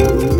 Welcome 0.00 0.30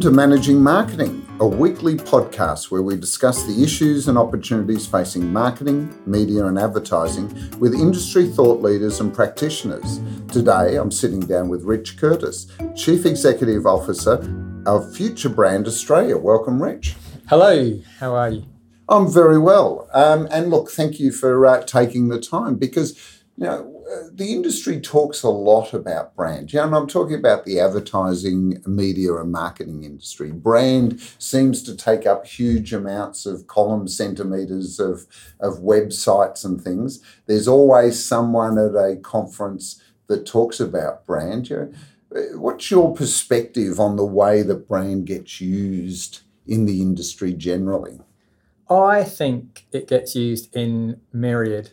to 0.00 0.10
Managing 0.12 0.62
Marketing, 0.62 1.26
a 1.40 1.46
weekly 1.46 1.96
podcast 1.96 2.70
where 2.70 2.82
we 2.82 2.96
discuss 2.96 3.42
the 3.42 3.64
issues 3.64 4.06
and 4.06 4.16
opportunities 4.16 4.86
facing 4.86 5.32
marketing, 5.32 5.92
media, 6.06 6.46
and 6.46 6.56
advertising 6.56 7.26
with 7.58 7.74
industry 7.74 8.28
thought 8.28 8.62
leaders 8.62 9.00
and 9.00 9.12
practitioners. 9.12 9.98
Today, 10.30 10.76
I'm 10.76 10.92
sitting 10.92 11.18
down 11.18 11.48
with 11.48 11.64
Rich 11.64 11.98
Curtis, 11.98 12.46
Chief 12.76 13.06
Executive 13.06 13.66
Officer 13.66 14.22
of 14.66 14.94
Future 14.94 15.28
Brand 15.28 15.66
Australia. 15.66 16.16
Welcome, 16.16 16.62
Rich. 16.62 16.96
Hello, 17.28 17.80
how 17.98 18.14
are 18.14 18.30
you? 18.30 18.46
I'm 18.88 19.10
very 19.10 19.38
well. 19.38 19.88
Um, 19.94 20.28
and 20.30 20.50
look, 20.50 20.70
thank 20.70 21.00
you 21.00 21.10
for 21.10 21.46
uh, 21.46 21.62
taking 21.62 22.08
the 22.08 22.20
time 22.20 22.56
because 22.56 23.22
you 23.36 23.44
know, 23.44 23.84
uh, 23.90 24.08
the 24.12 24.32
industry 24.32 24.80
talks 24.80 25.22
a 25.22 25.28
lot 25.28 25.74
about 25.74 26.14
brand. 26.14 26.52
Yeah, 26.52 26.64
and 26.64 26.74
I'm 26.74 26.86
talking 26.86 27.16
about 27.16 27.44
the 27.44 27.58
advertising, 27.58 28.62
media, 28.66 29.14
and 29.16 29.32
marketing 29.32 29.82
industry. 29.82 30.30
Brand 30.30 31.00
seems 31.18 31.62
to 31.64 31.76
take 31.76 32.06
up 32.06 32.26
huge 32.26 32.72
amounts 32.72 33.26
of 33.26 33.46
column 33.46 33.88
centimeters 33.88 34.78
of, 34.78 35.06
of 35.40 35.58
websites 35.58 36.44
and 36.44 36.62
things. 36.62 37.00
There's 37.26 37.48
always 37.48 38.02
someone 38.02 38.56
at 38.56 38.76
a 38.76 38.96
conference 38.96 39.82
that 40.06 40.26
talks 40.26 40.60
about 40.60 41.04
brand. 41.04 41.50
You 41.50 41.56
know, 41.56 41.72
what's 42.34 42.70
your 42.70 42.94
perspective 42.94 43.80
on 43.80 43.96
the 43.96 44.04
way 44.04 44.42
that 44.42 44.68
brand 44.68 45.06
gets 45.06 45.40
used 45.40 46.20
in 46.46 46.66
the 46.66 46.80
industry 46.80 47.32
generally? 47.32 48.00
I 48.68 49.04
think 49.04 49.66
it 49.72 49.88
gets 49.88 50.14
used 50.14 50.54
in 50.56 51.00
myriad 51.12 51.70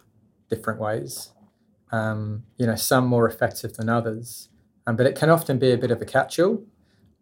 different 0.49 0.79
ways 0.79 1.31
um, 1.91 2.43
you 2.57 2.65
know, 2.65 2.75
some 2.75 3.05
more 3.05 3.27
effective 3.27 3.73
than 3.73 3.89
others. 3.89 4.49
Um, 4.87 4.95
but 4.95 5.05
it 5.05 5.15
can 5.15 5.29
often 5.29 5.59
be 5.59 5.71
a 5.71 5.77
bit 5.77 5.91
of 5.91 6.01
a 6.01 6.05
catch-all. 6.05 6.63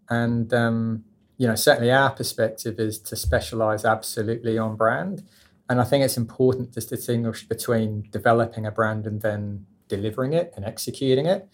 And, 0.09 0.53
um, 0.53 1.03
you 1.37 1.47
know, 1.47 1.55
certainly 1.55 1.91
our 1.91 2.11
perspective 2.11 2.79
is 2.79 2.99
to 2.99 3.15
specialize 3.15 3.85
absolutely 3.85 4.57
on 4.57 4.75
brand. 4.75 5.23
And 5.69 5.79
I 5.79 5.83
think 5.83 6.03
it's 6.03 6.17
important 6.17 6.73
to 6.73 6.81
distinguish 6.81 7.47
between 7.47 8.07
developing 8.11 8.65
a 8.65 8.71
brand 8.71 9.05
and 9.05 9.21
then 9.21 9.65
delivering 9.87 10.33
it 10.33 10.53
and 10.55 10.65
executing 10.65 11.25
it. 11.25 11.47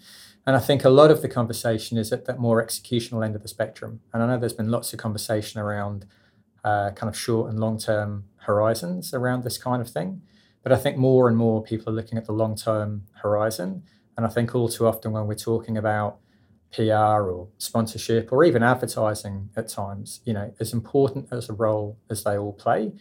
And 0.47 0.55
I 0.55 0.59
think 0.59 0.83
a 0.83 0.89
lot 0.89 1.09
of 1.09 1.21
the 1.21 1.27
conversation 1.27 1.97
is 1.97 2.11
at 2.11 2.25
that 2.25 2.39
more 2.39 2.63
executional 2.63 3.25
end 3.25 3.35
of 3.35 3.41
the 3.41 3.47
spectrum. 3.47 4.01
And 4.13 4.21
I 4.21 4.27
know 4.27 4.38
there's 4.38 4.53
been 4.53 4.69
lots 4.69 4.93
of 4.93 4.99
conversation 4.99 5.59
around 5.59 6.05
uh, 6.63 6.91
kind 6.91 7.09
of 7.09 7.17
short 7.17 7.49
and 7.49 7.59
long 7.59 7.79
term 7.79 8.25
horizons 8.38 9.13
around 9.13 9.43
this 9.43 9.57
kind 9.57 9.81
of 9.81 9.89
thing. 9.89 10.21
But 10.61 10.71
I 10.71 10.77
think 10.77 10.97
more 10.97 11.27
and 11.27 11.38
more 11.38 11.63
people 11.63 11.91
are 11.91 11.95
looking 11.95 12.17
at 12.17 12.25
the 12.25 12.31
long 12.31 12.55
term 12.55 13.03
horizon. 13.21 13.83
And 14.17 14.25
I 14.25 14.29
think 14.29 14.53
all 14.53 14.69
too 14.69 14.88
often 14.88 15.11
when 15.11 15.27
we're 15.27 15.35
talking 15.35 15.77
about 15.77 16.19
PR 16.73 17.29
or 17.29 17.47
sponsorship 17.57 18.31
or 18.31 18.43
even 18.43 18.63
advertising 18.63 19.49
at 19.55 19.67
times, 19.67 20.21
you 20.25 20.33
know, 20.33 20.53
as 20.59 20.73
important 20.73 21.27
as 21.31 21.49
a 21.49 21.53
role 21.53 21.97
as 22.09 22.23
they 22.23 22.38
all 22.38 22.53
play, 22.53 22.93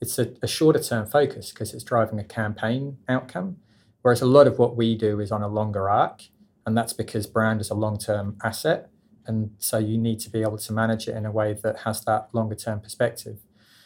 it's 0.00 0.18
a, 0.18 0.32
a 0.42 0.46
shorter 0.46 0.82
term 0.82 1.06
focus 1.06 1.50
because 1.50 1.74
it's 1.74 1.84
driving 1.84 2.18
a 2.18 2.24
campaign 2.24 2.98
outcome. 3.08 3.56
Whereas 4.02 4.20
a 4.20 4.26
lot 4.26 4.46
of 4.46 4.58
what 4.58 4.76
we 4.76 4.96
do 4.96 5.20
is 5.20 5.30
on 5.30 5.42
a 5.42 5.48
longer 5.48 5.88
arc. 5.88 6.24
And 6.66 6.76
that's 6.76 6.92
because 6.92 7.26
brand 7.26 7.60
is 7.60 7.70
a 7.70 7.74
long 7.74 7.98
term 7.98 8.36
asset. 8.42 8.90
And 9.26 9.50
so 9.58 9.78
you 9.78 9.98
need 9.98 10.20
to 10.20 10.30
be 10.30 10.42
able 10.42 10.58
to 10.58 10.72
manage 10.72 11.08
it 11.08 11.16
in 11.16 11.26
a 11.26 11.30
way 11.30 11.52
that 11.62 11.80
has 11.80 12.04
that 12.04 12.28
longer 12.32 12.54
term 12.54 12.80
perspective. 12.80 13.38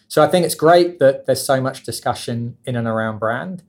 So 0.09 0.23
I 0.23 0.29
think 0.29 0.47
it's 0.47 0.55
great 0.55 0.99
that 0.99 1.27
there's 1.27 1.45
so 1.45 1.61
much 1.61 1.83
discussion 1.83 2.57
in 2.65 2.77
and 2.77 2.87
around 2.87 3.19
brand. 3.19 3.63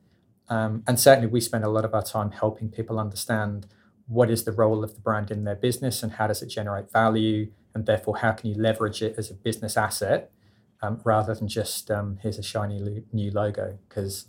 Um, 0.49 0.83
and 0.87 0.99
certainly 0.99 1.27
we 1.27 1.41
spend 1.41 1.63
a 1.63 1.69
lot 1.69 1.83
of 1.83 1.93
our 1.93 2.03
time 2.03 2.31
helping 2.31 2.69
people 2.69 2.99
understand 2.99 3.67
what 4.07 4.29
is 4.29 4.45
the 4.45 4.51
role 4.51 4.83
of 4.83 4.95
the 4.95 5.01
brand 5.01 5.31
in 5.31 5.43
their 5.43 5.55
business 5.55 6.01
and 6.03 6.13
how 6.13 6.27
does 6.27 6.41
it 6.41 6.47
generate 6.47 6.91
value 6.91 7.51
and 7.75 7.85
therefore 7.85 8.17
how 8.17 8.31
can 8.31 8.49
you 8.49 8.55
leverage 8.55 9.01
it 9.01 9.15
as 9.17 9.29
a 9.29 9.33
business 9.33 9.75
asset 9.75 10.31
um, 10.81 11.01
rather 11.03 11.33
than 11.33 11.47
just 11.47 11.91
um, 11.91 12.17
here's 12.21 12.37
a 12.37 12.43
shiny 12.43 13.03
new 13.11 13.31
logo 13.31 13.77
because 13.89 14.27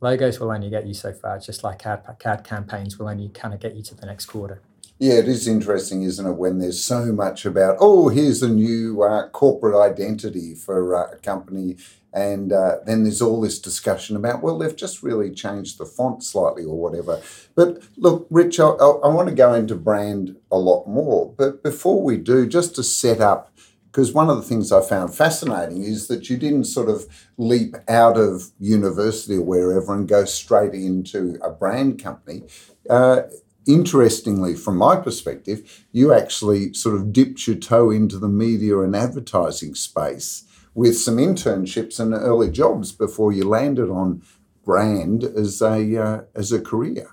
logos 0.00 0.40
will 0.40 0.50
only 0.50 0.70
get 0.70 0.86
you 0.86 0.94
so 0.94 1.12
far 1.12 1.38
just 1.38 1.62
like 1.64 1.86
ad, 1.86 2.02
ad 2.24 2.44
campaigns 2.44 2.98
will 2.98 3.08
only 3.08 3.28
kind 3.28 3.54
of 3.54 3.60
get 3.60 3.74
you 3.74 3.82
to 3.82 3.94
the 3.94 4.06
next 4.06 4.26
quarter 4.26 4.60
yeah, 5.00 5.14
it 5.14 5.28
is 5.28 5.48
interesting, 5.48 6.02
isn't 6.02 6.26
it, 6.26 6.32
when 6.32 6.58
there's 6.58 6.84
so 6.84 7.06
much 7.06 7.46
about, 7.46 7.78
oh, 7.80 8.10
here's 8.10 8.42
a 8.42 8.50
new 8.50 9.02
uh, 9.02 9.30
corporate 9.30 9.74
identity 9.74 10.54
for 10.54 10.94
uh, 10.94 11.12
a 11.12 11.16
company. 11.16 11.78
And 12.12 12.52
uh, 12.52 12.80
then 12.84 13.04
there's 13.04 13.22
all 13.22 13.40
this 13.40 13.58
discussion 13.58 14.14
about, 14.14 14.42
well, 14.42 14.58
they've 14.58 14.76
just 14.76 15.02
really 15.02 15.30
changed 15.30 15.78
the 15.78 15.86
font 15.86 16.22
slightly 16.22 16.64
or 16.64 16.76
whatever. 16.76 17.22
But 17.54 17.82
look, 17.96 18.26
Rich, 18.28 18.60
I, 18.60 18.66
I, 18.66 18.88
I 19.04 19.08
want 19.08 19.30
to 19.30 19.34
go 19.34 19.54
into 19.54 19.74
brand 19.74 20.36
a 20.50 20.58
lot 20.58 20.86
more. 20.86 21.32
But 21.34 21.62
before 21.62 22.02
we 22.02 22.18
do, 22.18 22.46
just 22.46 22.74
to 22.74 22.82
set 22.82 23.22
up, 23.22 23.49
because 23.90 24.12
one 24.12 24.30
of 24.30 24.36
the 24.36 24.42
things 24.42 24.70
I 24.70 24.80
found 24.80 25.14
fascinating 25.14 25.82
is 25.82 26.06
that 26.08 26.30
you 26.30 26.36
didn't 26.36 26.64
sort 26.64 26.88
of 26.88 27.06
leap 27.36 27.74
out 27.88 28.16
of 28.16 28.50
university 28.58 29.36
or 29.36 29.42
wherever 29.42 29.92
and 29.94 30.06
go 30.06 30.24
straight 30.24 30.74
into 30.74 31.38
a 31.42 31.50
brand 31.50 32.02
company. 32.02 32.44
Uh, 32.88 33.22
interestingly, 33.66 34.54
from 34.54 34.76
my 34.76 34.96
perspective, 34.96 35.84
you 35.92 36.12
actually 36.12 36.72
sort 36.72 36.94
of 36.94 37.12
dipped 37.12 37.46
your 37.46 37.56
toe 37.56 37.90
into 37.90 38.18
the 38.18 38.28
media 38.28 38.78
and 38.80 38.94
advertising 38.94 39.74
space 39.74 40.44
with 40.74 40.96
some 40.96 41.16
internships 41.16 41.98
and 41.98 42.14
early 42.14 42.50
jobs 42.50 42.92
before 42.92 43.32
you 43.32 43.44
landed 43.44 43.90
on 43.90 44.22
brand 44.64 45.24
as 45.24 45.60
a 45.60 45.96
uh, 45.96 46.20
as 46.34 46.52
a 46.52 46.60
career. 46.60 47.10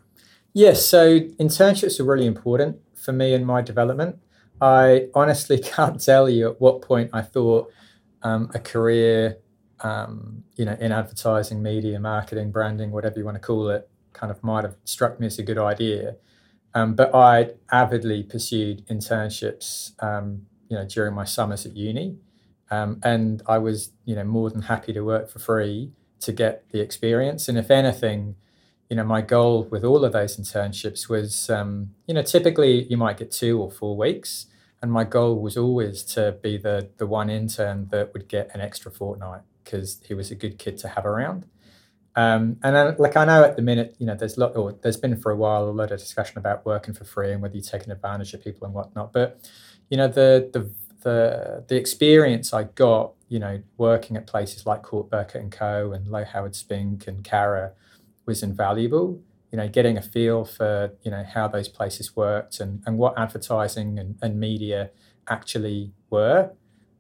Yes, 0.54 0.86
so 0.86 1.20
internships 1.20 2.00
are 2.00 2.04
really 2.04 2.26
important 2.26 2.78
for 2.96 3.14
me 3.14 3.34
in 3.34 3.46
my 3.46 3.62
development. 3.62 4.20
I 4.62 5.08
honestly 5.14 5.60
can't 5.64 6.04
tell 6.04 6.30
you 6.30 6.50
at 6.50 6.62
what 6.62 6.82
point 6.82 7.12
I 7.14 7.22
thought 7.22 7.72
um, 8.24 8.50
a 8.54 8.60
career, 8.60 9.38
um, 9.82 10.44
you 10.56 10.66
know, 10.66 10.78
in 10.80 10.92
advertising, 10.92 11.62
media, 11.62 12.00
marketing, 12.00 12.52
branding, 12.52 12.92
whatever 12.92 13.20
you 13.20 13.26
want 13.26 13.36
to 13.36 13.42
call 13.42 13.70
it, 13.70 13.90
kind 14.14 14.32
of 14.32 14.44
might 14.44 14.64
have 14.64 14.76
struck 14.84 15.20
me 15.20 15.28
as 15.28 15.38
a 15.40 15.44
good 15.44 15.58
idea. 15.58 16.16
Um, 16.74 16.96
but 16.96 17.14
I 17.14 17.52
avidly 17.72 18.24
pursued 18.24 18.86
internships, 18.88 19.92
um, 20.04 20.48
you 20.70 20.78
know, 20.78 20.86
during 20.86 21.14
my 21.14 21.24
summers 21.24 21.66
at 21.66 21.76
uni, 21.76 22.18
um, 22.70 23.00
and 23.04 23.42
I 23.48 23.58
was, 23.58 23.92
you 24.06 24.16
know, 24.16 24.24
more 24.24 24.50
than 24.50 24.64
happy 24.64 24.94
to 24.94 25.02
work 25.02 25.30
for 25.30 25.40
free 25.40 25.92
to 26.20 26.32
get 26.32 26.70
the 26.72 26.82
experience. 26.82 27.48
And 27.48 27.58
if 27.58 27.72
anything, 27.72 28.36
you 28.90 28.96
know, 28.96 29.04
my 29.04 29.22
goal 29.22 29.64
with 29.66 29.84
all 29.84 30.04
of 30.06 30.14
those 30.14 30.38
internships 30.38 31.10
was, 31.10 31.50
um, 31.50 31.92
you 32.08 32.14
know, 32.14 32.22
typically 32.22 32.84
you 32.84 32.98
might 32.98 33.18
get 33.18 33.32
two 33.32 33.60
or 33.62 33.70
four 33.70 33.98
weeks, 33.98 34.48
and 34.82 34.92
my 34.92 35.04
goal 35.04 35.42
was 35.42 35.58
always 35.58 36.04
to 36.04 36.38
be 36.42 36.58
the 36.58 36.90
the 36.98 37.08
one 37.08 37.30
intern 37.30 37.88
that 37.92 38.14
would 38.14 38.28
get 38.28 38.50
an 38.54 38.62
extra 38.62 38.92
fortnight 38.92 39.42
because 39.64 40.00
he 40.08 40.14
was 40.14 40.32
a 40.32 40.36
good 40.36 40.58
kid 40.58 40.78
to 40.80 40.88
have 40.90 41.06
around. 41.06 41.46
Um, 42.16 42.58
and 42.64 42.76
then, 42.76 42.96
like 42.98 43.16
I 43.18 43.26
know 43.26 43.44
at 43.44 43.58
the 43.58 43.62
minute, 43.62 43.96
you 44.00 44.08
know, 44.08 44.16
there's 44.16 44.38
lot, 44.38 44.56
or 44.56 44.74
there's 44.82 44.98
been 44.98 45.20
for 45.20 45.32
a 45.32 45.36
while 45.36 45.66
a 45.66 45.72
lot 45.72 45.92
of 45.92 46.00
discussion 46.00 46.38
about 46.38 46.66
working 46.66 46.94
for 46.94 47.04
free 47.04 47.32
and 47.32 47.42
whether 47.42 47.56
you're 47.56 47.64
taking 47.64 47.92
advantage 47.92 48.34
of 48.34 48.44
people 48.44 48.66
and 48.66 48.74
whatnot. 48.74 49.14
But 49.14 49.40
you 49.90 49.98
know, 49.98 50.08
the 50.08 50.50
the 50.54 50.72
the 51.04 51.66
the 51.68 51.76
experience 51.76 52.54
I 52.54 52.64
got, 52.64 53.14
you 53.28 53.40
know, 53.40 53.62
working 53.78 54.18
at 54.18 54.26
places 54.26 54.66
like 54.66 54.82
Court 54.82 55.10
Burkitt 55.10 55.42
and 55.42 55.52
Co. 55.52 55.92
and 55.92 56.08
Lowe 56.08 56.26
Howard-Spink 56.26 57.08
and 57.08 57.24
Carat 57.24 57.76
was 58.28 58.44
invaluable. 58.44 59.22
You 59.52 59.58
know, 59.58 59.68
getting 59.70 59.98
a 59.98 60.02
feel 60.02 60.46
for 60.46 60.92
you 61.02 61.10
know 61.10 61.24
how 61.24 61.48
those 61.48 61.70
places 61.70 62.16
worked 62.16 62.60
and 62.60 62.84
and 62.86 62.98
what 62.98 63.18
advertising 63.18 63.98
and, 63.98 64.20
and 64.22 64.40
media 64.40 64.92
actually 65.28 65.94
were. 66.10 66.52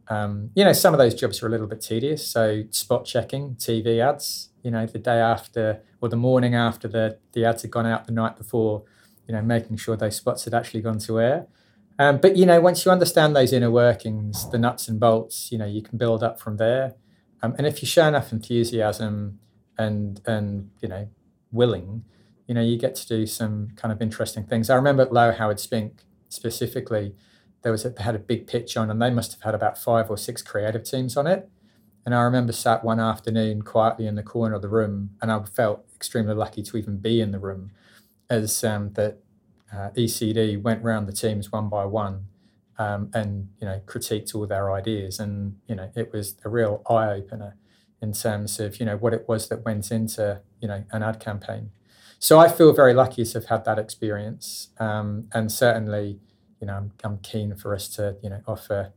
Um, 0.09 0.51
you 0.56 0.63
know, 0.63 0.74
some 0.74 0.94
of 0.94 0.97
those 1.00 1.13
jobs 1.13 1.44
are 1.44 1.47
a 1.47 1.50
little 1.50 1.68
bit 1.68 1.81
tedious. 1.81 2.25
So 2.25 2.63
spot 2.71 3.06
checking 3.06 3.56
TV 3.56 4.00
ads, 4.00 4.50
you 4.63 4.71
know, 4.71 4.85
the 4.85 5.00
day 5.00 5.19
after 5.19 5.81
or 6.01 6.09
the 6.09 6.15
morning 6.15 6.56
after 6.56 6.88
the, 6.88 7.18
the 7.33 7.45
ads 7.45 7.63
had 7.63 7.71
gone 7.71 7.85
out 7.85 8.06
the 8.06 8.13
night 8.13 8.38
before, 8.38 8.83
you 9.27 9.33
know, 9.35 9.41
making 9.41 9.77
sure 9.77 9.97
those 9.97 10.15
spots 10.15 10.45
had 10.45 10.53
actually 10.53 10.81
gone 10.81 11.00
to 11.00 11.19
air. 11.19 11.47
Um, 12.00 12.19
but, 12.19 12.38
you 12.38 12.45
know, 12.45 12.62
once 12.62 12.85
you 12.85 12.91
understand 12.91 13.35
those 13.35 13.51
inner 13.51 13.71
workings, 13.71 14.50
the 14.51 14.59
nuts 14.59 14.88
and 14.88 15.00
bolts, 15.00 15.51
you 15.51 15.57
know, 15.57 15.65
you 15.65 15.81
can 15.81 15.97
build 15.97 16.23
up 16.23 16.39
from 16.39 16.57
there. 16.57 16.95
Um, 17.41 17.56
and 17.57 17.65
if 17.68 17.81
you 17.81 17.88
show 17.88 18.07
enough 18.07 18.31
enthusiasm 18.31 19.39
and, 19.77 20.21
and, 20.25 20.69
you 20.81 20.88
know, 20.88 21.07
willing, 21.51 22.03
you 22.47 22.56
know, 22.56 22.62
you 22.62 22.77
get 22.77 22.95
to 22.95 23.07
do 23.07 23.25
some 23.25 23.69
kind 23.75 23.91
of 23.91 24.01
interesting 24.01 24.45
things. 24.45 24.69
I 24.69 24.75
remember 24.75 25.03
at 25.03 25.13
Lowe 25.13 25.31
Howard-Spink 25.31 26.03
specifically, 26.29 27.15
there 27.62 27.71
was 27.71 27.85
a, 27.85 27.89
they 27.89 28.03
had 28.03 28.15
a 28.15 28.19
big 28.19 28.47
pitch 28.47 28.77
on 28.77 28.89
and 28.89 29.01
they 29.01 29.09
must 29.09 29.33
have 29.33 29.41
had 29.41 29.56
about 29.56 29.77
five 29.77 30.09
or 30.09 30.18
six 30.18 30.41
creative 30.41 30.83
teams 30.83 31.18
on 31.18 31.27
it. 31.27 31.50
And 32.06 32.15
I 32.15 32.21
remember 32.21 32.53
sat 32.53 32.85
one 32.85 33.01
afternoon 33.01 33.63
quietly 33.63 34.07
in 34.07 34.15
the 34.15 34.24
corner 34.24 34.56
of 34.56 34.62
the 34.62 34.69
room, 34.69 35.09
and 35.21 35.29
I 35.29 35.44
felt 35.44 35.85
extremely 35.94 36.33
lucky 36.33 36.63
to 36.63 36.77
even 36.77 36.97
be 36.97 37.19
in 37.19 37.31
the 37.31 37.39
room 37.39 37.71
as 38.30 38.63
um, 38.63 38.94
that 38.94 39.18
uh, 39.73 39.89
ECD 39.89 40.62
went 40.62 40.81
round 40.83 41.07
the 41.07 41.12
teams 41.12 41.51
one 41.51 41.68
by 41.68 41.83
one 41.83 42.27
um, 42.80 43.09
and 43.13 43.50
you 43.59 43.68
know 43.68 43.81
critiqued 43.85 44.33
all 44.33 44.47
their 44.47 44.71
ideas, 44.71 45.19
and 45.19 45.57
you 45.68 45.75
know 45.75 45.91
it 45.95 46.13
was 46.13 46.35
a 46.45 46.50
real 46.50 46.81
eye 46.89 47.09
opener 47.09 47.57
in 48.01 48.13
terms 48.13 48.59
of 48.59 48.79
you 48.79 48.85
know 48.85 48.97
what 48.97 49.13
it 49.13 49.27
was 49.27 49.49
that 49.49 49.65
went 49.65 49.91
into 49.91 50.41
you 50.61 50.67
know 50.67 50.83
an 50.91 51.03
ad 51.03 51.19
campaign. 51.19 51.71
So 52.19 52.39
I 52.39 52.47
feel 52.47 52.73
very 52.73 52.94
lucky 52.94 53.23
to 53.25 53.33
have 53.33 53.45
had 53.45 53.65
that 53.65 53.77
experience, 53.77 54.69
um, 54.79 55.27
and 55.33 55.51
certainly 55.51 56.19
you 56.59 56.67
know 56.67 56.73
I'm, 56.73 56.91
I'm 57.03 57.17
keen 57.19 57.55
for 57.55 57.73
us 57.73 57.88
to 57.95 58.17
you 58.21 58.29
know 58.29 58.41
offer 58.47 58.94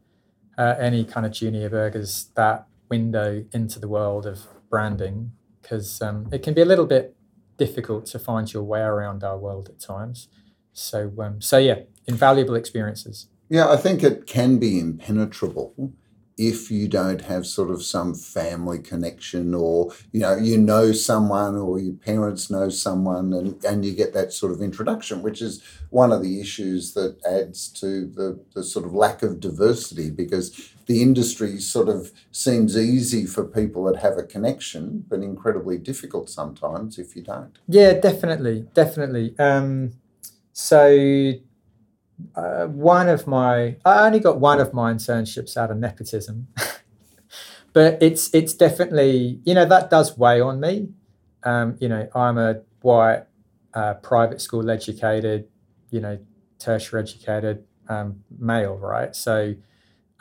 uh, 0.58 0.75
any 0.79 1.05
kind 1.05 1.26
of 1.26 1.32
junior 1.32 1.69
burgers 1.70 2.29
that 2.35 2.67
window 2.88 3.44
into 3.52 3.79
the 3.79 3.88
world 3.88 4.26
of 4.26 4.47
branding 4.69 5.32
because 5.62 6.02
um, 6.02 6.29
it 6.32 6.43
can 6.43 6.55
be 6.55 6.61
a 6.61 6.64
little 6.64 6.87
bit 6.87 7.17
difficult 7.56 8.06
to 8.06 8.19
find 8.19 8.52
your 8.52 8.62
way 8.62 8.81
around 8.81 9.23
our 9.23 9.38
world 9.38 9.69
at 9.69 9.79
times. 9.79 10.29
So, 10.73 11.12
um, 11.19 11.41
so 11.41 11.58
yeah, 11.58 11.81
invaluable 12.06 12.55
experiences. 12.55 13.26
Yeah, 13.49 13.69
I 13.69 13.76
think 13.76 14.02
it 14.02 14.26
can 14.26 14.58
be 14.58 14.79
impenetrable 14.79 15.93
if 16.40 16.70
you 16.70 16.88
don't 16.88 17.20
have 17.20 17.46
sort 17.46 17.70
of 17.70 17.82
some 17.82 18.14
family 18.14 18.78
connection 18.78 19.52
or 19.52 19.92
you 20.10 20.19
know 20.19 20.34
you 20.38 20.56
know 20.56 20.90
someone 20.90 21.54
or 21.54 21.78
your 21.78 21.92
parents 21.92 22.50
know 22.50 22.70
someone 22.70 23.34
and, 23.34 23.62
and 23.62 23.84
you 23.84 23.92
get 23.92 24.14
that 24.14 24.32
sort 24.32 24.50
of 24.50 24.62
introduction 24.62 25.20
which 25.20 25.42
is 25.42 25.62
one 25.90 26.10
of 26.10 26.22
the 26.22 26.40
issues 26.40 26.94
that 26.94 27.14
adds 27.26 27.69
to 27.69 28.06
the, 28.06 28.42
the 28.54 28.64
sort 28.64 28.87
of 28.87 28.94
lack 28.94 29.22
of 29.22 29.38
diversity 29.38 30.08
because 30.08 30.72
the 30.87 31.02
industry 31.02 31.58
sort 31.58 31.90
of 31.90 32.10
seems 32.32 32.75
easy 32.75 33.26
for 33.26 33.44
people 33.44 33.84
that 33.84 34.00
have 34.00 34.16
a 34.16 34.22
connection 34.22 35.04
but 35.08 35.20
incredibly 35.20 35.76
difficult 35.76 36.31
sometimes 36.31 36.98
if 36.98 37.14
you 37.14 37.22
don't. 37.22 37.58
Yeah 37.69 37.92
definitely 37.92 38.66
definitely. 38.72 39.38
Um, 39.38 39.92
so 40.54 41.34
uh, 42.34 42.67
one 42.67 43.08
of 43.08 43.26
my 43.26 43.76
I 43.84 44.06
only 44.06 44.20
got 44.20 44.40
one 44.40 44.61
of 44.61 44.72
my 44.72 44.93
internships 44.93 45.56
out 45.56 45.70
of 45.70 45.78
nepotism, 45.78 46.49
but 47.72 48.02
it's 48.02 48.32
it's 48.34 48.55
definitely 48.55 49.40
you 49.44 49.55
know 49.55 49.64
that 49.64 49.90
does 49.90 50.17
weigh 50.19 50.40
on 50.40 50.61
me. 50.61 50.88
Um, 51.43 51.76
you 51.81 51.88
know, 51.88 52.08
I'm 52.14 52.37
a 52.38 52.61
white, 52.82 53.25
uh, 53.72 53.94
private 53.94 54.40
school 54.40 54.70
educated, 54.70 55.49
you 55.90 56.00
know, 56.00 56.19
tertiary 56.58 57.02
educated 57.02 57.64
um, 57.88 58.23
male, 58.38 58.76
right? 58.76 59.16
So 59.16 59.55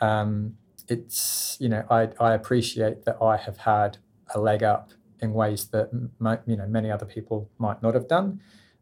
um, 0.00 0.56
it's 0.88 1.56
you 1.60 1.68
know 1.68 1.84
I 1.90 2.08
I 2.18 2.34
appreciate 2.34 3.04
that 3.04 3.18
I 3.22 3.36
have 3.36 3.58
had 3.58 3.98
a 4.34 4.40
leg 4.40 4.62
up 4.62 4.90
in 5.20 5.32
ways 5.32 5.66
that 5.68 5.90
m- 5.92 6.38
you 6.46 6.56
know 6.56 6.66
many 6.66 6.90
other 6.90 7.06
people 7.06 7.50
might 7.58 7.82
not 7.82 7.94
have 7.94 8.08
done. 8.08 8.40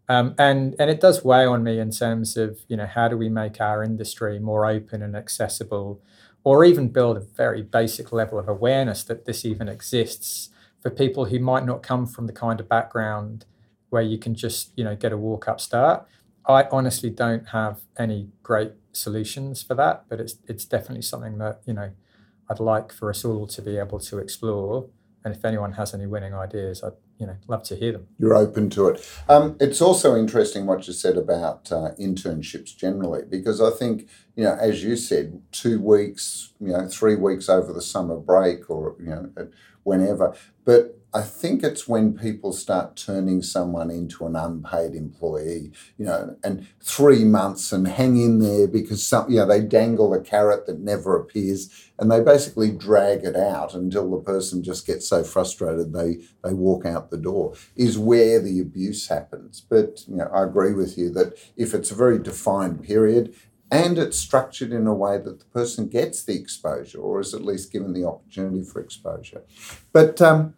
Um, 0.08 0.34
and 0.38 0.74
and 0.78 0.90
it 0.90 1.00
does 1.00 1.22
weigh 1.22 1.44
on 1.44 1.62
me 1.62 1.78
in 1.78 1.90
terms 1.90 2.36
of 2.36 2.60
you 2.68 2.76
know 2.76 2.86
how 2.86 3.08
do 3.08 3.16
we 3.16 3.28
make 3.28 3.60
our 3.60 3.82
industry 3.82 4.38
more 4.38 4.64
open 4.66 5.02
and 5.02 5.14
accessible, 5.14 6.00
or 6.44 6.64
even 6.64 6.88
build 6.88 7.16
a 7.16 7.20
very 7.20 7.62
basic 7.62 8.10
level 8.12 8.38
of 8.38 8.48
awareness 8.48 9.04
that 9.04 9.26
this 9.26 9.44
even 9.44 9.68
exists 9.68 10.50
for 10.80 10.90
people 10.90 11.26
who 11.26 11.38
might 11.38 11.66
not 11.66 11.82
come 11.82 12.06
from 12.06 12.26
the 12.26 12.32
kind 12.32 12.60
of 12.60 12.68
background 12.68 13.44
where 13.90 14.02
you 14.02 14.18
can 14.18 14.34
just 14.34 14.72
you 14.76 14.84
know 14.84 14.96
get 14.96 15.12
a 15.12 15.16
walk 15.16 15.46
up 15.46 15.60
start. 15.60 16.06
I 16.46 16.64
honestly 16.72 17.10
don't 17.10 17.48
have 17.48 17.80
any 17.98 18.30
great 18.42 18.72
solutions 18.92 19.62
for 19.62 19.74
that, 19.74 20.04
but 20.08 20.20
it's 20.20 20.36
it's 20.46 20.64
definitely 20.64 21.02
something 21.02 21.36
that 21.38 21.60
you 21.66 21.74
know 21.74 21.90
I'd 22.48 22.60
like 22.60 22.92
for 22.92 23.10
us 23.10 23.24
all 23.24 23.46
to 23.46 23.62
be 23.62 23.76
able 23.76 23.98
to 24.00 24.18
explore. 24.18 24.88
And 25.24 25.34
if 25.34 25.44
anyone 25.44 25.72
has 25.72 25.92
any 25.92 26.06
winning 26.06 26.32
ideas, 26.34 26.82
I'd 26.82 26.92
you 27.18 27.26
know, 27.26 27.36
love 27.48 27.62
to 27.64 27.76
hear 27.76 27.92
them. 27.92 28.06
You're 28.18 28.34
open 28.34 28.70
to 28.70 28.88
it. 28.88 29.06
Um, 29.28 29.56
it's 29.60 29.80
also 29.80 30.16
interesting 30.16 30.66
what 30.66 30.86
you 30.86 30.92
said 30.92 31.16
about 31.16 31.70
uh, 31.72 31.90
internships 31.98 32.76
generally, 32.76 33.22
because 33.28 33.60
I 33.60 33.70
think, 33.70 34.08
you 34.36 34.44
know, 34.44 34.56
as 34.60 34.84
you 34.84 34.96
said, 34.96 35.42
two 35.50 35.80
weeks, 35.80 36.52
you 36.60 36.68
know, 36.68 36.88
three 36.88 37.16
weeks 37.16 37.48
over 37.48 37.72
the 37.72 37.82
summer 37.82 38.16
break 38.16 38.70
or, 38.70 38.94
you 39.00 39.06
know, 39.06 39.48
whenever. 39.82 40.34
But 40.64 40.97
I 41.14 41.22
think 41.22 41.62
it's 41.62 41.88
when 41.88 42.18
people 42.18 42.52
start 42.52 42.94
turning 42.94 43.40
someone 43.42 43.90
into 43.90 44.26
an 44.26 44.36
unpaid 44.36 44.94
employee, 44.94 45.72
you 45.96 46.04
know, 46.04 46.36
and 46.44 46.66
three 46.82 47.24
months 47.24 47.72
and 47.72 47.88
hang 47.88 48.20
in 48.20 48.40
there 48.40 48.68
because 48.68 49.04
some, 49.04 49.30
you 49.30 49.38
know, 49.38 49.46
they 49.46 49.62
dangle 49.62 50.12
a 50.12 50.20
carrot 50.20 50.66
that 50.66 50.80
never 50.80 51.16
appears 51.16 51.90
and 51.98 52.10
they 52.10 52.20
basically 52.20 52.70
drag 52.70 53.24
it 53.24 53.36
out 53.36 53.74
until 53.74 54.10
the 54.10 54.18
person 54.18 54.62
just 54.62 54.86
gets 54.86 55.08
so 55.08 55.24
frustrated 55.24 55.92
they 55.92 56.18
they 56.44 56.52
walk 56.52 56.84
out 56.84 57.10
the 57.10 57.16
door 57.16 57.54
is 57.74 57.98
where 57.98 58.40
the 58.40 58.60
abuse 58.60 59.08
happens. 59.08 59.64
But 59.66 60.06
you 60.06 60.16
know, 60.16 60.30
I 60.32 60.44
agree 60.44 60.74
with 60.74 60.98
you 60.98 61.10
that 61.12 61.38
if 61.56 61.72
it's 61.72 61.90
a 61.90 61.96
very 61.96 62.18
defined 62.18 62.84
period 62.84 63.34
and 63.70 63.98
it's 63.98 64.18
structured 64.18 64.72
in 64.72 64.86
a 64.86 64.94
way 64.94 65.18
that 65.18 65.38
the 65.38 65.44
person 65.46 65.88
gets 65.88 66.22
the 66.22 66.38
exposure 66.38 66.98
or 66.98 67.20
is 67.20 67.34
at 67.34 67.44
least 67.44 67.72
given 67.72 67.92
the 67.92 68.04
opportunity 68.04 68.62
for 68.62 68.80
exposure. 68.80 69.42
But 69.92 70.22
um, 70.22 70.54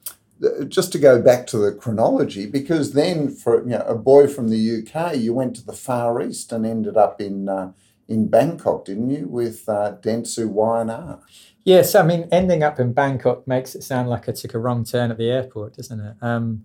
just 0.68 0.92
to 0.92 0.98
go 0.98 1.20
back 1.20 1.46
to 1.48 1.58
the 1.58 1.72
chronology, 1.72 2.46
because 2.46 2.92
then 2.92 3.28
for 3.28 3.62
you 3.62 3.70
know, 3.70 3.84
a 3.86 3.94
boy 3.94 4.26
from 4.26 4.48
the 4.48 4.82
UK, 4.82 5.16
you 5.16 5.34
went 5.34 5.56
to 5.56 5.64
the 5.64 5.72
Far 5.72 6.20
East 6.22 6.52
and 6.52 6.64
ended 6.64 6.96
up 6.96 7.20
in 7.20 7.48
uh, 7.48 7.72
in 8.08 8.28
Bangkok, 8.28 8.86
didn't 8.86 9.10
you, 9.10 9.28
with 9.28 9.68
uh, 9.68 9.96
Dentsu 10.02 10.48
Y&R? 10.48 11.20
Yes, 11.64 11.94
I 11.94 12.02
mean, 12.02 12.28
ending 12.32 12.62
up 12.62 12.80
in 12.80 12.92
Bangkok 12.92 13.46
makes 13.46 13.74
it 13.74 13.84
sound 13.84 14.08
like 14.08 14.28
I 14.28 14.32
took 14.32 14.54
a 14.54 14.58
wrong 14.58 14.84
turn 14.84 15.10
at 15.12 15.18
the 15.18 15.30
airport, 15.30 15.76
doesn't 15.76 16.00
it? 16.00 16.16
Um, 16.20 16.64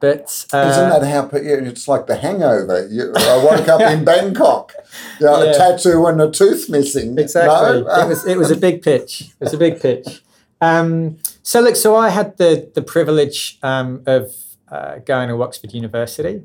but 0.00 0.46
uh, 0.52 0.68
isn't 0.68 0.90
that 0.90 1.06
how 1.08 1.30
it's 1.32 1.88
like 1.88 2.06
the 2.06 2.16
Hangover? 2.16 2.86
You, 2.88 3.12
I 3.16 3.42
woke 3.42 3.66
up 3.68 3.80
in 3.80 4.04
Bangkok, 4.12 4.74
you 5.18 5.26
know, 5.26 5.42
yeah. 5.42 5.50
a 5.50 5.54
tattoo 5.54 6.06
and 6.06 6.20
a 6.20 6.30
tooth 6.30 6.68
missing. 6.68 7.18
Exactly. 7.18 7.82
No? 7.82 8.02
it 8.02 8.08
was 8.08 8.26
it 8.26 8.36
was 8.36 8.50
a 8.50 8.56
big 8.56 8.82
pitch. 8.82 9.22
It 9.22 9.44
was 9.44 9.54
a 9.54 9.58
big 9.58 9.80
pitch. 9.80 10.22
Um, 10.60 11.18
so 11.44 11.60
look, 11.60 11.76
so 11.76 11.94
I 11.94 12.08
had 12.08 12.38
the 12.38 12.70
the 12.74 12.80
privilege 12.80 13.58
um, 13.62 14.02
of 14.06 14.34
uh, 14.68 14.96
going 14.98 15.28
to 15.28 15.40
Oxford 15.42 15.74
University, 15.74 16.42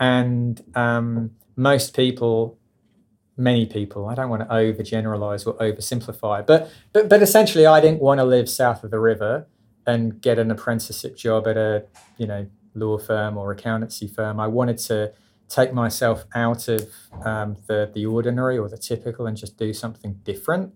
and 0.00 0.60
um, 0.74 1.30
most 1.54 1.96
people, 1.96 2.58
many 3.36 3.64
people, 3.64 4.06
I 4.08 4.16
don't 4.16 4.28
want 4.28 4.42
to 4.42 4.48
overgeneralize 4.48 5.46
or 5.46 5.54
oversimplify, 5.54 6.44
but 6.44 6.68
but 6.92 7.08
but 7.08 7.22
essentially, 7.22 7.64
I 7.64 7.80
didn't 7.80 8.00
want 8.00 8.18
to 8.18 8.24
live 8.24 8.50
south 8.50 8.82
of 8.82 8.90
the 8.90 8.98
river 8.98 9.46
and 9.86 10.20
get 10.20 10.40
an 10.40 10.50
apprenticeship 10.50 11.16
job 11.16 11.46
at 11.46 11.56
a 11.56 11.84
you 12.18 12.26
know 12.26 12.48
law 12.74 12.98
firm 12.98 13.38
or 13.38 13.52
accountancy 13.52 14.08
firm. 14.08 14.40
I 14.40 14.48
wanted 14.48 14.78
to 14.78 15.12
take 15.48 15.72
myself 15.72 16.24
out 16.34 16.66
of 16.66 16.92
um, 17.24 17.56
the 17.68 17.88
the 17.94 18.04
ordinary 18.04 18.58
or 18.58 18.68
the 18.68 18.78
typical 18.78 19.28
and 19.28 19.36
just 19.36 19.56
do 19.56 19.72
something 19.72 20.14
different. 20.24 20.74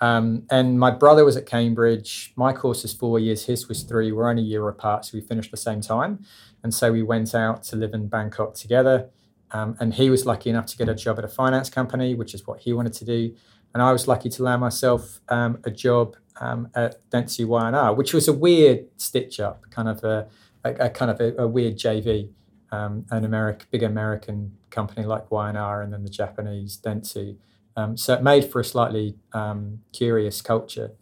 Um, 0.00 0.46
and 0.50 0.78
my 0.78 0.90
brother 0.90 1.24
was 1.24 1.36
at 1.36 1.46
Cambridge. 1.46 2.32
My 2.36 2.52
course 2.52 2.84
is 2.84 2.92
four 2.92 3.18
years, 3.18 3.46
his 3.46 3.68
was 3.68 3.82
three. 3.82 4.12
We're 4.12 4.28
only 4.28 4.42
a 4.42 4.46
year 4.46 4.68
apart, 4.68 5.04
so 5.04 5.12
we 5.14 5.20
finished 5.20 5.50
the 5.50 5.56
same 5.56 5.80
time. 5.80 6.24
And 6.62 6.74
so 6.74 6.92
we 6.92 7.02
went 7.02 7.34
out 7.34 7.62
to 7.64 7.76
live 7.76 7.94
in 7.94 8.08
Bangkok 8.08 8.54
together. 8.54 9.10
Um, 9.50 9.76
and 9.78 9.94
he 9.94 10.10
was 10.10 10.26
lucky 10.26 10.50
enough 10.50 10.66
to 10.66 10.76
get 10.76 10.88
a 10.88 10.94
job 10.94 11.18
at 11.18 11.24
a 11.24 11.28
finance 11.28 11.70
company, 11.70 12.14
which 12.14 12.34
is 12.34 12.46
what 12.46 12.60
he 12.60 12.72
wanted 12.72 12.92
to 12.94 13.04
do. 13.04 13.34
And 13.72 13.82
I 13.82 13.92
was 13.92 14.08
lucky 14.08 14.28
to 14.30 14.42
land 14.42 14.60
myself 14.60 15.20
um, 15.28 15.58
a 15.64 15.70
job 15.70 16.16
um, 16.40 16.68
at 16.74 17.08
Dentsu 17.10 17.46
Y&R, 17.46 17.94
which 17.94 18.12
was 18.12 18.26
a 18.28 18.32
weird 18.32 18.86
stitch 18.96 19.38
up, 19.40 19.62
kind 19.70 19.88
of 19.88 20.02
a, 20.02 20.26
a, 20.64 20.74
a 20.86 20.90
kind 20.90 21.10
of 21.10 21.20
a, 21.20 21.42
a 21.42 21.46
weird 21.46 21.76
JV. 21.76 22.30
Um, 22.72 23.06
an 23.12 23.24
American, 23.24 23.68
big 23.70 23.84
American 23.84 24.56
company 24.70 25.06
like 25.06 25.30
Y&R, 25.30 25.82
and 25.82 25.92
then 25.92 26.02
the 26.02 26.10
Japanese 26.10 26.76
Dentsu. 26.76 27.36
Um, 27.76 27.96
so 27.96 28.14
it 28.14 28.22
made 28.22 28.50
for 28.50 28.60
a 28.60 28.64
slightly 28.64 29.16
um, 29.32 29.80
curious 29.92 30.40
culture. 30.40 30.92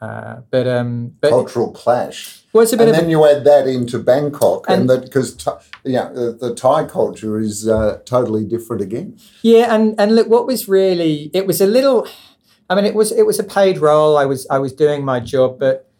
Uh, 0.00 0.40
but 0.50 0.66
um, 0.66 1.14
but 1.20 1.28
cultural 1.28 1.70
clash. 1.72 2.42
Well, 2.54 2.62
it's 2.62 2.72
a 2.72 2.76
bit 2.78 2.88
and 2.88 2.96
of 2.96 2.96
then 2.96 3.06
a, 3.06 3.10
you 3.10 3.26
add 3.26 3.44
that 3.44 3.66
into 3.68 3.98
Bangkok, 3.98 4.64
and, 4.66 4.80
and 4.80 4.90
that 4.90 5.02
because 5.02 5.36
yeah, 5.84 6.08
the, 6.08 6.32
the, 6.40 6.54
Thai 6.54 6.86
culture 6.86 7.38
is 7.38 7.68
uh, 7.68 8.00
totally 8.06 8.46
different 8.46 8.80
again. 8.80 9.18
Yeah, 9.42 9.74
and 9.74 9.94
and 10.00 10.14
look, 10.14 10.26
what 10.26 10.46
was 10.46 10.68
really 10.68 11.30
it 11.34 11.46
was 11.46 11.60
a 11.60 11.66
little. 11.66 12.08
I 12.70 12.76
mean, 12.76 12.86
it 12.86 12.94
was 12.94 13.12
it 13.12 13.26
was 13.26 13.38
a 13.38 13.44
paid 13.44 13.76
role. 13.76 14.16
I 14.16 14.24
was 14.24 14.46
I 14.48 14.58
was 14.58 14.72
doing 14.72 15.04
my 15.04 15.20
job, 15.20 15.58
but 15.58 15.90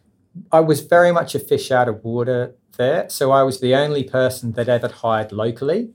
I 0.51 0.61
was 0.61 0.81
very 0.81 1.13
much 1.13 1.35
a 1.35 1.39
fish 1.39 1.71
out 1.71 1.87
of 1.87 2.03
water 2.03 2.55
there. 2.79 3.07
So 3.11 3.33
I 3.33 3.43
was 3.43 3.61
the 3.61 3.75
only 3.75 4.05
person 4.05 4.53
that 4.53 4.69
ever 4.69 4.89
hired 4.89 5.31
locally. 5.31 5.91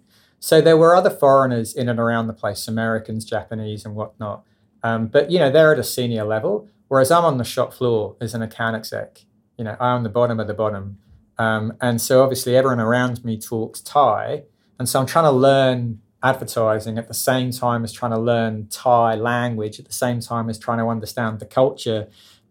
So 0.45 0.61
there 0.61 0.77
were 0.77 0.95
other 0.95 1.09
foreigners 1.09 1.73
in 1.73 1.89
and 1.89 1.99
around 1.99 2.27
the 2.27 2.33
place, 2.33 2.67
Americans, 2.67 3.25
Japanese, 3.25 3.83
and 3.83 3.95
whatnot. 3.95 4.43
Um, 4.83 5.07
but 5.07 5.31
you 5.31 5.39
know 5.39 5.49
they're 5.49 5.73
at 5.73 5.79
a 5.79 5.83
senior 5.83 6.23
level, 6.23 6.67
whereas 6.87 7.09
I'm 7.09 7.25
on 7.25 7.39
the 7.39 7.43
shop 7.43 7.73
floor 7.73 8.15
as 8.21 8.35
an 8.35 8.43
account 8.43 8.75
exec. 8.75 9.25
You 9.57 9.63
know 9.63 9.75
I'm 9.79 9.95
on 9.95 10.03
the 10.03 10.09
bottom 10.09 10.39
of 10.39 10.45
the 10.45 10.53
bottom, 10.53 10.99
um, 11.39 11.73
and 11.81 11.99
so 11.99 12.21
obviously 12.21 12.55
everyone 12.55 12.79
around 12.79 13.25
me 13.25 13.39
talks 13.39 13.81
Thai, 13.81 14.43
and 14.77 14.87
so 14.87 14.99
I'm 14.99 15.07
trying 15.07 15.25
to 15.25 15.31
learn 15.31 15.99
advertising 16.21 16.99
at 16.99 17.07
the 17.07 17.15
same 17.15 17.49
time 17.49 17.83
as 17.83 17.91
trying 17.91 18.11
to 18.11 18.19
learn 18.19 18.67
Thai 18.67 19.15
language 19.15 19.79
at 19.79 19.87
the 19.87 19.93
same 19.93 20.19
time 20.19 20.47
as 20.47 20.59
trying 20.59 20.77
to 20.77 20.85
understand 20.85 21.39
the 21.39 21.47
culture 21.47 22.07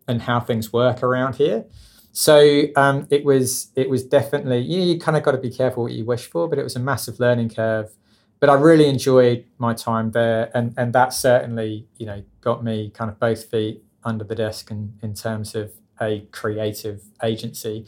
and 0.09 0.23
how 0.23 0.41
things 0.41 0.73
work 0.73 1.01
around 1.01 1.37
here. 1.37 1.65
So 2.16 2.68
um, 2.76 3.09
it 3.11 3.25
was 3.25 3.73
it 3.75 3.90
was 3.90 4.04
definitely 4.04 4.61
you, 4.61 4.78
know, 4.78 4.85
you 4.85 5.00
kind 5.00 5.16
of 5.16 5.25
got 5.25 5.33
to 5.33 5.38
be 5.38 5.50
careful 5.50 5.83
what 5.83 5.92
you 5.92 6.04
wish 6.04 6.26
for, 6.30 6.49
but 6.49 6.61
it 6.61 6.62
was 6.62 6.76
a 6.76 6.80
massive 6.80 7.18
learning 7.18 7.49
curve. 7.49 7.90
but 8.38 8.49
I 8.49 8.54
really 8.54 8.87
enjoyed 8.88 9.47
my 9.59 9.75
time 9.75 10.12
there, 10.12 10.49
and 10.54 10.75
and 10.76 10.92
that 10.92 11.12
certainly 11.12 11.88
you 11.97 12.06
know 12.06 12.23
got 12.40 12.62
me 12.62 12.90
kind 12.90 13.11
of 13.11 13.18
both 13.18 13.50
feet 13.50 13.83
under 14.04 14.23
the 14.23 14.37
desk 14.37 14.71
in, 14.71 14.94
in 15.02 15.14
terms 15.14 15.56
of 15.56 15.73
a 16.00 16.21
creative 16.30 17.02
agency, 17.21 17.85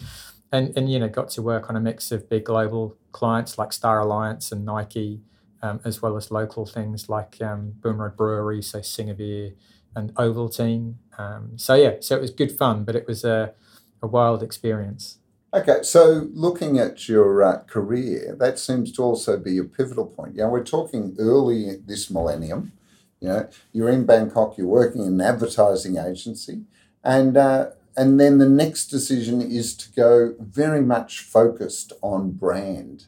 and 0.50 0.76
and 0.76 0.90
you 0.90 0.98
know 0.98 1.08
got 1.08 1.30
to 1.30 1.42
work 1.42 1.70
on 1.70 1.76
a 1.76 1.80
mix 1.80 2.10
of 2.10 2.28
big 2.28 2.46
global 2.46 2.96
clients 3.12 3.58
like 3.58 3.72
Star 3.72 4.00
Alliance 4.00 4.50
and 4.50 4.64
Nike, 4.64 5.20
um, 5.62 5.78
as 5.84 6.02
well 6.02 6.16
as 6.16 6.32
local 6.32 6.66
things 6.66 7.08
like 7.08 7.40
um, 7.40 7.74
Rawd 7.80 8.16
Brewery, 8.16 8.60
so 8.60 8.82
Singha 8.82 9.14
beer 9.14 9.52
and 9.94 10.12
Ovaltine. 10.16 10.94
Um, 11.16 11.52
so 11.56 11.74
yeah, 11.74 11.94
so 12.00 12.16
it 12.16 12.20
was 12.20 12.30
good 12.30 12.50
fun, 12.50 12.82
but 12.82 12.96
it 12.96 13.06
was 13.06 13.24
a, 13.24 13.54
a 14.02 14.06
wild 14.06 14.42
experience. 14.42 15.18
Okay, 15.54 15.78
so 15.82 16.28
looking 16.34 16.78
at 16.78 17.08
your 17.08 17.42
uh, 17.42 17.58
career, 17.60 18.36
that 18.38 18.58
seems 18.58 18.92
to 18.92 19.02
also 19.02 19.38
be 19.38 19.58
a 19.58 19.64
pivotal 19.64 20.06
point. 20.06 20.34
You 20.34 20.42
know, 20.42 20.48
we're 20.48 20.64
talking 20.64 21.16
early 21.18 21.76
this 21.76 22.10
millennium. 22.10 22.72
You 23.20 23.28
know, 23.28 23.48
you're 23.72 23.88
in 23.88 24.04
Bangkok, 24.04 24.58
you're 24.58 24.66
working 24.66 25.02
in 25.02 25.14
an 25.14 25.20
advertising 25.20 25.96
agency, 25.96 26.64
and 27.02 27.36
uh, 27.36 27.70
and 27.96 28.20
then 28.20 28.38
the 28.38 28.48
next 28.48 28.88
decision 28.88 29.40
is 29.40 29.74
to 29.76 29.90
go 29.92 30.34
very 30.38 30.82
much 30.82 31.20
focused 31.20 31.94
on 32.02 32.32
brand 32.32 33.06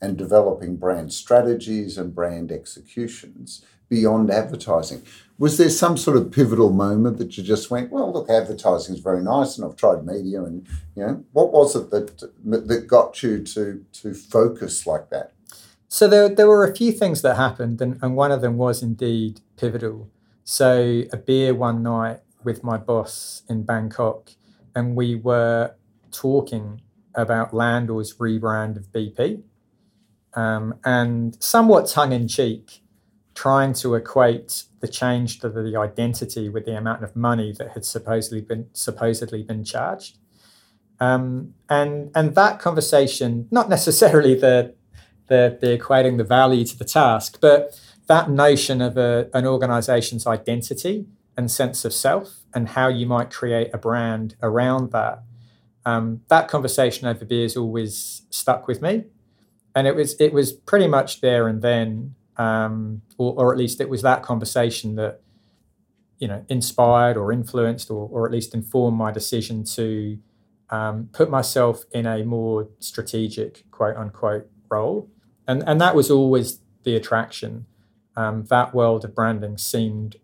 and 0.00 0.18
developing 0.18 0.76
brand 0.76 1.12
strategies 1.12 1.96
and 1.96 2.14
brand 2.14 2.52
executions 2.52 3.64
beyond 3.88 4.30
advertising. 4.30 5.02
Was 5.38 5.58
there 5.58 5.68
some 5.68 5.98
sort 5.98 6.16
of 6.16 6.32
pivotal 6.32 6.70
moment 6.70 7.18
that 7.18 7.36
you 7.36 7.42
just 7.42 7.70
went, 7.70 7.90
well, 7.90 8.10
look, 8.10 8.30
advertising 8.30 8.94
is 8.94 9.00
very 9.00 9.22
nice, 9.22 9.58
and 9.58 9.66
I've 9.66 9.76
tried 9.76 10.06
media, 10.06 10.42
and 10.42 10.66
you 10.94 11.06
know, 11.06 11.24
what 11.32 11.52
was 11.52 11.76
it 11.76 11.90
that 11.90 12.30
that 12.44 12.86
got 12.86 13.22
you 13.22 13.42
to 13.42 13.84
to 13.92 14.14
focus 14.14 14.86
like 14.86 15.10
that? 15.10 15.32
So 15.88 16.08
there, 16.08 16.28
there 16.28 16.48
were 16.48 16.64
a 16.64 16.74
few 16.74 16.90
things 16.92 17.22
that 17.22 17.36
happened, 17.36 17.80
and, 17.80 17.98
and 18.02 18.16
one 18.16 18.32
of 18.32 18.40
them 18.40 18.56
was 18.56 18.82
indeed 18.82 19.40
pivotal. 19.56 20.10
So 20.44 21.02
a 21.12 21.16
beer 21.16 21.54
one 21.54 21.82
night 21.82 22.20
with 22.44 22.64
my 22.64 22.76
boss 22.76 23.42
in 23.48 23.62
Bangkok, 23.62 24.30
and 24.74 24.96
we 24.96 25.14
were 25.14 25.74
talking 26.10 26.80
about 27.14 27.54
Landor's 27.54 28.14
rebrand 28.16 28.76
of 28.76 28.92
BP, 28.92 29.42
um, 30.34 30.74
and 30.84 31.36
somewhat 31.42 31.88
tongue 31.88 32.12
in 32.12 32.28
cheek 32.28 32.82
trying 33.36 33.74
to 33.74 33.94
equate 33.94 34.64
the 34.80 34.88
change 34.88 35.38
to 35.40 35.50
the 35.50 35.76
identity 35.76 36.48
with 36.48 36.64
the 36.64 36.76
amount 36.76 37.04
of 37.04 37.14
money 37.14 37.52
that 37.52 37.70
had 37.72 37.84
supposedly 37.84 38.40
been 38.40 38.66
supposedly 38.72 39.42
been 39.42 39.62
charged. 39.62 40.16
Um, 40.98 41.54
and 41.68 42.10
and 42.14 42.34
that 42.34 42.58
conversation, 42.58 43.46
not 43.50 43.68
necessarily 43.68 44.34
the, 44.34 44.74
the 45.28 45.58
the 45.60 45.78
equating 45.78 46.16
the 46.16 46.24
value 46.24 46.64
to 46.64 46.78
the 46.78 46.84
task, 46.84 47.38
but 47.40 47.78
that 48.06 48.30
notion 48.30 48.80
of 48.80 48.96
a, 48.96 49.28
an 49.34 49.46
organization's 49.46 50.26
identity 50.26 51.06
and 51.36 51.50
sense 51.50 51.84
of 51.84 51.92
self 51.92 52.38
and 52.54 52.70
how 52.70 52.88
you 52.88 53.04
might 53.04 53.30
create 53.30 53.68
a 53.74 53.78
brand 53.78 54.36
around 54.42 54.92
that. 54.92 55.22
Um, 55.84 56.22
that 56.28 56.48
conversation 56.48 57.06
over 57.06 57.24
beers 57.26 57.56
always 57.56 58.22
stuck 58.30 58.66
with 58.66 58.80
me, 58.80 59.04
and 59.74 59.86
it 59.86 59.94
was 59.94 60.18
it 60.18 60.32
was 60.32 60.52
pretty 60.52 60.88
much 60.88 61.20
there 61.20 61.46
and 61.48 61.60
then 61.60 62.14
um, 62.38 63.02
or, 63.18 63.34
or 63.34 63.52
at 63.52 63.58
least 63.58 63.80
it 63.80 63.88
was 63.88 64.02
that 64.02 64.22
conversation 64.22 64.96
that 64.96 65.20
you 66.18 66.28
know 66.28 66.44
inspired 66.48 67.16
or 67.16 67.32
influenced 67.32 67.90
or, 67.90 68.08
or 68.10 68.26
at 68.26 68.32
least 68.32 68.54
informed 68.54 68.96
my 68.96 69.10
decision 69.10 69.64
to 69.64 70.18
um, 70.70 71.08
put 71.12 71.30
myself 71.30 71.84
in 71.92 72.06
a 72.06 72.24
more 72.24 72.68
strategic 72.78 73.70
quote 73.70 73.96
unquote 73.96 74.48
role. 74.68 75.10
And 75.46 75.62
and 75.66 75.80
that 75.80 75.94
was 75.94 76.10
always 76.10 76.60
the 76.84 76.96
attraction. 76.96 77.66
Um, 78.16 78.44
that 78.44 78.74
world 78.74 79.04
of 79.04 79.14
branding 79.14 79.58
seemed 79.58 80.16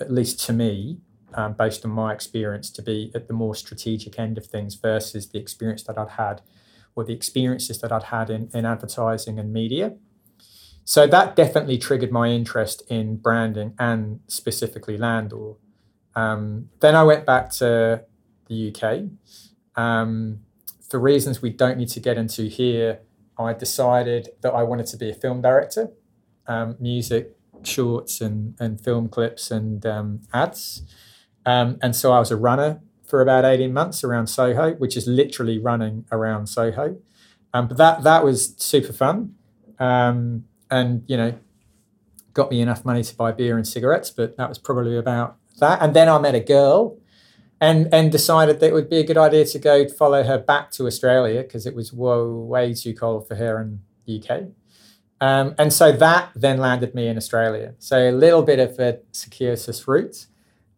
at 0.00 0.10
least 0.10 0.40
to 0.46 0.52
me 0.52 0.98
um, 1.34 1.52
based 1.54 1.84
on 1.84 1.90
my 1.90 2.12
experience 2.12 2.70
to 2.70 2.82
be 2.82 3.10
at 3.14 3.26
the 3.26 3.34
more 3.34 3.54
strategic 3.54 4.18
end 4.18 4.38
of 4.38 4.46
things 4.46 4.74
versus 4.76 5.28
the 5.28 5.38
experience 5.38 5.82
that 5.84 5.98
I'd 5.98 6.10
had 6.10 6.42
or 6.94 7.04
the 7.04 7.12
experiences 7.12 7.80
that 7.80 7.92
I'd 7.92 8.04
had 8.04 8.30
in, 8.30 8.50
in 8.54 8.64
advertising 8.64 9.38
and 9.38 9.52
media 9.52 9.94
so 10.90 11.06
that 11.06 11.36
definitely 11.36 11.78
triggered 11.78 12.10
my 12.10 12.30
interest 12.30 12.82
in 12.88 13.14
branding 13.14 13.74
and 13.78 14.18
specifically 14.26 14.98
Landor. 14.98 15.52
Um, 16.16 16.70
then 16.80 16.96
I 16.96 17.04
went 17.04 17.24
back 17.24 17.50
to 17.58 18.02
the 18.48 18.74
UK. 18.74 19.04
Um, 19.80 20.40
for 20.88 20.98
reasons 20.98 21.40
we 21.40 21.50
don't 21.50 21.78
need 21.78 21.90
to 21.90 22.00
get 22.00 22.18
into 22.18 22.48
here, 22.48 23.02
I 23.38 23.52
decided 23.52 24.30
that 24.40 24.52
I 24.52 24.64
wanted 24.64 24.86
to 24.86 24.96
be 24.96 25.08
a 25.08 25.14
film 25.14 25.40
director, 25.40 25.92
um, 26.48 26.74
music, 26.80 27.36
shorts, 27.62 28.20
and, 28.20 28.56
and 28.58 28.80
film 28.80 29.08
clips 29.08 29.52
and 29.52 29.86
um, 29.86 30.22
ads. 30.34 30.82
Um, 31.46 31.78
and 31.80 31.94
so 31.94 32.10
I 32.10 32.18
was 32.18 32.32
a 32.32 32.36
runner 32.36 32.80
for 33.06 33.20
about 33.20 33.44
18 33.44 33.72
months 33.72 34.02
around 34.02 34.26
Soho, 34.26 34.72
which 34.72 34.96
is 34.96 35.06
literally 35.06 35.56
running 35.56 36.06
around 36.10 36.48
Soho. 36.48 36.96
Um, 37.54 37.68
but 37.68 37.76
that, 37.76 38.02
that 38.02 38.24
was 38.24 38.56
super 38.58 38.92
fun. 38.92 39.36
Um, 39.78 40.46
and 40.70 41.04
you 41.06 41.16
know 41.16 41.34
got 42.32 42.50
me 42.50 42.60
enough 42.60 42.84
money 42.84 43.02
to 43.02 43.14
buy 43.14 43.32
beer 43.32 43.56
and 43.56 43.66
cigarettes 43.66 44.10
but 44.10 44.36
that 44.36 44.48
was 44.48 44.58
probably 44.58 44.96
about 44.96 45.36
that 45.58 45.80
and 45.82 45.94
then 45.94 46.08
i 46.08 46.18
met 46.18 46.34
a 46.34 46.40
girl 46.40 46.96
and 47.60 47.92
and 47.92 48.12
decided 48.12 48.60
that 48.60 48.68
it 48.68 48.72
would 48.72 48.88
be 48.88 48.98
a 48.98 49.04
good 49.04 49.18
idea 49.18 49.44
to 49.44 49.58
go 49.58 49.86
follow 49.88 50.22
her 50.22 50.38
back 50.38 50.70
to 50.70 50.86
australia 50.86 51.42
because 51.42 51.66
it 51.66 51.74
was 51.74 51.92
whoa, 51.92 52.32
way 52.32 52.72
too 52.72 52.94
cold 52.94 53.26
for 53.26 53.34
her 53.34 53.60
in 53.60 53.80
the 54.06 54.22
uk 54.22 54.42
um, 55.22 55.54
and 55.58 55.70
so 55.70 55.92
that 55.92 56.30
then 56.34 56.58
landed 56.58 56.94
me 56.94 57.08
in 57.08 57.16
australia 57.16 57.74
so 57.78 58.10
a 58.10 58.12
little 58.12 58.42
bit 58.42 58.58
of 58.58 58.78
a 58.78 59.00
circuitous 59.12 59.86
route 59.86 60.26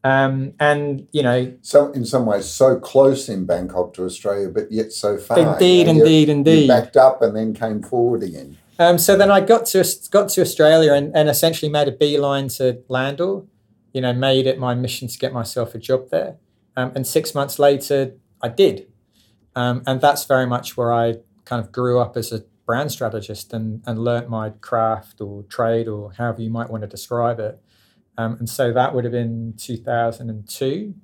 um, 0.05 0.55
and 0.59 1.07
you 1.13 1.23
know, 1.23 1.55
so 1.63 1.93
in 1.93 2.05
some 2.05 2.27
ways, 2.27 2.47
so 2.47 2.79
close 2.79 3.29
in 3.29 3.47
Bangkok 3.47 3.95
to 3.95 4.05
Australia, 4.05 4.49
but 4.49 4.73
yet 4.73 4.93
so 4.93 5.17
far. 5.17 5.39
Indeed, 5.39 5.87
you 5.87 5.95
know, 5.95 6.01
indeed, 6.01 6.29
indeed. 6.29 6.69
backed 6.69 6.97
up 6.97 7.23
and 7.23 7.37
then 7.37 7.55
came 7.55 7.83
forward 7.83 8.23
again. 8.25 8.59
Um, 8.79 8.99
so 8.99 9.17
then 9.17 9.31
I 9.31 9.41
got 9.41 9.67
to 9.67 9.85
got 10.11 10.29
to 10.31 10.41
Australia 10.41 10.93
and, 10.95 11.15
and 11.15 11.29
essentially 11.29 11.71
made 11.71 11.89
a 11.89 11.93
beeline 11.93 12.49
to 12.49 12.83
Landor. 12.89 13.43
You 13.93 14.01
know, 14.01 14.13
made 14.13 14.47
it 14.47 14.59
my 14.59 14.75
mission 14.75 15.09
to 15.09 15.19
get 15.19 15.33
myself 15.33 15.75
a 15.75 15.79
job 15.79 16.09
there. 16.11 16.37
Um, 16.77 16.93
and 16.95 17.07
six 17.07 17.35
months 17.35 17.59
later, 17.59 18.15
I 18.41 18.49
did. 18.49 18.87
Um, 19.55 19.83
and 19.87 20.01
that's 20.01 20.25
very 20.25 20.47
much 20.47 20.77
where 20.77 20.93
I 20.93 21.17
kind 21.45 21.63
of 21.63 21.71
grew 21.73 22.01
up 22.01 22.17
as 22.17 22.33
a 22.33 22.45
brand 22.65 22.91
strategist 22.91 23.53
and, 23.53 23.83
and 23.87 23.99
learnt 23.99 24.31
my 24.31 24.51
craft 24.51 25.21
or 25.21 25.43
trade 25.45 25.89
or 25.89 26.13
however 26.13 26.41
you 26.41 26.51
might 26.51 26.71
want 26.71 26.83
to 26.83 26.87
describe 26.87 27.39
it. 27.39 27.61
Um, 28.17 28.37
and 28.39 28.49
so 28.49 28.73
that 28.73 28.95
would 28.95 29.05
have 29.05 29.13
been 29.13 29.55
2002. 29.59 30.95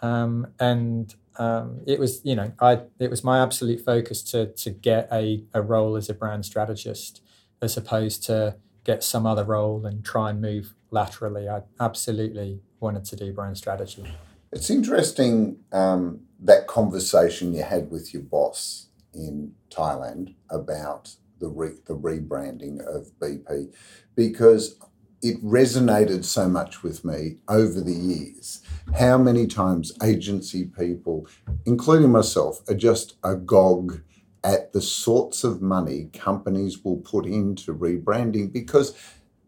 Um, 0.00 0.46
and 0.58 1.14
um, 1.38 1.80
it 1.86 1.98
was 1.98 2.20
you 2.24 2.34
know 2.34 2.52
I 2.60 2.82
it 2.98 3.10
was 3.10 3.24
my 3.24 3.40
absolute 3.40 3.80
focus 3.80 4.22
to 4.24 4.46
to 4.46 4.70
get 4.70 5.08
a, 5.12 5.44
a 5.54 5.62
role 5.62 5.96
as 5.96 6.08
a 6.08 6.14
brand 6.14 6.44
strategist 6.44 7.22
as 7.62 7.76
opposed 7.76 8.24
to 8.24 8.56
get 8.84 9.02
some 9.04 9.26
other 9.26 9.44
role 9.44 9.84
and 9.86 10.04
try 10.04 10.30
and 10.30 10.40
move 10.40 10.74
laterally. 10.90 11.48
I 11.48 11.62
absolutely 11.80 12.60
wanted 12.80 13.04
to 13.06 13.16
do 13.16 13.32
brand 13.32 13.56
strategy. 13.58 14.04
It's 14.52 14.70
interesting 14.70 15.58
um, 15.72 16.20
that 16.40 16.66
conversation 16.66 17.52
you 17.52 17.62
had 17.62 17.90
with 17.90 18.14
your 18.14 18.22
boss 18.22 18.88
in 19.12 19.54
Thailand 19.70 20.34
about 20.50 21.14
the 21.38 21.48
re- 21.48 21.78
the 21.86 21.96
rebranding 21.96 22.80
of 22.80 23.10
BP 23.20 23.74
because 24.14 24.76
it 25.22 25.42
resonated 25.44 26.24
so 26.24 26.48
much 26.48 26.82
with 26.82 27.04
me 27.04 27.36
over 27.48 27.80
the 27.80 27.92
years. 27.92 28.62
How 28.98 29.18
many 29.18 29.46
times 29.46 29.92
agency 30.02 30.64
people, 30.64 31.26
including 31.66 32.12
myself, 32.12 32.62
are 32.68 32.74
just 32.74 33.16
agog 33.24 34.00
at 34.44 34.72
the 34.72 34.80
sorts 34.80 35.44
of 35.44 35.60
money 35.60 36.08
companies 36.12 36.84
will 36.84 36.98
put 36.98 37.26
into 37.26 37.74
rebranding 37.74 38.52
because 38.52 38.96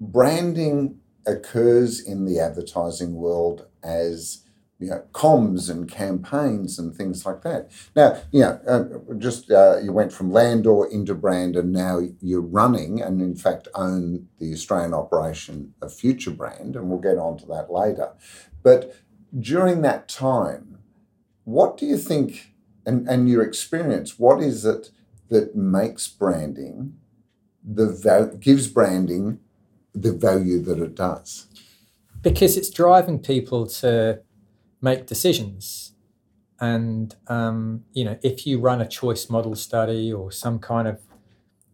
branding 0.01 0.99
occurs 1.27 2.01
in 2.01 2.25
the 2.25 2.41
advertising 2.41 3.15
world 3.15 3.67
as 3.83 4.45
you 4.81 4.89
know, 4.89 5.05
comms 5.13 5.69
and 5.71 5.89
campaigns 5.89 6.79
and 6.79 6.97
things 6.97 7.27
like 7.27 7.43
that. 7.43 7.71
Now, 7.95 8.21
you 8.33 8.41
know, 8.41 8.61
uh, 8.67 9.15
just 9.19 9.51
uh, 9.51 9.77
you 9.79 9.93
went 9.93 10.11
from 10.11 10.33
Landor 10.33 10.87
into 10.87 11.15
brand, 11.15 11.55
and 11.55 11.71
now 11.71 12.01
you're 12.21 12.41
running 12.41 13.03
and 13.03 13.21
in 13.21 13.37
fact 13.37 13.69
own 13.75 14.29
the 14.39 14.53
Australian 14.53 14.95
operation 14.95 15.75
of 15.83 15.93
Future 15.93 16.31
Brand, 16.31 16.77
and 16.77 16.89
we'll 16.89 16.99
get 16.99 17.19
on 17.19 17.37
to 17.39 17.47
that 17.47 17.71
later. 17.71 18.13
But 18.63 18.97
during 19.39 19.83
that 19.83 20.09
time, 20.09 20.79
what 21.45 21.77
do 21.77 21.85
you 21.85 21.99
think, 21.99 22.55
and, 22.87 23.07
and 23.07 23.29
your 23.29 23.43
experience, 23.43 24.19
what 24.19 24.43
is 24.43 24.65
it 24.65 24.91
that 25.29 25.55
makes 25.55 26.09
branding 26.09 26.95
the 27.63 27.87
val- 27.87 28.35
gives 28.37 28.67
branding 28.67 29.41
the 29.95 30.13
value 30.13 30.61
that 30.63 30.79
it 30.79 30.95
does? 30.95 31.47
Because 32.23 32.57
it's 32.57 32.71
driving 32.71 33.19
people 33.19 33.67
to 33.67 34.21
make 34.81 35.07
decisions. 35.07 35.93
And 36.61 37.15
um, 37.27 37.85
you 37.93 38.05
know, 38.05 38.19
if 38.23 38.47
you 38.47 38.61
run 38.61 38.81
a 38.81 38.89
choice 38.89 39.31
model 39.31 39.55
study 39.55 40.13
or 40.13 40.31
some 40.31 40.59
kind 40.59 40.89
of 40.89 41.01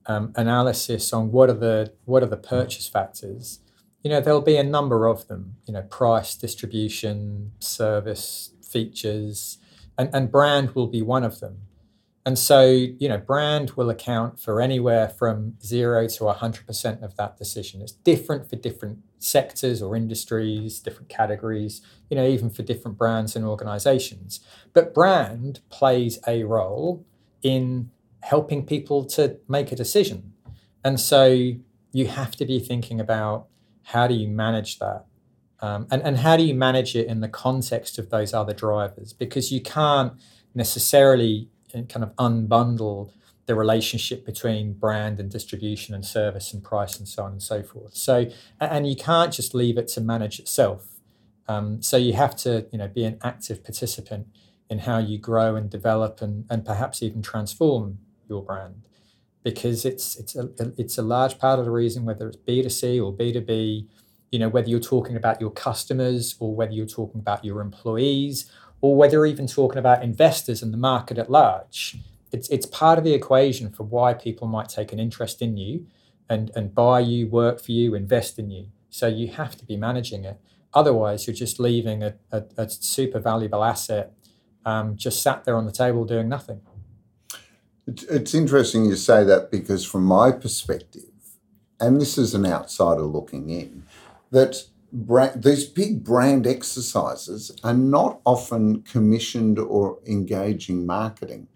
um, 0.06 0.32
analysis 0.36 1.12
on 1.12 1.32
what 1.32 1.50
are 1.50 1.54
the 1.54 1.92
what 2.04 2.22
are 2.22 2.26
the 2.26 2.36
purchase 2.36 2.88
factors, 2.88 3.60
you 4.02 4.10
know 4.10 4.20
there'll 4.20 4.40
be 4.40 4.56
a 4.56 4.64
number 4.64 5.06
of 5.06 5.26
them. 5.28 5.56
You 5.66 5.74
know, 5.74 5.82
price, 5.82 6.36
distribution, 6.36 7.52
service, 7.58 8.52
features, 8.62 9.58
and, 9.98 10.08
and 10.12 10.30
brand 10.30 10.74
will 10.74 10.86
be 10.86 11.02
one 11.02 11.24
of 11.24 11.40
them. 11.40 11.62
And 12.26 12.36
so, 12.36 12.64
you 12.64 13.08
know, 13.08 13.18
brand 13.18 13.70
will 13.76 13.88
account 13.88 14.40
for 14.40 14.60
anywhere 14.60 15.08
from 15.08 15.54
zero 15.62 16.08
to 16.08 16.24
100% 16.24 17.02
of 17.02 17.16
that 17.16 17.36
decision. 17.36 17.80
It's 17.80 17.92
different 17.92 18.50
for 18.50 18.56
different 18.56 18.98
sectors 19.18 19.82
or 19.82 19.96
industries, 19.96 20.78
different 20.80 21.08
categories, 21.08 21.82
you 22.10 22.16
know, 22.16 22.26
even 22.26 22.50
for 22.50 22.62
different 22.62 22.98
brands 22.98 23.36
and 23.36 23.44
organizations. 23.44 24.40
But 24.72 24.94
brand 24.94 25.60
plays 25.70 26.18
a 26.26 26.44
role 26.44 27.04
in 27.42 27.90
helping 28.20 28.66
people 28.66 29.04
to 29.04 29.38
make 29.48 29.72
a 29.72 29.76
decision. 29.76 30.32
And 30.84 31.00
so 31.00 31.52
you 31.92 32.06
have 32.06 32.36
to 32.36 32.44
be 32.44 32.58
thinking 32.60 33.00
about 33.00 33.46
how 33.84 34.06
do 34.06 34.14
you 34.14 34.28
manage 34.28 34.78
that? 34.78 35.04
Um, 35.60 35.86
and, 35.90 36.02
and 36.02 36.18
how 36.18 36.36
do 36.36 36.42
you 36.42 36.54
manage 36.54 36.94
it 36.94 37.06
in 37.06 37.20
the 37.20 37.28
context 37.28 37.98
of 37.98 38.10
those 38.10 38.34
other 38.34 38.52
drivers? 38.52 39.12
Because 39.12 39.50
you 39.50 39.60
can't 39.60 40.12
necessarily 40.54 41.48
kind 41.72 42.02
of 42.02 42.14
unbundle 42.16 43.10
the 43.46 43.54
relationship 43.54 44.26
between 44.26 44.72
brand 44.72 45.20
and 45.20 45.30
distribution 45.30 45.94
and 45.94 46.04
service 46.04 46.52
and 46.52 46.62
price 46.62 46.98
and 46.98 47.06
so 47.08 47.22
on 47.22 47.32
and 47.32 47.42
so 47.42 47.62
forth. 47.62 47.94
So, 47.94 48.28
and 48.60 48.88
you 48.88 48.96
can't 48.96 49.32
just 49.32 49.54
leave 49.54 49.78
it 49.78 49.88
to 49.88 50.00
manage 50.00 50.38
itself. 50.40 50.88
Um, 51.48 51.80
so 51.80 51.96
you 51.96 52.14
have 52.14 52.34
to, 52.38 52.66
you 52.72 52.78
know, 52.78 52.88
be 52.88 53.04
an 53.04 53.18
active 53.22 53.62
participant 53.62 54.26
in 54.68 54.80
how 54.80 54.98
you 54.98 55.16
grow 55.16 55.54
and 55.54 55.70
develop 55.70 56.20
and, 56.20 56.44
and 56.50 56.64
perhaps 56.64 57.02
even 57.04 57.22
transform 57.22 57.98
your 58.28 58.42
brand, 58.42 58.88
because 59.44 59.84
it's 59.84 60.16
it's 60.16 60.34
a 60.34 60.50
it's 60.76 60.98
a 60.98 61.02
large 61.02 61.38
part 61.38 61.60
of 61.60 61.64
the 61.64 61.70
reason 61.70 62.04
whether 62.04 62.26
it's 62.26 62.36
B 62.36 62.62
two 62.62 62.68
C 62.68 62.98
or 62.98 63.12
B 63.12 63.32
two 63.32 63.40
B, 63.40 63.86
you 64.32 64.40
know, 64.40 64.48
whether 64.48 64.68
you're 64.68 64.80
talking 64.80 65.14
about 65.14 65.40
your 65.40 65.52
customers 65.52 66.34
or 66.40 66.52
whether 66.52 66.72
you're 66.72 66.84
talking 66.84 67.20
about 67.20 67.44
your 67.44 67.60
employees 67.60 68.50
or 68.80 68.96
whether 68.96 69.18
you're 69.18 69.26
even 69.26 69.46
talking 69.46 69.78
about 69.78 70.02
investors 70.02 70.64
and 70.64 70.72
the 70.72 70.78
market 70.78 71.16
at 71.16 71.30
large. 71.30 71.96
It's, 72.36 72.48
it's 72.50 72.66
part 72.66 72.98
of 72.98 73.04
the 73.04 73.14
equation 73.14 73.70
for 73.70 73.84
why 73.84 74.12
people 74.12 74.46
might 74.46 74.68
take 74.68 74.92
an 74.92 74.98
interest 74.98 75.40
in 75.40 75.56
you 75.56 75.86
and, 76.28 76.50
and 76.54 76.74
buy 76.74 77.00
you, 77.00 77.28
work 77.28 77.60
for 77.60 77.72
you, 77.72 77.94
invest 77.94 78.38
in 78.38 78.50
you. 78.50 78.66
So 78.90 79.06
you 79.06 79.28
have 79.28 79.56
to 79.56 79.64
be 79.64 79.76
managing 79.76 80.24
it. 80.24 80.38
Otherwise, 80.74 81.26
you're 81.26 81.34
just 81.34 81.58
leaving 81.58 82.02
a, 82.02 82.14
a, 82.30 82.44
a 82.58 82.68
super 82.68 83.20
valuable 83.20 83.64
asset 83.64 84.12
um, 84.66 84.96
just 84.96 85.22
sat 85.22 85.44
there 85.44 85.56
on 85.56 85.64
the 85.64 85.72
table 85.72 86.04
doing 86.04 86.28
nothing. 86.28 86.60
It's, 87.86 88.02
it's 88.02 88.34
interesting 88.34 88.84
you 88.84 88.96
say 88.96 89.24
that 89.24 89.50
because, 89.50 89.86
from 89.86 90.04
my 90.04 90.32
perspective, 90.32 91.04
and 91.80 92.00
this 92.00 92.18
is 92.18 92.34
an 92.34 92.44
outsider 92.44 93.02
looking 93.02 93.48
in, 93.48 93.84
that 94.32 94.64
brand, 94.92 95.42
these 95.42 95.64
big 95.64 96.04
brand 96.04 96.46
exercises 96.46 97.56
are 97.62 97.74
not 97.74 98.20
often 98.26 98.82
commissioned 98.82 99.58
or 99.58 100.00
engaging 100.04 100.84
marketing, 100.84 101.46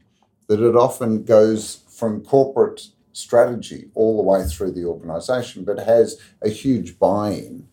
that 0.50 0.60
it 0.60 0.74
often 0.74 1.22
goes 1.22 1.84
from 1.88 2.24
corporate 2.24 2.88
strategy 3.12 3.88
all 3.94 4.16
the 4.16 4.28
way 4.28 4.44
through 4.44 4.72
the 4.72 4.84
organization, 4.84 5.62
but 5.62 5.78
has 5.78 6.20
a 6.42 6.48
huge 6.48 6.98
buy 6.98 7.30
in 7.30 7.68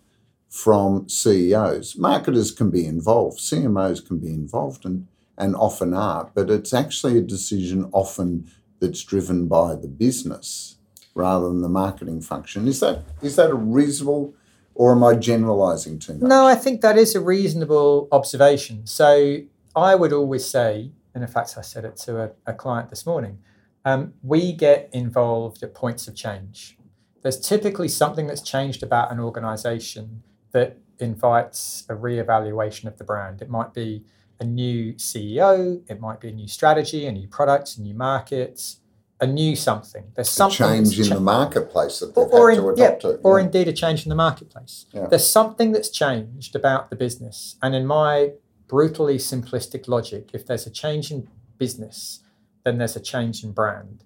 from 0.48 1.10
CEOs. 1.10 1.98
Marketers 1.98 2.52
can 2.52 2.70
be 2.70 2.86
involved, 2.86 3.40
CMOs 3.40 4.06
can 4.06 4.20
be 4.20 4.30
involved, 4.30 4.86
and, 4.86 5.08
and 5.40 5.56
often 5.56 5.96
are, 5.96 6.30
but 6.36 6.52
it's 6.52 6.72
actually 6.72 7.18
a 7.18 7.22
decision 7.22 7.90
often 7.94 8.48
that's 8.80 9.04
driven 9.04 9.48
by 9.48 9.74
the 9.74 9.88
business 9.88 10.76
rather 11.16 11.48
than 11.48 11.62
the 11.62 11.70
marketing 11.70 12.22
function. 12.22 12.68
Is 12.68 12.80
that 12.82 13.02
is 13.24 13.38
that 13.38 13.50
a 13.50 13.56
reasonable 13.56 14.36
or 14.76 14.92
am 14.92 15.04
I 15.04 15.16
generalizing 15.16 15.98
too 15.98 16.14
much? 16.14 16.30
No, 16.30 16.46
I 16.46 16.54
think 16.54 16.82
that 16.82 16.96
is 16.96 17.16
a 17.16 17.22
reasonable 17.22 18.08
observation. 18.12 18.86
So 18.86 19.40
I 19.76 19.96
would 19.96 20.13
always 20.13 20.46
say, 20.46 20.92
and 21.17 21.23
in 21.23 21.32
fact, 21.32 21.56
I 21.58 21.62
said 21.62 21.84
it 21.84 21.95
to 22.06 22.21
a, 22.21 22.32
a 22.45 22.53
client 22.53 22.91
this 22.91 23.03
morning, 23.03 23.39
um, 23.86 24.13
we 24.21 24.53
get 24.53 24.88
involved 24.93 25.63
at 25.63 25.73
points 25.73 26.08
of 26.08 26.15
change. 26.15 26.77
There's 27.23 27.39
typically 27.39 27.88
something 27.88 28.27
that's 28.27 28.43
changed 28.43 28.84
about 28.84 29.12
an 29.12 29.19
organization 29.19 30.21
that 30.51 30.77
invites 30.99 31.86
a 31.89 31.95
reevaluation 31.95 32.86
of 32.86 32.99
the 32.99 33.03
brand. 33.03 33.41
It 33.41 33.49
might 33.49 33.73
be 33.73 34.03
a 34.39 34.43
new 34.43 34.93
CEO, 34.93 35.82
it 35.89 35.99
might 35.99 36.19
be 36.19 36.30
a 36.30 36.32
new 36.32 36.47
strategy, 36.47 37.08
a 37.08 37.12
new 37.12 37.27
product, 37.27 37.77
a 37.77 37.82
new 37.82 37.95
markets, 37.95 38.82
a 39.19 39.25
new 39.25 39.56
something. 39.56 40.12
There's 40.13 40.30
something 40.30 40.67
a 40.67 40.69
change 40.69 40.99
in 40.99 41.06
cha- 41.06 41.15
the 41.15 41.21
marketplace 41.21 41.97
that 42.01 42.13
they've 42.13 42.27
or, 42.27 42.51
had 42.51 42.60
in, 42.60 42.63
to 42.63 42.69
adopt 42.69 43.03
yeah, 43.03 43.10
to. 43.10 43.15
or 43.23 43.39
yeah. 43.39 43.45
indeed 43.45 43.67
a 43.67 43.73
change 43.73 44.06
in 44.06 44.10
the 44.10 44.15
marketplace. 44.15 44.86
Yeah. 44.91 45.08
There's 45.08 45.27
something 45.27 45.71
that's 45.71 45.89
changed 45.89 46.56
about 46.56 46.91
the 46.91 46.95
business. 46.95 47.56
And 47.63 47.73
in 47.73 47.88
my 47.88 48.34
brutally 48.67 49.17
simplistic 49.17 49.88
logic, 49.88 50.32
if 50.34 50.45
there's 50.45 50.67
a 50.67 50.69
change 50.71 51.12
in 51.12 51.27
business, 51.58 52.21
then 52.63 52.77
there's 52.77 52.95
a 52.95 52.99
change 52.99 53.43
in 53.43 53.51
brand, 53.51 54.03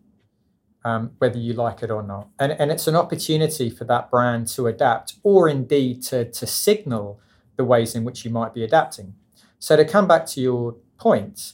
um, 0.86 1.12
whether 1.18 1.38
you 1.38 1.54
like 1.54 1.82
it 1.84 1.92
or 1.92 2.04
not. 2.04 2.30
And, 2.40 2.52
and 2.54 2.72
it's 2.72 2.88
an 2.88 2.96
opportunity 2.96 3.70
for 3.70 3.86
that 3.86 4.12
brand 4.12 4.48
to 4.50 4.68
adapt 4.68 5.16
or 5.24 5.50
indeed 5.50 6.04
to, 6.04 6.30
to 6.32 6.48
signal 6.48 7.20
the 7.58 7.66
ways 7.66 7.96
in 7.96 8.04
which 8.04 8.24
you 8.24 8.32
might 8.32 8.54
be 8.54 8.64
adapting. 8.64 9.16
So 9.60 9.76
to 9.76 9.86
come 9.86 10.08
back 10.08 10.26
to 10.28 10.42
your 10.42 10.76
point, 10.98 11.54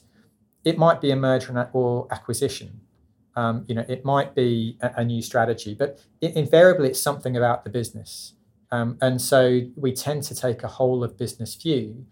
it 0.64 0.78
might 0.78 1.02
be 1.02 1.12
a 1.12 1.16
merger 1.16 1.70
or 1.74 2.08
acquisition. 2.12 2.82
Um, 3.36 3.66
you 3.68 3.76
know, 3.76 3.86
it 3.88 4.04
might 4.04 4.36
be 4.36 4.78
a, 4.82 4.92
a 4.98 5.06
new 5.06 5.22
strategy, 5.22 5.76
but 5.76 6.00
it, 6.22 6.36
invariably 6.36 6.90
it's 6.90 7.02
something 7.02 7.38
about 7.38 7.64
the 7.64 7.70
business. 7.70 8.34
Um, 8.72 8.98
and 9.02 9.22
so 9.22 9.62
we 9.76 9.94
tend 9.94 10.24
to 10.24 10.36
take 10.36 10.64
a 10.64 10.68
whole 10.68 11.04
of 11.04 11.18
business 11.18 11.56
view 11.56 12.06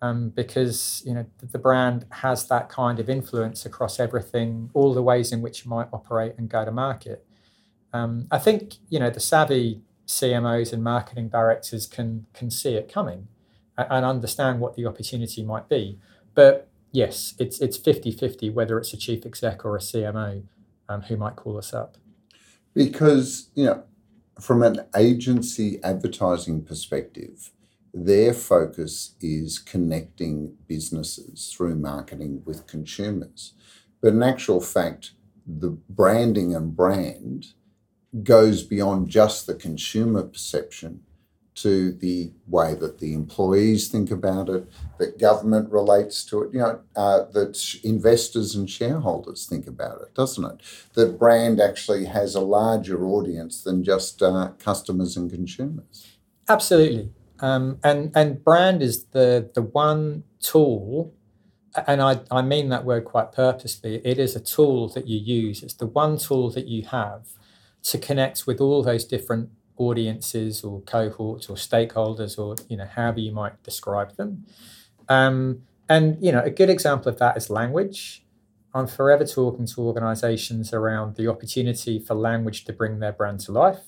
um, 0.00 0.30
because 0.30 1.02
you 1.04 1.14
know 1.14 1.26
the, 1.40 1.58
brand 1.58 2.06
has 2.10 2.46
that 2.48 2.68
kind 2.68 2.98
of 2.98 3.10
influence 3.10 3.66
across 3.66 3.98
everything, 3.98 4.70
all 4.74 4.94
the 4.94 5.02
ways 5.02 5.32
in 5.32 5.42
which 5.42 5.64
you 5.64 5.70
might 5.70 5.88
operate 5.92 6.34
and 6.38 6.48
go 6.48 6.64
to 6.64 6.70
market. 6.70 7.24
Um, 7.92 8.28
I 8.30 8.38
think 8.38 8.76
you 8.88 8.98
know 8.98 9.10
the 9.10 9.20
savvy 9.20 9.82
CMOs 10.06 10.72
and 10.72 10.82
marketing 10.82 11.28
directors 11.28 11.86
can 11.86 12.26
can 12.32 12.50
see 12.50 12.74
it 12.74 12.92
coming 12.92 13.28
and, 13.76 13.86
and 13.90 14.04
understand 14.04 14.60
what 14.60 14.74
the 14.74 14.86
opportunity 14.86 15.42
might 15.42 15.68
be. 15.68 15.98
But 16.34 16.68
yes, 16.92 17.34
it's 17.38 17.60
it's 17.60 17.78
50-50 17.78 18.52
whether 18.52 18.78
it's 18.78 18.92
a 18.92 18.96
chief 18.96 19.26
exec 19.26 19.64
or 19.64 19.76
a 19.76 19.80
CMO 19.80 20.44
um, 20.88 21.02
who 21.02 21.16
might 21.16 21.36
call 21.36 21.58
us 21.58 21.74
up. 21.74 21.96
Because, 22.74 23.50
you 23.54 23.64
know, 23.64 23.82
from 24.40 24.62
an 24.62 24.86
agency 24.96 25.82
advertising 25.82 26.62
perspective, 26.62 27.50
their 28.06 28.32
focus 28.32 29.14
is 29.20 29.58
connecting 29.58 30.56
businesses 30.66 31.52
through 31.54 31.76
marketing 31.76 32.42
with 32.44 32.66
consumers. 32.66 33.54
But 34.00 34.12
in 34.14 34.22
actual 34.22 34.60
fact, 34.60 35.12
the 35.46 35.70
branding 35.70 36.54
and 36.54 36.76
brand 36.76 37.46
goes 38.22 38.62
beyond 38.62 39.08
just 39.08 39.46
the 39.46 39.54
consumer 39.54 40.22
perception 40.22 41.02
to 41.62 41.90
the 41.92 42.32
way 42.46 42.74
that 42.74 42.98
the 42.98 43.12
employees 43.14 43.88
think 43.88 44.12
about 44.12 44.48
it, 44.48 44.70
that 44.98 45.18
government 45.18 45.70
relates 45.72 46.24
to 46.24 46.42
it, 46.42 46.52
you 46.52 46.60
know, 46.60 46.80
uh, 46.94 47.24
that 47.32 47.58
investors 47.82 48.54
and 48.54 48.70
shareholders 48.70 49.46
think 49.46 49.66
about 49.66 50.00
it, 50.00 50.14
doesn't 50.14 50.44
it? 50.44 50.60
That 50.94 51.18
brand 51.18 51.60
actually 51.60 52.04
has 52.04 52.36
a 52.36 52.40
larger 52.40 53.04
audience 53.04 53.64
than 53.64 53.82
just 53.82 54.22
uh, 54.22 54.50
customers 54.60 55.16
and 55.16 55.28
consumers. 55.30 56.06
Absolutely, 56.48 57.10
um, 57.40 57.78
and 57.82 58.12
and 58.14 58.42
brand 58.42 58.82
is 58.82 59.04
the 59.06 59.50
the 59.54 59.62
one 59.62 60.24
tool, 60.40 61.12
and 61.86 62.02
I 62.02 62.20
I 62.30 62.42
mean 62.42 62.68
that 62.70 62.84
word 62.84 63.04
quite 63.04 63.32
purposely. 63.32 64.00
It 64.04 64.18
is 64.18 64.36
a 64.36 64.40
tool 64.40 64.88
that 64.90 65.06
you 65.06 65.18
use. 65.18 65.62
It's 65.62 65.74
the 65.74 65.86
one 65.86 66.18
tool 66.18 66.50
that 66.50 66.66
you 66.66 66.84
have 66.84 67.28
to 67.84 67.98
connect 67.98 68.46
with 68.46 68.60
all 68.60 68.82
those 68.82 69.04
different 69.04 69.50
audiences 69.78 70.64
or 70.64 70.80
cohorts 70.82 71.48
or 71.48 71.56
stakeholders 71.56 72.38
or 72.38 72.56
you 72.68 72.76
know 72.76 72.84
however 72.84 73.20
you 73.20 73.32
might 73.32 73.62
describe 73.62 74.16
them 74.16 74.44
um, 75.08 75.62
and 75.88 76.18
you 76.20 76.32
know 76.32 76.42
a 76.42 76.50
good 76.50 76.68
example 76.68 77.10
of 77.10 77.18
that 77.18 77.36
is 77.36 77.48
language 77.48 78.24
i'm 78.74 78.86
forever 78.86 79.24
talking 79.24 79.66
to 79.66 79.80
organizations 79.80 80.72
around 80.72 81.14
the 81.14 81.28
opportunity 81.28 81.98
for 81.98 82.14
language 82.14 82.64
to 82.64 82.72
bring 82.72 82.98
their 82.98 83.12
brand 83.12 83.38
to 83.40 83.52
life 83.52 83.84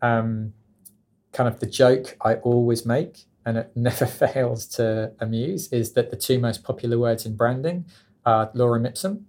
um, 0.00 0.52
kind 1.36 1.48
of 1.48 1.60
the 1.60 1.66
joke 1.66 2.16
i 2.24 2.34
always 2.36 2.86
make 2.86 3.24
and 3.44 3.58
it 3.58 3.70
never 3.76 4.06
fails 4.06 4.66
to 4.66 5.12
amuse 5.20 5.72
is 5.72 5.92
that 5.92 6.10
the 6.10 6.16
two 6.16 6.38
most 6.38 6.62
popular 6.62 6.98
words 6.98 7.26
in 7.26 7.36
branding 7.36 7.84
are 8.24 8.50
lorem 8.52 8.86
ipsum 8.86 9.26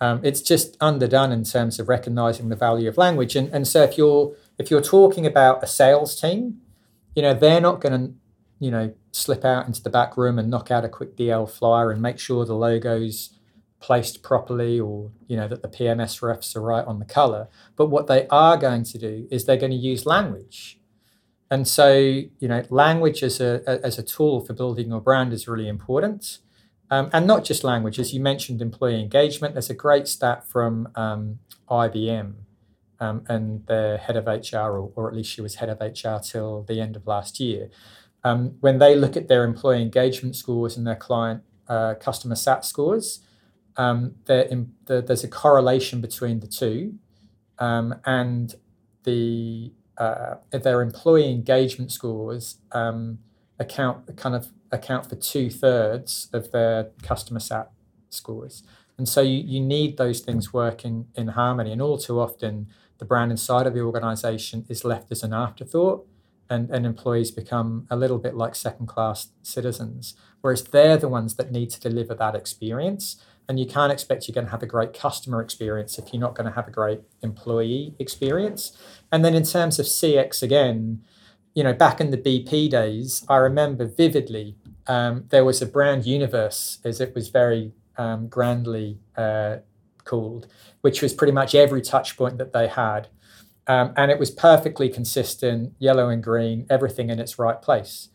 um, 0.00 0.20
it's 0.22 0.42
just 0.42 0.76
underdone 0.80 1.32
in 1.32 1.42
terms 1.42 1.80
of 1.80 1.88
recognizing 1.88 2.50
the 2.50 2.56
value 2.56 2.88
of 2.88 2.96
language 2.96 3.34
and, 3.34 3.52
and 3.52 3.66
so 3.66 3.82
if 3.82 3.98
you're 3.98 4.32
if 4.58 4.70
you're 4.70 4.82
talking 4.82 5.24
about 5.24 5.62
a 5.62 5.66
sales 5.66 6.20
team, 6.20 6.60
you 7.14 7.22
know, 7.22 7.32
they're 7.32 7.60
not 7.60 7.80
going 7.80 8.00
to, 8.00 8.14
you 8.58 8.70
know, 8.70 8.92
slip 9.12 9.44
out 9.44 9.66
into 9.66 9.82
the 9.82 9.90
back 9.90 10.16
room 10.16 10.38
and 10.38 10.50
knock 10.50 10.70
out 10.70 10.84
a 10.84 10.88
quick 10.88 11.16
DL 11.16 11.48
flyer 11.48 11.90
and 11.90 12.02
make 12.02 12.18
sure 12.18 12.44
the 12.44 12.54
logos 12.54 13.34
placed 13.80 14.24
properly 14.24 14.80
or 14.80 15.12
you 15.28 15.36
know 15.36 15.46
that 15.46 15.62
the 15.62 15.68
PMS 15.68 16.20
refs 16.20 16.56
are 16.56 16.60
right 16.60 16.84
on 16.84 16.98
the 16.98 17.04
color. 17.04 17.48
But 17.76 17.86
what 17.86 18.08
they 18.08 18.26
are 18.28 18.56
going 18.56 18.82
to 18.84 18.98
do 18.98 19.28
is 19.30 19.44
they're 19.44 19.56
going 19.56 19.70
to 19.70 19.78
use 19.78 20.04
language. 20.04 20.77
And 21.50 21.66
so, 21.66 21.96
you 21.96 22.48
know, 22.48 22.64
language 22.68 23.22
as 23.22 23.40
a, 23.40 23.62
as 23.82 23.98
a 23.98 24.02
tool 24.02 24.44
for 24.44 24.52
building 24.52 24.88
your 24.88 25.00
brand 25.00 25.32
is 25.32 25.48
really 25.48 25.68
important. 25.68 26.38
Um, 26.90 27.10
and 27.12 27.26
not 27.26 27.44
just 27.44 27.64
language, 27.64 27.98
as 27.98 28.14
you 28.14 28.20
mentioned, 28.20 28.62
employee 28.62 29.00
engagement. 29.00 29.54
There's 29.54 29.70
a 29.70 29.74
great 29.74 30.08
stat 30.08 30.46
from 30.46 30.88
um, 30.94 31.38
IBM 31.70 32.34
um, 33.00 33.24
and 33.28 33.66
the 33.66 33.98
head 34.02 34.16
of 34.16 34.26
HR, 34.26 34.56
or, 34.56 34.92
or, 34.94 35.08
at 35.08 35.14
least 35.14 35.30
she 35.30 35.40
was 35.40 35.56
head 35.56 35.68
of 35.68 35.80
HR 35.80 36.18
till 36.22 36.62
the 36.62 36.80
end 36.80 36.96
of 36.96 37.06
last 37.06 37.38
year. 37.40 37.70
Um, 38.24 38.56
when 38.60 38.78
they 38.78 38.96
look 38.96 39.16
at 39.16 39.28
their 39.28 39.44
employee 39.44 39.82
engagement 39.82 40.34
scores 40.34 40.76
and 40.76 40.86
their 40.86 40.96
client 40.96 41.42
uh, 41.68 41.94
customer 41.94 42.34
sat 42.34 42.64
scores, 42.64 43.20
um, 43.76 44.16
in, 44.28 44.72
the, 44.86 45.00
there's 45.00 45.22
a 45.22 45.28
correlation 45.28 46.00
between 46.00 46.40
the 46.40 46.48
two, 46.48 46.94
um, 47.58 47.94
and 48.04 48.54
the 49.04 49.72
uh, 49.98 50.36
their 50.50 50.80
employee 50.80 51.30
engagement 51.30 51.92
scores 51.92 52.58
um, 52.72 53.18
account 53.58 54.16
kind 54.16 54.34
of 54.34 54.48
account 54.70 55.08
for 55.08 55.16
two 55.16 55.50
thirds 55.50 56.28
of 56.32 56.52
their 56.52 56.90
customer 57.02 57.40
sat 57.40 57.70
scores. 58.10 58.62
And 58.96 59.08
so 59.08 59.20
you, 59.22 59.38
you 59.38 59.60
need 59.60 59.96
those 59.96 60.20
things 60.20 60.52
working 60.52 61.06
in 61.14 61.28
harmony. 61.28 61.72
And 61.72 61.80
all 61.80 61.98
too 61.98 62.20
often, 62.20 62.68
the 62.98 63.04
brand 63.04 63.30
inside 63.30 63.66
of 63.66 63.74
the 63.74 63.80
organization 63.80 64.66
is 64.68 64.84
left 64.84 65.10
as 65.12 65.22
an 65.22 65.32
afterthought, 65.32 66.06
and, 66.50 66.68
and 66.70 66.84
employees 66.84 67.30
become 67.30 67.86
a 67.90 67.96
little 67.96 68.18
bit 68.18 68.34
like 68.34 68.54
second 68.54 68.86
class 68.86 69.28
citizens, 69.42 70.14
whereas 70.40 70.64
they're 70.64 70.96
the 70.96 71.08
ones 71.08 71.36
that 71.36 71.52
need 71.52 71.70
to 71.70 71.80
deliver 71.80 72.14
that 72.14 72.34
experience. 72.34 73.22
And 73.48 73.58
you 73.58 73.66
can't 73.66 73.90
expect 73.90 74.28
you're 74.28 74.34
going 74.34 74.46
to 74.46 74.50
have 74.50 74.62
a 74.62 74.66
great 74.66 74.92
customer 74.92 75.40
experience 75.40 75.98
if 75.98 76.12
you're 76.12 76.20
not 76.20 76.34
going 76.34 76.48
to 76.48 76.54
have 76.54 76.68
a 76.68 76.70
great 76.70 77.00
employee 77.22 77.94
experience. 77.98 78.76
And 79.10 79.24
then 79.24 79.34
in 79.34 79.44
terms 79.44 79.78
of 79.78 79.86
CX, 79.86 80.42
again, 80.42 81.02
you 81.54 81.64
know, 81.64 81.72
back 81.72 82.00
in 82.00 82.10
the 82.10 82.18
BP 82.18 82.70
days, 82.70 83.24
I 83.28 83.36
remember 83.36 83.86
vividly 83.86 84.56
um, 84.86 85.24
there 85.30 85.44
was 85.44 85.62
a 85.62 85.66
brand 85.66 86.04
universe, 86.04 86.78
as 86.84 87.00
it 87.00 87.14
was 87.14 87.28
very 87.28 87.72
um, 87.96 88.28
grandly 88.28 88.98
uh, 89.16 89.56
called, 90.04 90.46
which 90.82 91.02
was 91.02 91.12
pretty 91.12 91.32
much 91.32 91.54
every 91.54 91.80
touch 91.80 92.16
point 92.16 92.38
that 92.38 92.52
they 92.52 92.68
had. 92.68 93.08
Um, 93.66 93.92
and 93.96 94.10
it 94.10 94.18
was 94.18 94.30
perfectly 94.30 94.88
consistent, 94.88 95.74
yellow 95.78 96.08
and 96.08 96.22
green, 96.22 96.66
everything 96.70 97.10
in 97.10 97.18
its 97.18 97.38
right 97.38 97.60
place. 97.60 98.08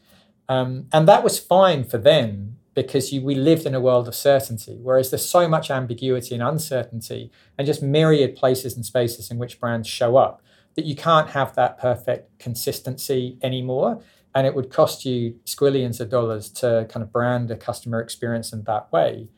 Um, 0.49 0.87
and 0.91 1.07
that 1.07 1.23
was 1.23 1.39
fine 1.39 1.83
for 1.83 1.97
them 1.97 2.57
because 2.73 3.13
you, 3.13 3.21
we 3.21 3.35
lived 3.35 3.65
in 3.65 3.75
a 3.75 3.79
world 3.79 4.07
of 4.07 4.15
certainty, 4.15 4.79
whereas 4.81 5.11
there's 5.11 5.27
so 5.27 5.47
much 5.47 5.69
ambiguity 5.69 6.33
and 6.33 6.43
uncertainty 6.43 7.31
and 7.57 7.67
just 7.67 7.83
myriad 7.83 8.35
places 8.35 8.75
and 8.75 8.85
spaces 8.85 9.29
in 9.29 9.37
which 9.37 9.59
brands 9.59 9.87
show 9.87 10.17
up 10.17 10.41
that 10.75 10.85
you 10.85 10.95
can't 10.95 11.29
have 11.29 11.53
that 11.55 11.77
perfect 11.77 12.39
consistency 12.39 13.37
anymore. 13.41 14.01
And 14.35 14.47
it 14.47 14.55
would 14.55 14.71
cost 14.71 15.05
you 15.05 15.35
squillions 15.45 15.99
of 15.99 16.09
dollars 16.09 16.49
to 16.53 16.87
kind 16.89 17.03
of 17.03 17.11
brand 17.11 17.51
a 17.51 17.55
customer 17.55 18.01
experience 18.01 18.51
in 18.51 18.63
that 18.63 18.91
way. 18.91 19.29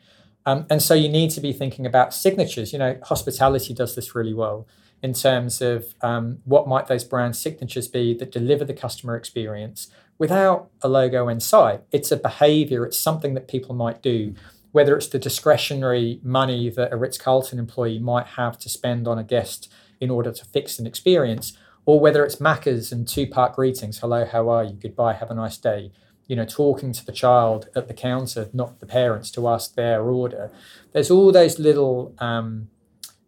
Um, 0.45 0.65
and 0.69 0.81
so 0.81 0.93
you 0.93 1.09
need 1.09 1.31
to 1.31 1.41
be 1.41 1.51
thinking 1.51 1.85
about 1.85 2.13
signatures. 2.13 2.71
You 2.71 2.79
know, 2.79 2.97
hospitality 3.03 3.73
does 3.73 3.95
this 3.95 4.15
really 4.15 4.33
well 4.33 4.67
in 5.01 5.13
terms 5.13 5.61
of 5.61 5.93
um, 6.01 6.39
what 6.45 6.67
might 6.67 6.87
those 6.87 7.03
brand 7.03 7.35
signatures 7.35 7.87
be 7.87 8.13
that 8.13 8.31
deliver 8.31 8.63
the 8.63 8.73
customer 8.73 9.15
experience 9.15 9.89
without 10.17 10.69
a 10.81 10.87
logo 10.87 11.27
in 11.27 11.39
sight. 11.39 11.81
It's 11.91 12.11
a 12.11 12.17
behavior, 12.17 12.85
it's 12.85 12.99
something 12.99 13.33
that 13.33 13.47
people 13.47 13.75
might 13.75 14.01
do, 14.01 14.33
whether 14.71 14.95
it's 14.95 15.07
the 15.07 15.19
discretionary 15.19 16.19
money 16.23 16.69
that 16.69 16.91
a 16.91 16.97
Ritz 16.97 17.17
Carlton 17.17 17.59
employee 17.59 17.99
might 17.99 18.27
have 18.27 18.57
to 18.59 18.69
spend 18.69 19.07
on 19.07 19.17
a 19.17 19.23
guest 19.23 19.71
in 19.99 20.09
order 20.09 20.31
to 20.31 20.45
fix 20.45 20.79
an 20.79 20.87
experience, 20.87 21.57
or 21.85 21.99
whether 21.99 22.25
it's 22.25 22.37
Macca's 22.37 22.91
and 22.91 23.07
two 23.07 23.27
part 23.27 23.55
greetings 23.55 23.99
hello, 23.99 24.25
how 24.25 24.49
are 24.49 24.63
you, 24.63 24.73
goodbye, 24.73 25.13
have 25.13 25.31
a 25.31 25.35
nice 25.35 25.57
day. 25.57 25.91
You 26.27 26.35
know, 26.35 26.45
talking 26.45 26.91
to 26.91 27.05
the 27.05 27.11
child 27.11 27.69
at 27.75 27.87
the 27.87 27.93
counter, 27.93 28.49
not 28.51 28.79
the 28.79 28.87
parents, 28.87 29.29
to 29.31 29.47
ask 29.47 29.75
their 29.75 30.01
order. 30.01 30.51
There's 30.91 31.11
all 31.11 31.31
those 31.31 31.59
little 31.59 32.15
um, 32.17 32.69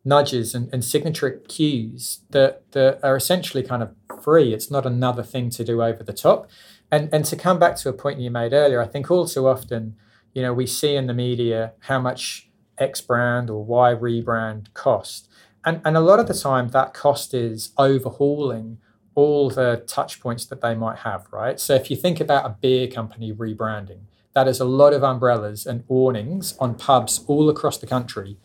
nudges 0.04 0.56
and, 0.56 0.70
and 0.74 0.84
signature 0.84 1.30
cues 1.48 2.22
that, 2.32 2.64
that 2.72 3.00
are 3.04 3.16
essentially 3.16 3.62
kind 3.62 3.84
of 3.84 3.94
free. 4.24 4.54
It's 4.54 4.72
not 4.72 4.86
another 4.86 5.22
thing 5.22 5.50
to 5.52 5.64
do 5.64 5.84
over 5.84 6.02
the 6.02 6.14
top. 6.14 6.50
And, 6.92 7.10
and 7.14 7.26
to 7.26 7.36
come 7.36 7.60
back 7.60 7.76
to 7.78 7.90
a 7.90 7.94
point 7.94 8.20
you 8.20 8.32
made 8.32 8.54
earlier, 8.54 8.82
I 8.82 8.88
think 8.88 9.12
all 9.12 9.28
too 9.28 9.48
often, 9.48 9.96
you 10.34 10.42
know, 10.42 10.54
we 10.54 10.66
see 10.66 10.96
in 10.96 11.08
the 11.08 11.14
media 11.14 11.74
how 11.80 12.00
much 12.00 12.50
X 12.78 13.02
brand 13.02 13.50
or 13.50 13.64
Y 13.66 13.94
rebrand 13.94 14.74
cost. 14.74 15.30
And, 15.66 15.82
and 15.84 15.98
a 15.98 16.02
lot 16.02 16.20
of 16.20 16.28
the 16.28 16.34
time, 16.34 16.70
that 16.70 16.94
cost 16.94 17.34
is 17.34 17.72
overhauling 17.78 18.78
all 19.16 19.50
the 19.50 19.84
touch 19.88 20.22
points 20.22 20.46
that 20.46 20.62
they 20.62 20.76
might 20.76 21.00
have, 21.00 21.26
right? 21.32 21.60
So 21.60 21.74
if 21.74 21.90
you 21.90 21.98
think 21.98 22.22
about 22.22 22.46
a 22.46 22.56
beer 22.62 22.88
company 22.88 23.34
rebranding, 23.34 24.02
that 24.34 24.48
is 24.48 24.60
a 24.60 24.66
lot 24.66 24.94
of 24.94 25.04
umbrellas 25.04 25.66
and 25.66 25.84
awnings 25.90 26.56
on 26.60 26.76
pubs 26.76 27.26
all 27.28 27.50
across 27.50 27.80
the 27.80 27.88
country. 27.88 28.38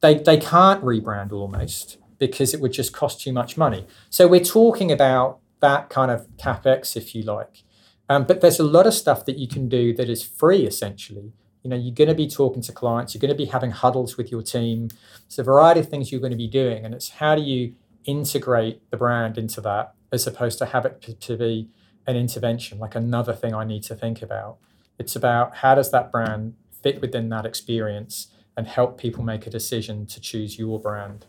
They, 0.00 0.14
they 0.14 0.38
can't 0.38 0.82
rebrand 0.84 1.32
almost 1.32 1.98
because 2.18 2.54
it 2.54 2.60
would 2.60 2.72
just 2.72 2.92
cost 2.92 3.20
too 3.20 3.32
much 3.32 3.56
money. 3.56 3.84
So 4.08 4.28
we're 4.28 4.44
talking 4.44 4.92
about 4.92 5.40
that 5.58 5.90
kind 5.90 6.10
of 6.10 6.28
capex, 6.36 6.96
if 6.96 7.14
you 7.14 7.22
like. 7.24 7.64
Um, 8.12 8.24
but 8.24 8.42
there's 8.42 8.60
a 8.60 8.64
lot 8.64 8.86
of 8.86 8.92
stuff 8.92 9.24
that 9.24 9.38
you 9.38 9.48
can 9.48 9.70
do 9.70 9.94
that 9.94 10.10
is 10.10 10.22
free 10.22 10.66
essentially. 10.66 11.32
You 11.62 11.70
know 11.70 11.76
you're 11.76 11.94
going 11.94 12.08
to 12.08 12.14
be 12.14 12.28
talking 12.28 12.60
to 12.60 12.72
clients 12.72 13.14
you're 13.14 13.20
going 13.20 13.30
to 13.30 13.34
be 13.34 13.46
having 13.46 13.70
huddles 13.70 14.18
with 14.18 14.30
your 14.30 14.42
team. 14.42 14.90
It's 15.24 15.38
a 15.38 15.42
variety 15.42 15.80
of 15.80 15.88
things 15.88 16.12
you're 16.12 16.20
going 16.20 16.32
to 16.32 16.36
be 16.36 16.46
doing 16.46 16.84
and 16.84 16.92
it's 16.92 17.08
how 17.08 17.34
do 17.34 17.40
you 17.40 17.74
integrate 18.04 18.90
the 18.90 18.98
brand 18.98 19.38
into 19.38 19.62
that 19.62 19.94
as 20.12 20.26
opposed 20.26 20.58
to 20.58 20.66
have 20.66 20.84
it 20.84 21.20
to 21.20 21.36
be 21.38 21.70
an 22.06 22.16
intervention 22.16 22.78
like 22.78 22.96
another 22.96 23.32
thing 23.32 23.54
i 23.54 23.64
need 23.64 23.82
to 23.84 23.94
think 23.94 24.20
about. 24.20 24.58
It's 24.98 25.16
about 25.16 25.56
how 25.56 25.74
does 25.74 25.90
that 25.92 26.12
brand 26.12 26.54
fit 26.82 27.00
within 27.00 27.30
that 27.30 27.46
experience 27.46 28.26
and 28.58 28.66
help 28.66 28.98
people 28.98 29.24
make 29.24 29.46
a 29.46 29.50
decision 29.50 30.04
to 30.04 30.20
choose 30.20 30.58
your 30.58 30.78
brand 30.78 31.24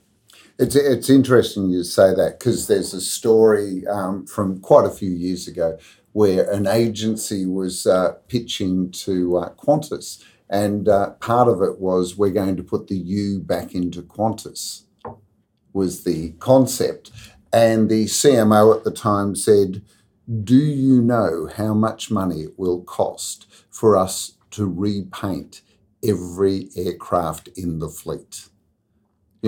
it's, 0.59 0.75
it's 0.75 1.09
interesting 1.09 1.69
you 1.69 1.83
say 1.83 2.13
that 2.13 2.39
because 2.39 2.67
there's 2.67 2.93
a 2.93 3.01
story 3.01 3.85
um, 3.87 4.25
from 4.25 4.59
quite 4.59 4.85
a 4.85 4.91
few 4.91 5.09
years 5.09 5.47
ago 5.47 5.77
where 6.11 6.49
an 6.51 6.67
agency 6.67 7.45
was 7.45 7.87
uh, 7.87 8.13
pitching 8.27 8.91
to 8.91 9.37
uh, 9.37 9.49
Qantas, 9.55 10.23
and 10.47 10.87
uh, 10.87 11.11
part 11.11 11.47
of 11.47 11.63
it 11.63 11.79
was 11.79 12.15
we're 12.15 12.29
going 12.29 12.55
to 12.55 12.63
put 12.63 12.87
the 12.87 12.95
U 12.95 13.39
back 13.39 13.73
into 13.73 14.03
Qantas, 14.03 14.83
was 15.73 16.03
the 16.03 16.31
concept. 16.33 17.11
And 17.51 17.89
the 17.89 18.05
CMO 18.05 18.75
at 18.75 18.83
the 18.83 18.91
time 18.91 19.35
said, 19.35 19.81
Do 20.43 20.55
you 20.57 21.01
know 21.01 21.49
how 21.55 21.73
much 21.73 22.11
money 22.11 22.41
it 22.41 22.59
will 22.59 22.83
cost 22.83 23.47
for 23.71 23.97
us 23.97 24.37
to 24.51 24.67
repaint 24.67 25.61
every 26.03 26.69
aircraft 26.75 27.47
in 27.55 27.79
the 27.79 27.89
fleet? 27.89 28.49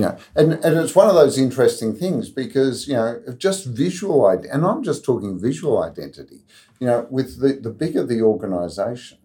Know, 0.02 0.18
and, 0.36 0.54
and 0.54 0.78
it's 0.78 0.94
one 0.94 1.08
of 1.08 1.16
those 1.16 1.38
interesting 1.38 1.96
things 1.96 2.30
because, 2.30 2.86
you 2.88 2.96
know, 2.96 3.22
just 3.38 3.66
visual, 3.66 4.28
and 4.28 4.66
I'm 4.66 4.84
just 4.84 5.06
talking 5.06 5.40
visual 5.40 5.82
identity, 5.82 6.42
you 6.80 6.88
know, 6.88 7.08
with 7.10 7.40
the, 7.40 7.54
the 7.54 7.70
bigger 7.70 8.04
the 8.04 8.22
organization, 8.22 9.20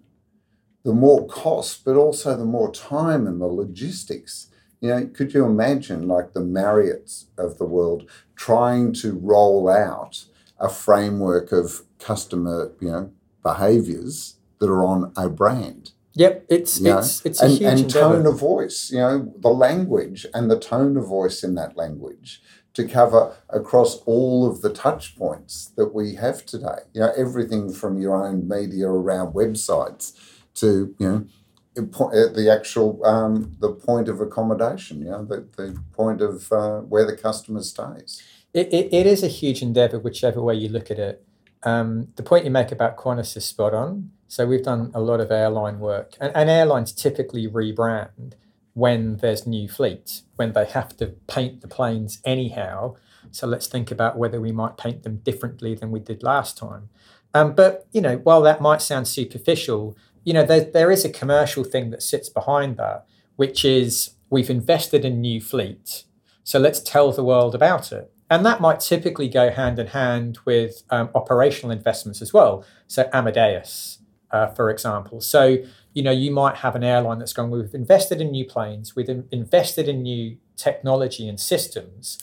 the 0.85 0.93
more 0.93 1.27
cost, 1.27 1.85
but 1.85 1.97
also 1.97 2.37
the 2.37 2.45
more 2.45 2.73
time 2.73 3.27
and 3.27 3.41
the 3.41 3.47
logistics. 3.47 4.47
You 4.81 4.89
know, 4.91 5.07
could 5.13 5.35
you 5.35 5.45
imagine 5.45 6.09
like 6.09 6.33
the 6.33 6.41
Marriotts 6.41 7.27
of 7.37 7.59
the 7.59 7.67
world 7.67 8.09
trying 8.37 8.93
to 8.95 9.19
roll 9.19 9.69
out 9.69 10.25
a 10.59 10.69
framework 10.69 11.53
of 11.53 11.83
customer, 11.99 12.73
you 12.81 12.91
know, 12.91 13.13
behaviors 13.43 14.37
that 14.59 14.71
are 14.71 14.85
on 14.85 15.13
a 15.17 15.29
brand? 15.29 15.93
Yep, 16.15 16.47
it's 16.49 16.81
you 16.81 16.99
it's 16.99 17.25
it's 17.25 17.41
a 17.41 17.45
and, 17.45 17.53
huge 17.53 17.63
and 17.63 17.81
endeavor. 17.81 18.17
tone 18.17 18.27
of 18.27 18.39
voice. 18.39 18.91
You 18.91 18.99
know, 18.99 19.35
the 19.39 19.49
language 19.49 20.27
and 20.35 20.51
the 20.51 20.59
tone 20.59 20.97
of 20.97 21.07
voice 21.07 21.45
in 21.45 21.55
that 21.55 21.77
language 21.77 22.43
to 22.75 22.87
cover 22.87 23.37
across 23.49 23.97
all 24.07 24.49
of 24.49 24.61
the 24.61 24.73
touch 24.73 25.17
points 25.17 25.73
that 25.77 25.95
we 25.95 26.15
have 26.15 26.45
today. 26.47 26.81
You 26.93 27.03
know, 27.03 27.13
everything 27.17 27.73
from 27.73 28.01
your 28.01 28.27
own 28.27 28.49
media 28.49 28.89
around 28.89 29.35
websites 29.35 30.13
to 30.55 30.95
you 30.99 31.09
know 31.09 31.27
the 31.75 32.51
actual 32.53 33.05
um, 33.05 33.57
the 33.61 33.71
point 33.71 34.09
of 34.09 34.21
accommodation. 34.21 35.01
You 35.01 35.11
know, 35.11 35.25
the, 35.25 35.47
the 35.57 35.81
point 35.93 36.21
of 36.21 36.51
uh, 36.53 36.81
where 36.81 37.07
the 37.07 37.17
customer 37.17 37.63
stays. 37.63 38.23
It, 38.53 38.73
it, 38.73 38.93
it 38.93 39.07
is 39.07 39.23
a 39.23 39.29
huge 39.29 39.63
endeavor, 39.63 40.01
whichever 40.01 40.43
way 40.43 40.57
you 40.57 40.69
look 40.69 40.91
at 40.91 40.99
it. 40.99 41.25
Um, 41.63 42.09
the 42.17 42.25
point 42.25 42.45
you 42.45 42.51
make 42.51 42.73
about 42.73 42.97
Qantas 42.97 43.37
is 43.37 43.45
spot 43.45 43.75
on. 43.75 44.11
So 44.31 44.47
we've 44.47 44.63
done 44.63 44.93
a 44.95 45.01
lot 45.01 45.19
of 45.19 45.33
airline 45.33 45.81
work, 45.81 46.15
and, 46.21 46.31
and 46.37 46.49
airlines 46.49 46.93
typically 46.93 47.49
rebrand 47.49 48.35
when 48.75 49.17
there's 49.17 49.45
new 49.45 49.69
fleet, 49.69 50.23
when 50.37 50.53
they 50.53 50.67
have 50.67 50.97
to 50.99 51.09
paint 51.27 51.63
the 51.63 51.67
planes 51.67 52.23
anyhow. 52.25 52.95
So 53.33 53.49
let's 53.49 53.67
think 53.67 53.91
about 53.91 54.17
whether 54.17 54.41
we 54.41 54.53
might 54.53 54.77
paint 54.77 55.03
them 55.03 55.17
differently 55.17 55.75
than 55.75 55.91
we 55.91 55.99
did 55.99 56.23
last 56.23 56.57
time. 56.57 56.91
Um, 57.35 57.57
but 57.57 57.89
you 57.91 58.01
know, 58.01 58.19
while 58.19 58.41
that 58.43 58.61
might 58.61 58.83
sound 58.83 59.09
superficial, 59.09 59.97
you 60.23 60.33
know, 60.33 60.47
there, 60.47 60.61
there 60.61 60.93
is 60.93 61.05
a 61.05 61.11
commercial 61.11 61.65
thing 61.65 61.91
that 61.91 62.01
sits 62.01 62.29
behind 62.29 62.77
that, 62.77 63.07
which 63.35 63.65
is 63.65 64.11
we've 64.31 64.49
invested 64.49 65.05
in 65.05 65.21
new 65.21 65.41
fleet, 65.41 66.05
so 66.45 66.61
let's 66.61 66.79
tell 66.79 67.11
the 67.11 67.25
world 67.25 67.57
about 67.57 67.91
it. 67.91 68.13
And 68.31 68.47
that 68.47 68.61
might 68.61 68.79
typically 68.79 69.29
go 69.29 69.51
hand 69.51 69.81
in 69.81 69.89
hand 69.89 70.39
with 70.45 70.85
um, 70.91 71.11
operational 71.17 71.73
investments 71.73 72.23
as 72.23 72.33
well. 72.33 72.65
So 72.87 73.11
Amadeus, 73.13 73.99
uh, 74.33 74.49
for 74.49 74.71
example. 74.71 75.21
So 75.21 75.59
you 75.93 76.03
know 76.03 76.11
you 76.11 76.31
might 76.31 76.57
have 76.57 76.77
an 76.77 76.85
airline 76.85 77.19
that's 77.19 77.33
going, 77.33 77.51
we've 77.51 77.75
invested 77.75 78.21
in 78.21 78.31
new 78.31 78.45
planes, 78.45 78.95
we've 78.97 79.09
in- 79.09 79.29
invested 79.31 79.89
in 79.89 80.03
new 80.03 80.37
technology 80.57 81.29
and 81.29 81.39
systems. 81.41 82.19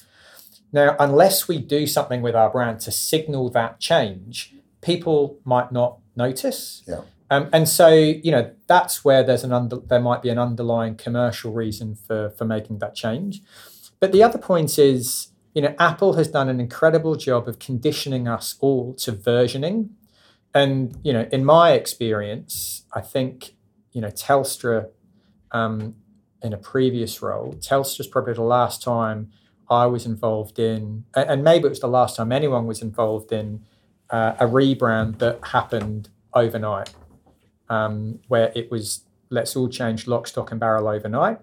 Now, 0.72 0.96
unless 1.00 1.48
we 1.48 1.60
do 1.60 1.88
something 1.88 2.22
with 2.22 2.36
our 2.36 2.50
brand 2.50 2.82
to 2.82 2.91
signal 2.91 3.50
that 3.52 3.80
change, 3.80 4.54
people 4.82 5.39
might 5.46 5.72
not 5.72 6.00
notice. 6.15 6.84
Yeah. 6.86 7.02
Um, 7.30 7.50
and 7.52 7.67
so, 7.67 7.89
you 7.89 8.32
know, 8.32 8.52
that's 8.67 9.04
where 9.04 9.24
there's 9.24 9.43
an 9.43 9.52
under, 9.52 9.78
there 9.78 10.00
might 10.00 10.22
be 10.22 10.30
an 10.30 10.39
underlying 10.39 10.96
commercial 10.96 11.52
reason 11.52 11.96
for 11.96 12.30
for 12.32 12.46
making 12.46 12.80
that 12.80 12.96
change. 12.96 13.41
But 14.00 14.12
the 14.12 14.24
other 14.24 14.38
point 14.38 14.78
is, 14.78 15.30
you 15.54 15.62
know, 15.62 15.76
Apple 15.80 16.13
has 16.13 16.28
done 16.28 16.50
an 16.50 16.60
incredible 16.60 17.15
job 17.15 17.48
of 17.48 17.60
conditioning 17.60 18.28
us 18.28 18.56
all 18.60 18.93
to 18.96 19.12
versioning. 19.12 19.89
And 20.58 20.98
you 21.04 21.13
know, 21.13 21.28
in 21.32 21.46
my 21.46 21.74
experience, 21.74 22.84
I 22.91 23.02
think 23.02 23.54
you 23.91 24.02
know 24.02 24.10
Telstra, 24.10 24.89
um, 25.52 25.96
in 26.41 26.52
a 26.52 26.58
previous 26.58 27.22
role, 27.22 27.54
Telstra's 27.60 28.08
probably 28.08 28.34
the 28.34 28.41
last 28.41 28.82
time 28.82 29.30
I 29.70 29.86
was 29.86 30.08
involved 30.08 30.58
in, 30.58 31.06
and 31.13 31.43
maybe 31.43 31.67
it 31.67 31.70
was 31.70 31.80
the 31.80 31.88
last 31.88 32.15
time 32.15 32.32
anyone 32.32 32.65
was 32.65 32.82
involved 32.82 33.32
in 33.32 33.65
uh, 34.10 34.34
a 34.39 34.48
rebrand 34.48 35.20
that 35.20 35.39
happened 35.43 36.10
overnight, 36.34 36.89
um, 37.70 38.20
where 38.28 38.52
it 38.56 38.72
was 38.72 39.04
let's 39.30 39.56
all 39.56 39.70
change 39.70 40.08
lock, 40.08 40.26
stock, 40.26 40.50
and 40.50 40.60
barrel 40.60 40.88
overnight. 40.88 41.38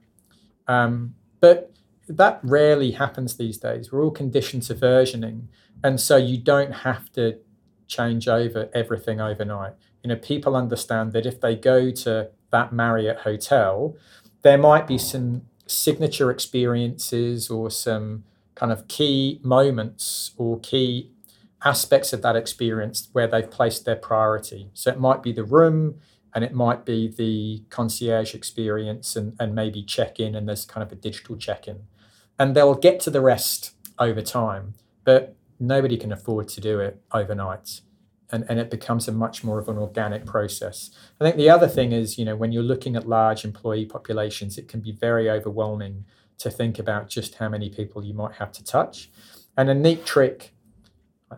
Um, 0.67 1.15
but 1.41 1.73
that 2.09 2.41
rarely 2.43 2.93
happens 2.93 3.37
these 3.37 3.59
days. 3.59 3.93
We're 3.93 4.03
all 4.03 4.11
conditioned 4.11 4.65
to 4.65 4.75
versioning, 4.75 5.43
and 5.85 6.01
so 6.01 6.17
you 6.17 6.39
don't 6.39 6.73
have 6.73 7.13
to 7.13 7.39
change 7.87 8.29
over 8.29 8.69
everything 8.75 9.21
overnight. 9.21 9.73
You 10.03 10.09
know, 10.09 10.17
people 10.17 10.57
understand 10.57 11.13
that 11.13 11.27
if 11.27 11.41
they 11.41 11.57
go 11.57 11.91
to 11.91 12.31
that 12.51 12.73
Marriott 12.73 13.19
hotel, 13.19 13.97
there 14.43 14.59
might 14.59 14.87
be 14.87 14.99
some 14.99 15.43
signature 15.67 16.31
experiences 16.31 17.51
or 17.51 17.71
some 17.71 18.25
kind 18.55 18.71
of 18.71 18.87
key 18.89 19.41
moments 19.43 20.33
or 20.37 20.61
key 20.61 21.11
aspects 21.65 22.13
of 22.13 22.23
that 22.23 22.37
experience 22.37 23.09
where 23.13 23.27
they've 23.27 23.51
placed 23.51 23.85
their 23.85 23.97
priority. 23.97 24.71
So 24.75 24.91
it 24.91 25.01
might 25.01 25.23
be 25.23 25.33
the 25.33 25.45
room 25.45 25.99
and 26.35 26.45
it 26.45 26.53
might 26.53 26.85
be 26.85 27.09
the 27.09 27.63
concierge 27.71 28.35
experience 28.35 29.17
and, 29.17 29.35
and 29.41 29.55
maybe 29.55 29.83
check 29.83 30.21
in 30.21 30.35
and 30.35 30.47
there's 30.49 30.67
kind 30.67 30.83
of 30.83 30.93
a 30.93 30.97
digital 30.97 31.37
check 31.37 31.67
in. 31.67 31.85
And 32.39 32.55
they'll 32.55 32.75
get 32.75 33.01
to 33.01 33.11
the 33.11 33.21
rest 33.21 33.73
over 33.99 34.21
time, 34.21 34.75
but 35.05 35.37
nobody 35.59 35.97
can 35.97 36.13
afford 36.13 36.49
to 36.49 36.61
do 36.61 36.81
it 36.81 37.01
overnight. 37.13 37.81
And, 38.33 38.45
and 38.49 38.59
it 38.59 38.71
becomes 38.71 39.07
a 39.07 39.13
much 39.13 39.45
more 39.45 39.59
of 39.59 39.69
an 39.69 39.79
organic 39.79 40.27
process. 40.27 40.91
I 41.21 41.25
think 41.25 41.37
the 41.37 41.51
other 41.51 41.69
thing 41.69 41.93
is, 41.93 42.19
you 42.19 42.25
know, 42.25 42.35
when 42.35 42.53
you're 42.53 42.63
looking 42.63 42.97
at 42.97 43.09
large 43.09 43.45
employee 43.45 43.87
populations, 43.87 44.59
it 44.59 44.67
can 44.67 44.81
be 44.81 44.93
very 44.93 45.31
overwhelming 45.31 46.05
to 46.39 46.51
think 46.51 46.79
about 46.79 47.09
just 47.09 47.37
how 47.37 47.49
many 47.49 47.71
people 47.71 48.05
you 48.05 48.15
might 48.15 48.37
have 48.37 48.51
to 48.53 48.65
touch. 48.65 49.11
And 49.57 49.71
a 49.71 49.75
neat 49.75 50.05
trick 50.05 50.55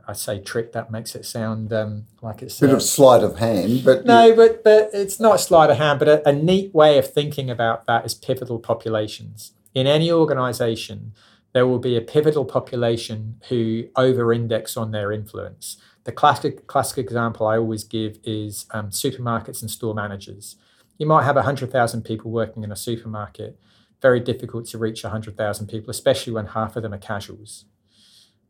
I 0.07 0.13
say 0.13 0.41
trick 0.41 0.73
that 0.73 0.91
makes 0.91 1.15
it 1.15 1.25
sound 1.25 1.73
um, 1.73 2.07
like 2.23 2.43
it's 2.43 2.61
a 2.61 2.67
bit 2.67 2.75
of 2.75 2.83
sleight 2.83 3.23
of 3.23 3.39
hand, 3.39 3.83
but 3.85 4.05
no, 4.05 4.35
but 4.35 4.65
but 4.65 4.91
it's 4.93 5.21
not 5.21 5.41
sleight 5.41 5.71
of 5.71 5.77
hand. 5.79 5.99
But 5.99 6.09
a, 6.09 6.29
a, 6.29 6.33
neat 6.33 6.75
way 6.75 6.99
of 6.99 7.13
thinking 7.13 7.51
about 7.51 7.87
that 7.87 8.05
is 8.05 8.15
pivotal 8.15 8.59
populations. 8.59 9.53
In 9.75 9.87
any 9.87 10.11
organisation, 10.11 11.13
there 11.57 11.67
will 11.67 11.79
be 11.79 11.97
a 11.97 12.01
pivotal 12.01 12.45
population 12.45 13.41
who 13.49 13.85
over-index 13.97 14.77
on 14.77 14.91
their 14.91 15.11
influence. 15.11 15.79
The 16.05 16.13
classic 16.13 16.67
classic 16.67 16.99
example 16.99 17.47
I 17.47 17.57
always 17.57 17.83
give 17.83 18.19
is 18.23 18.67
um, 18.71 18.91
supermarkets 18.91 19.63
and 19.63 19.71
store 19.71 19.95
managers. 19.95 20.57
You 20.99 21.07
might 21.07 21.25
have 21.25 21.37
hundred 21.37 21.73
thousand 21.73 22.03
people 22.03 22.31
working 22.31 22.63
in 22.63 22.71
a 22.71 22.77
supermarket. 22.77 23.59
Very 24.03 24.21
difficult 24.21 24.67
to 24.67 24.79
reach 24.79 25.03
hundred 25.03 25.37
thousand 25.37 25.69
people, 25.69 25.91
especially 25.91 26.35
when 26.35 26.47
half 26.47 26.77
of 26.77 26.83
them 26.83 26.93
are 26.95 26.99
casuals 26.99 27.65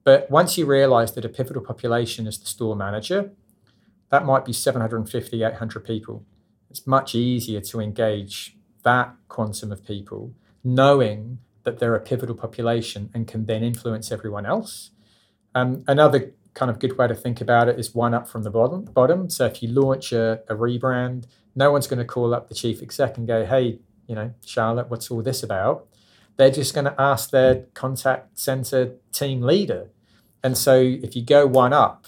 but 0.07 0.31
once 0.31 0.57
you 0.57 0.67
realize 0.67 1.15
that 1.15 1.25
a 1.25 1.29
pivotal 1.29 1.63
population 1.63 2.29
is 2.29 2.39
the 2.39 2.47
store 2.47 2.77
manager, 2.77 3.33
that 4.11 4.25
might 4.25 4.45
be 4.45 4.53
750, 4.53 5.43
800 5.43 5.85
people. 5.85 6.25
It's 6.71 6.87
much 6.87 7.17
easier 7.17 7.61
to 7.63 7.81
engage 7.81 8.57
that 8.85 9.13
quantum 9.27 9.73
of 9.73 9.85
people, 9.85 10.33
knowing 10.63 11.39
that 11.67 11.79
they're 11.79 11.95
a 11.95 12.01
pivotal 12.01 12.35
population 12.35 13.11
and 13.13 13.29
can 13.29 13.45
then 13.45 13.63
influence 13.63 14.11
everyone 14.11 14.47
else. 14.47 14.93
Um, 15.55 15.85
another 15.87 16.33
kind 16.55 16.71
of 16.71 16.79
good 16.79 16.97
way 16.97 17.07
to 17.07 17.15
think 17.15 17.43
about 17.43 17.69
it 17.69 17.79
is 17.79 17.95
one 17.95 18.15
up 18.15 18.27
from 18.27 18.43
the 18.43 18.51
bottom. 18.51 18.87
Bottom. 18.87 19.29
So 19.29 19.45
if 19.45 19.63
you 19.63 19.69
launch 19.69 20.13
a, 20.13 20.41
a 20.49 20.55
rebrand, 20.55 21.27
no 21.55 21.71
one's 21.71 21.87
going 21.87 21.99
to 21.99 22.07
call 22.07 22.33
up 22.33 22.49
the 22.49 22.55
chief 22.55 22.81
exec 22.81 23.19
and 23.19 23.27
go, 23.27 23.45
"Hey, 23.45 23.81
you 24.07 24.15
know, 24.15 24.33
Charlotte, 24.43 24.89
what's 24.89 25.11
all 25.11 25.21
this 25.21 25.43
about?" 25.43 25.87
They're 26.39 26.51
just 26.51 26.73
going 26.75 26.87
to 26.87 26.99
ask 26.99 27.31
their 27.31 27.67
contact 27.75 28.39
center 28.39 28.95
team 29.13 29.43
leader 29.43 29.91
and 30.47 30.57
so 30.57 30.79
if 30.79 31.17
you 31.17 31.23
go 31.23 31.45
one 31.45 31.73
up, 31.73 32.07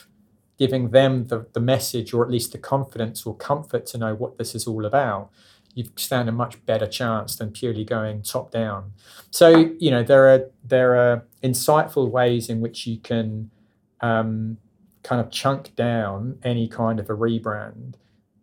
giving 0.58 0.90
them 0.90 1.26
the, 1.26 1.46
the 1.54 1.60
message 1.60 2.14
or 2.14 2.24
at 2.24 2.30
least 2.30 2.52
the 2.52 2.58
confidence 2.58 3.26
or 3.26 3.34
comfort 3.34 3.84
to 3.86 3.98
know 3.98 4.14
what 4.14 4.38
this 4.38 4.54
is 4.54 4.64
all 4.64 4.84
about, 4.84 5.30
you 5.74 5.84
stand 5.96 6.28
a 6.28 6.32
much 6.32 6.64
better 6.66 6.86
chance 6.86 7.36
than 7.36 7.52
purely 7.52 7.84
going 7.84 8.22
top 8.22 8.50
down. 8.50 8.92
So, 9.30 9.74
you 9.78 9.90
know, 9.90 10.02
there 10.02 10.28
are 10.28 10.50
there 10.64 10.96
are 10.96 11.24
insightful 11.42 12.10
ways 12.10 12.48
in 12.48 12.60
which 12.60 12.86
you 12.86 12.98
can 12.98 13.50
um, 14.00 14.58
kind 15.02 15.20
of 15.20 15.30
chunk 15.30 15.74
down 15.76 16.38
any 16.42 16.68
kind 16.68 16.98
of 17.00 17.08
a 17.08 17.14
rebrand 17.14 17.94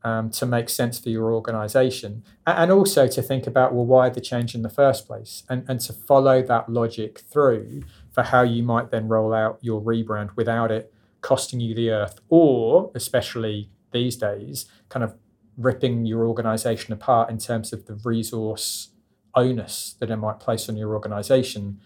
um, 0.05 0.29
to 0.29 0.45
make 0.45 0.69
sense 0.69 0.99
for 0.99 1.09
your 1.09 1.33
organization 1.33 2.23
and 2.45 2.71
also 2.71 3.07
to 3.07 3.21
think 3.21 3.47
about 3.47 3.73
well 3.73 3.85
why 3.85 4.07
the 4.07 4.21
change 4.21 4.53
in 4.53 4.61
the 4.61 4.69
first 4.69 5.07
place 5.07 5.43
and, 5.49 5.67
and 5.67 5.79
to 5.81 5.91
follow 5.91 6.43
that 6.43 6.69
logic 6.69 7.19
through 7.19 7.83
for 8.11 8.23
how 8.23 8.43
you 8.43 8.61
might 8.61 8.91
then 8.91 9.07
roll 9.07 9.33
out 9.33 9.57
your 9.61 9.81
rebrand 9.81 10.29
without 10.35 10.71
it 10.71 10.93
costing 11.21 11.59
you 11.59 11.73
the 11.73 11.89
earth 11.89 12.19
or 12.29 12.91
especially 12.93 13.69
these 13.91 14.15
days 14.15 14.67
kind 14.89 15.03
of 15.03 15.15
ripping 15.57 16.05
your 16.05 16.27
organization 16.27 16.93
apart 16.93 17.29
in 17.29 17.37
terms 17.37 17.71
of 17.73 17.85
the 17.85 17.95
resource 18.03 18.89
onus 19.35 19.95
that 19.99 20.09
it 20.09 20.17
might 20.17 20.39
place 20.39 20.69
on 20.69 20.77
your 20.77 20.93
organization 20.93 21.79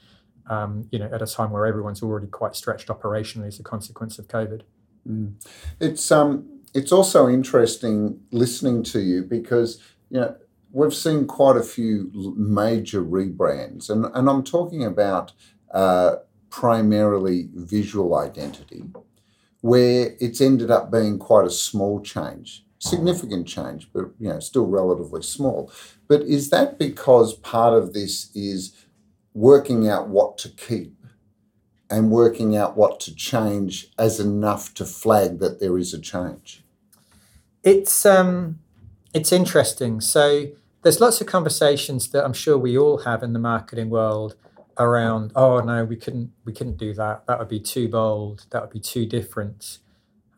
um, 0.49 0.87
you 0.91 0.99
know 0.99 1.09
at 1.13 1.21
a 1.21 1.27
time 1.27 1.51
where 1.51 1.65
everyone's 1.65 2.01
already 2.01 2.27
quite 2.27 2.55
stretched 2.55 2.87
operationally 2.87 3.47
as 3.47 3.59
a 3.59 3.63
consequence 3.63 4.17
of 4.19 4.27
covid 4.27 4.61
mm. 5.07 5.33
it's 5.79 6.11
um 6.11 6.47
it's 6.73 6.91
also 6.91 7.27
interesting 7.27 8.19
listening 8.31 8.83
to 8.83 8.99
you 8.99 9.23
because 9.23 9.81
you 10.09 10.19
know 10.19 10.35
we've 10.71 10.93
seen 10.93 11.25
quite 11.25 11.57
a 11.57 11.63
few 11.63 12.11
major 12.35 13.03
rebrands, 13.03 13.89
and 13.89 14.05
and 14.13 14.29
I'm 14.29 14.43
talking 14.43 14.83
about 14.83 15.33
uh, 15.73 16.17
primarily 16.49 17.49
visual 17.53 18.15
identity, 18.15 18.83
where 19.61 20.15
it's 20.19 20.41
ended 20.41 20.71
up 20.71 20.91
being 20.91 21.19
quite 21.19 21.45
a 21.45 21.51
small 21.51 22.01
change, 22.01 22.65
significant 22.79 23.47
change, 23.47 23.89
but 23.93 24.05
you 24.19 24.29
know 24.29 24.39
still 24.39 24.65
relatively 24.65 25.21
small. 25.21 25.71
But 26.07 26.21
is 26.23 26.49
that 26.49 26.79
because 26.79 27.35
part 27.35 27.73
of 27.73 27.93
this 27.93 28.33
is 28.35 28.73
working 29.33 29.87
out 29.87 30.09
what 30.09 30.37
to 30.39 30.49
keep 30.49 30.95
and 31.89 32.11
working 32.11 32.55
out 32.55 32.77
what 32.77 32.99
to 33.01 33.13
change 33.13 33.89
as 33.97 34.19
enough 34.19 34.73
to 34.75 34.85
flag 34.85 35.39
that 35.39 35.59
there 35.59 35.77
is 35.77 35.93
a 35.93 35.99
change? 35.99 36.63
It's 37.63 38.05
um, 38.05 38.59
it's 39.13 39.31
interesting. 39.31 40.01
So 40.01 40.47
there's 40.81 41.01
lots 41.01 41.19
of 41.19 41.27
conversations 41.27 42.09
that 42.09 42.23
I'm 42.23 42.33
sure 42.33 42.57
we 42.57 42.77
all 42.77 42.99
have 42.99 43.21
in 43.21 43.33
the 43.33 43.39
marketing 43.39 43.89
world 43.89 44.35
around. 44.77 45.33
Oh 45.35 45.59
no, 45.59 45.83
we 45.83 45.97
couldn't 45.97 46.31
we 46.45 46.53
couldn't 46.53 46.77
do 46.77 46.93
that. 46.93 47.27
That 47.27 47.39
would 47.39 47.49
be 47.49 47.59
too 47.59 47.89
bold. 47.89 48.45
That 48.51 48.61
would 48.61 48.71
be 48.71 48.79
too 48.79 49.05
different, 49.05 49.79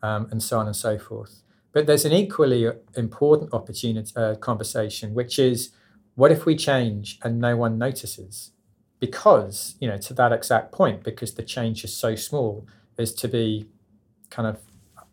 um, 0.02 0.26
and 0.32 0.42
so 0.42 0.58
on 0.58 0.66
and 0.66 0.74
so 0.74 0.98
forth. 0.98 1.41
But 1.72 1.86
there's 1.86 2.04
an 2.04 2.12
equally 2.12 2.70
important 2.96 3.54
opportunity 3.54 4.12
uh, 4.16 4.34
conversation, 4.34 5.14
which 5.14 5.38
is 5.38 5.70
what 6.14 6.30
if 6.30 6.44
we 6.44 6.54
change 6.54 7.18
and 7.22 7.40
no 7.40 7.56
one 7.56 7.78
notices? 7.78 8.52
because 9.02 9.74
you 9.80 9.88
know 9.88 9.98
to 9.98 10.14
that 10.14 10.30
exact 10.30 10.70
point 10.70 11.02
because 11.02 11.34
the 11.34 11.42
change 11.42 11.82
is 11.82 11.92
so 11.92 12.14
small 12.14 12.64
is 12.96 13.12
to 13.12 13.26
be 13.26 13.66
kind 14.30 14.46
of 14.46 14.60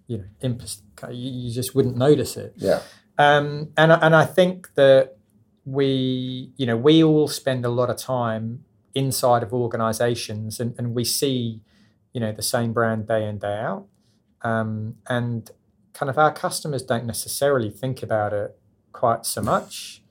you 0.05 0.19
know 0.19 0.25
impus- 0.43 0.83
you 1.11 1.51
just 1.51 1.73
wouldn't 1.73 1.97
notice 1.97 2.37
it. 2.37 2.53
Yeah. 2.55 2.81
Um, 3.17 3.71
and 3.75 3.91
and 3.91 4.15
I 4.15 4.25
think 4.25 4.75
that 4.75 5.17
we 5.65 6.51
you 6.55 6.67
know 6.67 6.77
we 6.77 7.03
all 7.03 7.27
spend 7.27 7.65
a 7.65 7.69
lot 7.69 7.89
of 7.89 7.97
time 7.97 8.63
inside 8.93 9.41
of 9.41 9.53
organizations 9.53 10.59
and, 10.59 10.75
and 10.77 10.93
we 10.93 11.03
see 11.03 11.61
you 12.13 12.21
know 12.21 12.31
the 12.31 12.43
same 12.43 12.73
brand 12.73 13.07
day 13.07 13.27
in 13.27 13.39
day 13.39 13.57
out. 13.57 13.87
Um, 14.43 14.97
and 15.07 15.49
kind 15.93 16.09
of 16.09 16.17
our 16.17 16.33
customers 16.33 16.83
don't 16.83 17.05
necessarily 17.05 17.69
think 17.69 18.03
about 18.03 18.33
it 18.33 18.57
quite 18.91 19.25
so 19.25 19.41
much. 19.41 20.01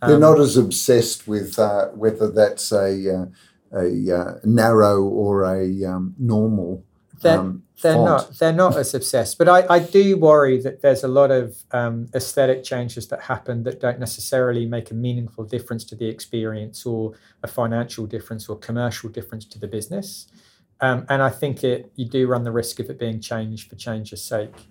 They're 0.00 0.14
Um, 0.14 0.20
not 0.20 0.40
as 0.40 0.56
obsessed 0.56 1.26
with 1.26 1.58
uh, 1.58 1.88
whether 1.88 2.30
that's 2.30 2.70
a 2.72 3.16
uh, 3.16 3.26
a 3.72 4.10
uh, 4.10 4.34
narrow 4.44 5.02
or 5.02 5.44
a 5.44 5.84
um, 5.84 6.14
normal. 6.18 6.84
They're- 7.20 7.38
um, 7.38 7.62
they're 7.82 7.94
not 7.94 8.38
they're 8.38 8.52
not 8.52 8.76
as 8.76 8.92
obsessed 8.94 9.38
but 9.38 9.48
I, 9.48 9.64
I 9.76 9.78
do 9.78 10.16
worry 10.16 10.60
that 10.62 10.82
there's 10.82 11.04
a 11.04 11.08
lot 11.08 11.30
of 11.30 11.56
um, 11.70 12.08
aesthetic 12.14 12.64
changes 12.64 13.06
that 13.08 13.20
happen 13.22 13.62
that 13.64 13.80
don't 13.80 14.00
necessarily 14.00 14.66
make 14.66 14.90
a 14.90 14.94
meaningful 14.94 15.44
difference 15.44 15.84
to 15.84 15.94
the 15.94 16.06
experience 16.06 16.84
or 16.84 17.12
a 17.42 17.46
financial 17.46 18.06
difference 18.06 18.48
or 18.48 18.58
commercial 18.58 19.08
difference 19.10 19.44
to 19.46 19.58
the 19.60 19.68
business. 19.68 20.26
Um, 20.80 21.06
and 21.08 21.22
I 21.22 21.30
think 21.30 21.62
it 21.62 21.92
you 21.94 22.08
do 22.08 22.26
run 22.26 22.42
the 22.42 22.52
risk 22.52 22.80
of 22.80 22.90
it 22.90 22.98
being 22.98 23.20
changed 23.20 23.68
for 23.68 23.76
change's 23.76 24.24
sake 24.24 24.68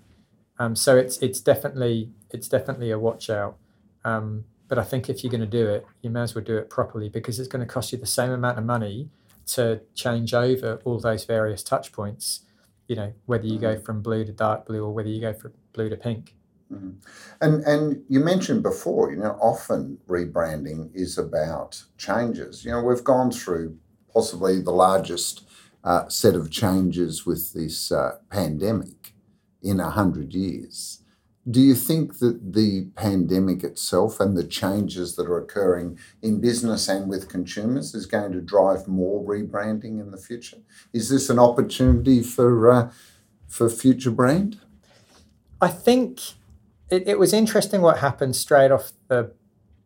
um, 0.60 0.76
so 0.76 0.98
it's 0.98 1.18
it's 1.20 1.40
definitely 1.40 2.10
it's 2.32 2.48
definitely 2.48 2.92
a 2.92 3.00
watch 3.00 3.30
out 3.30 3.58
um, 4.04 4.46
but 4.68 4.78
I 4.78 4.84
think 4.84 5.10
if 5.10 5.24
you're 5.24 5.32
going 5.32 5.42
to 5.42 5.48
do 5.48 5.68
it 5.68 5.86
you 6.02 6.10
may 6.10 6.22
as 6.22 6.36
well 6.36 6.44
do 6.44 6.58
it 6.58 6.70
properly 6.70 7.10
because 7.10 7.40
it's 7.40 7.48
going 7.48 7.66
to 7.66 7.72
cost 7.72 7.92
you 7.92 7.98
the 7.98 8.06
same 8.06 8.32
amount 8.32 8.58
of 8.58 8.66
money 8.66 9.10
to 9.48 9.82
change 9.96 10.34
over 10.34 10.82
all 10.84 11.00
those 11.00 11.24
various 11.26 11.64
touch 11.64 11.92
points 11.92 12.42
you 12.88 12.96
know 12.96 13.14
whether 13.26 13.46
you 13.46 13.60
go 13.60 13.78
from 13.80 14.02
blue 14.02 14.26
to 14.26 14.32
dark 14.32 14.66
blue 14.66 14.84
or 14.84 14.94
whether 14.94 15.10
you 15.10 15.22
go 15.22 15.34
from 15.34 15.54
blue 15.74 15.90
to 15.90 15.98
pink 15.98 16.34
Mhm. 16.72 16.96
And 17.40 17.64
and 17.64 18.04
you 18.10 18.20
mentioned 18.20 18.64
before, 18.64 19.12
you 19.12 19.18
know, 19.18 19.38
often 19.42 20.00
rebranding 20.08 20.94
is 20.94 21.18
about 21.18 21.84
changes. 21.98 22.66
You 22.66 22.72
know, 22.72 22.84
we've 22.84 23.04
gone 23.04 23.32
through 23.32 23.78
possibly 24.14 24.62
the 24.62 24.72
largest 24.72 25.48
uh, 25.84 26.10
set 26.10 26.36
of 26.36 26.52
changes 26.52 27.26
with 27.26 27.54
this 27.54 27.92
uh, 27.92 28.18
pandemic 28.30 29.14
in 29.62 29.80
a 29.80 29.90
hundred 29.92 30.34
years. 30.34 31.02
Do 31.50 31.62
you 31.62 31.76
think 31.76 32.20
that 32.20 32.54
the 32.54 32.88
pandemic 32.96 33.64
itself 33.64 34.20
and 34.20 34.36
the 34.36 34.44
changes 34.44 35.16
that 35.16 35.28
are 35.28 35.38
occurring 35.38 35.98
in 36.22 36.42
business 36.42 36.90
and 36.90 37.10
with 37.10 37.30
consumers 37.30 37.96
is 37.96 38.06
going 38.06 38.34
to 38.34 38.42
drive 38.42 38.86
more 38.86 39.24
rebranding 39.24 40.02
in 40.02 40.12
the 40.12 40.18
future? 40.18 40.58
Is 40.92 41.10
this 41.10 41.30
an 41.30 41.40
opportunity 41.40 42.22
for 42.22 42.70
uh, 42.70 42.92
for 43.48 43.68
FutureBrand? 43.68 44.60
i 45.62 45.68
think 45.68 46.20
it, 46.90 47.08
it 47.08 47.20
was 47.20 47.34
interesting 47.34 47.82
what 47.82 48.00
happened 48.00 48.36
straight 48.36 48.72
off 48.72 48.92
the 49.08 49.32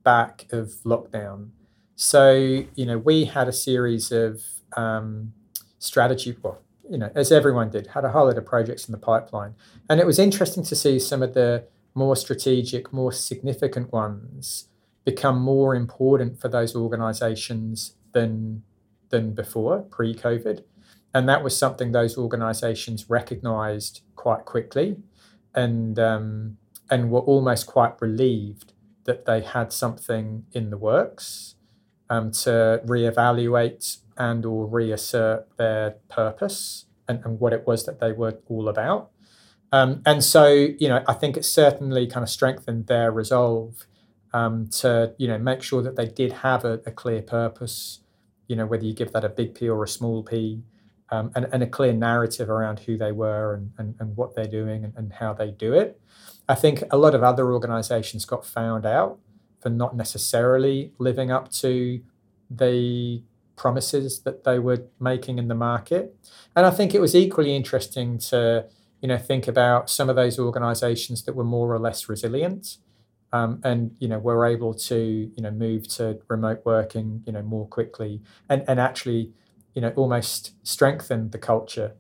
back 0.04 0.48
of 0.52 0.70
lockdown 0.86 1.50
so 1.96 2.64
you 2.76 2.86
know 2.86 2.98
we 2.98 3.26
had 3.26 3.48
a 3.48 3.54
series 3.54 4.12
of 4.12 4.42
um, 4.76 5.34
strategy 5.80 6.36
well 6.42 6.60
you 6.92 6.98
know 6.98 7.10
as 7.16 7.32
everyone 7.32 7.70
did 7.70 7.88
had 7.88 8.04
a 8.04 8.12
whole 8.12 8.26
lot 8.26 8.38
of 8.38 8.46
projects 8.46 8.88
in 8.88 8.92
the 8.92 8.98
pipeline. 8.98 9.56
And 9.90 10.00
it 10.00 10.06
was 10.06 10.20
interesting 10.20 10.64
to 10.66 10.76
see 10.76 11.00
some 11.00 11.24
of 11.24 11.34
the 11.34 11.64
more 11.96 12.16
strategic 12.16 12.92
more 12.92 13.14
significant 13.14 13.92
ones 13.92 14.68
become 15.06 15.40
more 15.40 15.74
important 15.74 16.40
for 16.40 16.50
those 16.50 16.76
organizations 16.76 17.96
than 18.12 18.64
than 19.10 19.34
before 19.34 19.82
pre-covid. 19.84 20.64
And 21.14 21.28
that 21.28 21.44
was 21.44 21.58
something 21.58 21.92
those 21.92 22.18
organizations 22.18 23.10
recognized 23.10 24.02
quite 24.16 24.46
quickly 24.46 24.98
and 25.56 25.98
um, 25.98 26.58
and 26.90 27.10
were 27.10 27.22
almost 27.22 27.68
quite 27.68 27.94
relieved 28.02 28.74
that 29.06 29.26
they 29.26 29.42
had 29.42 29.72
something 29.72 30.46
in 30.52 30.70
the 30.70 30.78
works 30.78 31.56
um, 32.10 32.32
to 32.32 32.82
reevaluate 32.86 33.98
and 34.22 34.46
or 34.46 34.68
reassert 34.68 35.48
their 35.58 35.96
purpose 36.10 36.86
and, 37.08 37.24
and 37.26 37.40
what 37.40 37.54
it 37.54 37.66
was 37.66 37.86
that 37.86 38.00
they 38.00 38.12
were 38.12 38.38
all 38.48 38.70
about 38.70 39.10
um, 39.72 40.02
and 40.06 40.24
so 40.24 40.48
you 40.78 40.88
know 40.88 41.04
i 41.08 41.14
think 41.14 41.36
it 41.36 41.44
certainly 41.44 42.06
kind 42.06 42.24
of 42.24 42.30
strengthened 42.30 42.86
their 42.88 43.12
resolve 43.12 43.88
um, 44.34 44.68
to 44.70 45.14
you 45.18 45.28
know 45.28 45.38
make 45.38 45.64
sure 45.64 45.82
that 45.82 45.96
they 45.96 46.08
did 46.08 46.32
have 46.32 46.64
a, 46.64 46.74
a 46.86 46.92
clear 46.92 47.22
purpose 47.22 48.02
you 48.48 48.56
know 48.56 48.66
whether 48.66 48.86
you 48.86 48.94
give 48.94 49.12
that 49.12 49.26
a 49.26 49.30
big 49.30 49.56
p 49.56 49.68
or 49.68 49.84
a 49.84 49.88
small 49.88 50.24
p 50.24 50.62
um, 51.12 51.32
and, 51.36 51.48
and 51.52 51.62
a 51.62 51.68
clear 51.68 51.94
narrative 51.94 52.50
around 52.50 52.80
who 52.80 52.98
they 52.98 53.12
were 53.12 53.54
and, 53.54 53.72
and, 53.78 53.96
and 54.00 54.16
what 54.16 54.34
they're 54.34 54.48
doing 54.48 54.86
and, 54.86 54.94
and 54.96 55.14
how 55.14 55.34
they 55.34 55.52
do 55.52 55.74
it. 55.74 56.00
I 56.48 56.56
think 56.56 56.84
a 56.90 56.98
lot 56.98 57.14
of 57.14 57.22
other 57.22 57.52
organizations 57.52 58.26
got 58.26 58.46
found 58.46 58.86
out 58.86 59.20
for 59.60 59.70
not 59.70 59.96
necessarily 59.96 60.94
living 60.98 61.30
up 61.30 61.52
to 61.52 62.02
the 62.50 63.24
promises 63.62 64.22
that 64.22 64.44
they 64.44 64.58
were 64.58 64.88
making 65.00 65.38
in 65.38 65.48
the 65.48 65.54
market. 65.54 66.16
And 66.56 66.66
I 66.66 66.72
think 66.72 66.96
it 66.96 67.00
was 67.00 67.14
equally 67.14 67.56
interesting 67.56 68.18
to, 68.30 68.66
you 69.02 69.08
know, 69.08 69.20
think 69.20 69.48
about 69.48 69.88
some 69.88 70.10
of 70.10 70.16
those 70.16 70.40
organizations 70.40 71.22
that 71.26 71.36
were 71.36 71.44
more 71.44 71.72
or 71.72 71.78
less 71.78 72.10
resilient. 72.10 72.78
Um, 73.34 73.62
and 73.64 73.96
you 74.00 74.10
know 74.10 74.20
were 74.20 74.46
able 74.46 74.74
to 74.74 75.32
you 75.34 75.42
know 75.42 75.52
move 75.52 75.88
to 75.96 76.20
remote 76.28 76.64
working 76.66 77.24
you 77.26 77.32
know 77.32 77.42
more 77.42 77.66
quickly 77.66 78.20
and 78.50 78.62
and 78.68 78.78
actually 78.78 79.32
you 79.74 79.82
know 79.82 79.94
almost 79.96 80.52
strengthened 80.64 81.32
the 81.32 81.38
culture 81.38 81.94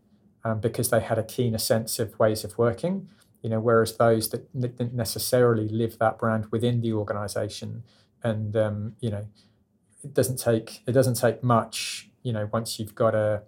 um, 0.43 0.60
because 0.60 0.89
they 0.89 1.00
had 1.00 1.17
a 1.17 1.24
keener 1.24 1.58
sense 1.58 2.00
of 2.00 2.19
ways 2.19 2.43
of 2.43 2.58
working 2.58 3.08
you 3.41 3.50
know 3.50 3.62
whereas 3.62 3.95
those 3.95 4.28
that 4.32 4.43
didn't 4.60 4.93
necessarily 4.93 5.69
live 5.69 5.97
that 6.00 6.19
brand 6.19 6.47
within 6.52 6.82
the 6.82 6.91
organization 6.91 7.84
and 8.21 8.58
um, 8.58 8.97
you 9.00 9.10
know 9.10 9.26
it 10.03 10.13
doesn't 10.13 10.37
take 10.37 10.81
it 10.87 10.91
doesn't 10.91 11.15
take 11.15 11.43
much 11.43 12.09
you 12.23 12.33
know 12.33 12.49
once 12.51 12.79
you've 12.79 12.95
got 12.95 13.15
a, 13.15 13.43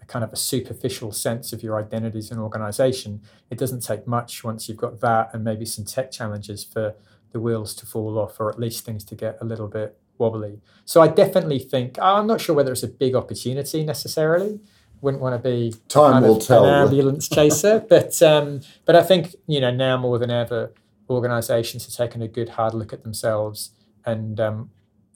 a 0.00 0.04
kind 0.06 0.24
of 0.24 0.32
a 0.32 0.36
superficial 0.36 1.12
sense 1.12 1.52
of 1.52 1.62
your 1.62 1.78
identity 1.78 2.18
as 2.18 2.30
an 2.30 2.38
organization 2.38 3.20
it 3.50 3.58
doesn't 3.58 3.80
take 3.80 4.06
much 4.06 4.44
once 4.44 4.68
you've 4.68 4.78
got 4.78 5.00
that 5.00 5.30
and 5.32 5.44
maybe 5.44 5.64
some 5.64 5.84
tech 5.84 6.10
challenges 6.10 6.64
for 6.64 6.94
the 7.32 7.40
wheels 7.40 7.74
to 7.74 7.86
fall 7.86 8.18
off 8.18 8.40
or 8.40 8.50
at 8.50 8.58
least 8.58 8.84
things 8.84 9.04
to 9.04 9.14
get 9.14 9.36
a 9.40 9.44
little 9.44 9.68
bit 9.68 9.98
wobbly 10.18 10.60
so 10.84 11.00
I 11.00 11.06
definitely 11.06 11.60
think 11.60 11.98
I'm 12.00 12.26
not 12.26 12.40
sure 12.40 12.56
whether 12.56 12.72
it's 12.72 12.82
a 12.82 12.88
big 12.88 13.14
opportunity 13.14 13.84
necessarily. 13.84 14.58
Wouldn't 15.02 15.22
want 15.22 15.40
to 15.40 15.48
be 15.48 15.74
Time 15.86 16.22
will 16.24 16.40
tell. 16.40 16.64
an 16.64 16.88
ambulance 16.88 17.28
chaser, 17.28 17.78
but 17.88 18.20
um, 18.20 18.60
but 18.84 18.96
I 18.96 19.02
think 19.04 19.36
you 19.46 19.60
know 19.60 19.70
now 19.70 19.96
more 19.96 20.18
than 20.18 20.32
ever, 20.32 20.72
organisations 21.08 21.86
are 21.86 22.06
taking 22.06 22.22
a 22.22 22.28
good 22.28 22.48
hard 22.50 22.74
look 22.74 22.92
at 22.92 23.04
themselves 23.04 23.70
and 24.04 24.40
um, 24.40 24.70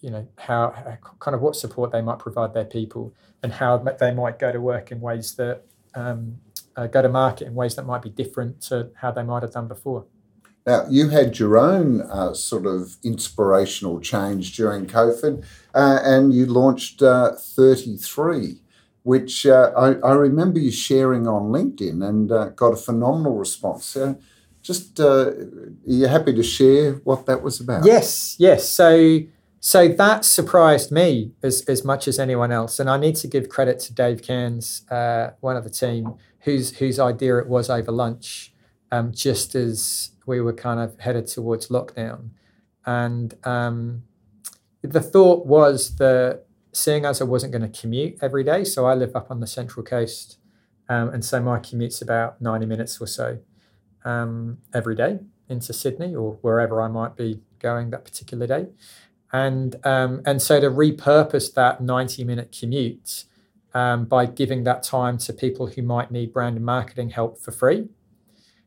you 0.05 0.11
know 0.11 0.29
how, 0.37 0.71
how 0.77 0.99
kind 1.19 1.35
of 1.35 1.41
what 1.41 1.57
support 1.57 1.91
they 1.91 2.03
might 2.03 2.19
provide 2.19 2.53
their 2.53 2.67
people 2.67 3.15
and 3.43 3.51
how 3.51 3.79
they 3.79 4.13
might 4.13 4.39
go 4.39 4.53
to 4.53 4.61
work 4.61 4.93
in 4.93 5.01
ways 5.01 5.35
that 5.37 5.63
um, 5.95 6.37
uh, 6.77 6.87
go 6.87 7.01
to 7.01 7.09
market 7.09 7.47
in 7.47 7.55
ways 7.55 7.75
that 7.77 7.87
might 7.87 8.03
be 8.03 8.11
different 8.11 8.61
to 8.61 8.91
how 8.97 9.11
they 9.11 9.23
might 9.23 9.43
have 9.43 9.53
done 9.53 9.67
before. 9.67 10.05
Now, 10.67 10.87
you 10.91 11.09
had 11.09 11.39
your 11.39 11.57
own 11.57 12.03
uh, 12.03 12.35
sort 12.35 12.67
of 12.67 12.97
inspirational 13.03 13.99
change 14.01 14.55
during 14.55 14.87
COVID, 14.87 15.43
uh, 15.75 15.99
and 16.03 16.35
you 16.35 16.47
launched 16.47 17.01
uh, 17.01 17.33
33, 17.33 18.61
which 19.05 19.47
uh, 19.47 19.73
I, 19.75 19.95
I 20.07 20.13
remember 20.13 20.59
you 20.59 20.71
sharing 20.71 21.27
on 21.27 21.45
LinkedIn 21.45 22.07
and 22.07 22.31
uh, 22.31 22.49
got 22.51 22.73
a 22.73 22.77
phenomenal 22.77 23.37
response. 23.37 23.97
Just, 24.63 25.01
uh, 25.01 25.29
are 25.29 25.47
you 25.87 26.07
happy 26.07 26.35
to 26.35 26.43
share 26.43 26.95
what 27.05 27.25
that 27.27 27.43
was 27.43 27.61
about? 27.61 27.85
Yes, 27.87 28.37
yes. 28.39 28.67
So 28.67 29.21
so 29.67 29.89
that 29.89 30.27
surprised 30.27 30.93
me 30.93 31.33
as, 31.43 31.63
as 31.63 31.87
much 31.87 32.07
as 32.07 32.19
anyone 32.19 32.53
else, 32.53 32.79
and 32.79 32.91
I 32.91 32.99
need 32.99 33.17
to 33.17 33.27
give 33.27 33.49
credit 33.49 33.79
to 33.81 33.95
Dave 33.95 34.21
Cairns, 34.21 34.83
uh, 34.91 35.31
one 35.41 35.57
of 35.57 35.65
the 35.65 35.71
team, 35.71 36.17
whose 36.41 36.77
whose 36.77 36.99
idea 37.01 37.39
it 37.39 37.49
was 37.49 37.71
over 37.71 37.91
lunch, 37.91 38.53
um, 38.93 39.11
just 39.11 39.55
as 39.55 40.11
we 40.27 40.39
were 40.43 40.53
kind 40.53 40.81
of 40.81 41.01
headed 41.01 41.29
towards 41.29 41.69
lockdown, 41.69 42.29
and 42.85 43.33
um, 43.47 44.03
the 44.83 45.01
thought 45.01 45.47
was 45.47 45.97
that 45.97 46.45
seeing 46.73 47.07
as 47.07 47.23
I 47.23 47.25
wasn't 47.25 47.53
going 47.53 47.73
to 47.73 47.81
commute 47.81 48.19
every 48.21 48.45
day, 48.45 48.65
so 48.65 48.85
I 48.85 48.93
live 48.93 49.17
up 49.17 49.31
on 49.31 49.41
the 49.41 49.47
central 49.47 49.83
coast, 49.83 50.37
um, 50.91 51.09
and 51.09 51.25
so 51.25 51.41
my 51.41 51.59
commute's 51.59 52.03
about 52.03 52.39
ninety 52.39 52.67
minutes 52.67 53.01
or 53.01 53.07
so 53.07 53.39
um, 54.05 54.59
every 54.75 54.95
day 54.95 55.21
into 55.49 55.73
Sydney 55.73 56.15
or 56.15 56.33
wherever 56.43 56.83
I 56.83 56.89
might 56.89 57.17
be 57.17 57.41
going 57.61 57.89
that 57.93 58.05
particular 58.05 58.47
day. 58.47 58.67
And, 59.35 59.75
um, 59.85 60.23
and 60.25 60.41
so 60.41 60.61
to 60.61 60.71
repurpose 60.71 61.53
that 61.55 61.81
90 61.81 62.23
minute 62.23 62.57
commute 62.57 63.25
um, 63.75 64.05
by 64.05 64.27
giving 64.27 64.63
that 64.63 64.85
time 64.85 65.19
to 65.19 65.33
people 65.33 65.67
who 65.67 65.83
might 65.83 66.13
need 66.13 66.33
brand 66.33 66.55
and 66.55 66.65
marketing 66.65 67.11
help 67.11 67.41
for 67.41 67.51
free. 67.51 67.89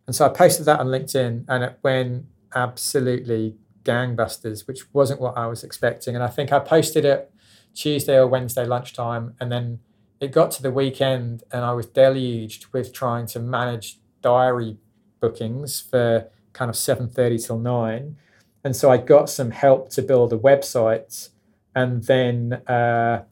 And 0.06 0.14
so 0.14 0.26
I 0.26 0.30
posted 0.30 0.66
that 0.66 0.82
on 0.82 0.88
LinkedIn 0.88 1.46
and 1.48 1.64
it 1.64 1.80
went 1.84 2.26
absolutely 2.54 3.56
gangbusters, 3.86 4.68
which 4.68 4.94
wasn't 4.94 5.22
what 5.22 5.38
I 5.38 5.48
was 5.48 5.64
expecting. 5.64 6.16
And 6.16 6.24
I 6.24 6.28
think 6.28 6.52
I 6.52 6.60
posted 6.60 7.06
it 7.06 7.32
Tuesday 7.74 8.18
or 8.18 8.28
Wednesday 8.28 8.66
lunchtime. 8.66 9.36
And 9.40 9.50
then 9.50 9.80
it 10.20 10.34
got 10.34 10.52
to 10.52 10.62
the 10.62 10.72
weekend 10.72 11.44
and 11.50 11.64
I 11.64 11.72
was 11.72 11.86
deluged 11.86 12.74
with 12.74 12.92
trying 12.92 13.26
to 13.28 13.40
manage 13.40 14.00
diary 14.22 14.80
bookings 15.22 15.80
for 15.80 16.28
kind 16.52 16.68
of 16.68 16.76
7.30 16.76 17.48
till 17.48 17.58
9 17.58 18.18
and 18.64 18.76
so 18.76 18.92
i 18.92 18.98
got 18.98 19.30
some 19.30 19.52
help 19.52 19.90
to 19.90 20.02
build 20.02 20.34
a 20.34 20.38
website 20.38 21.30
and 21.76 22.04
then 22.06 22.54
uh, 22.68 23.24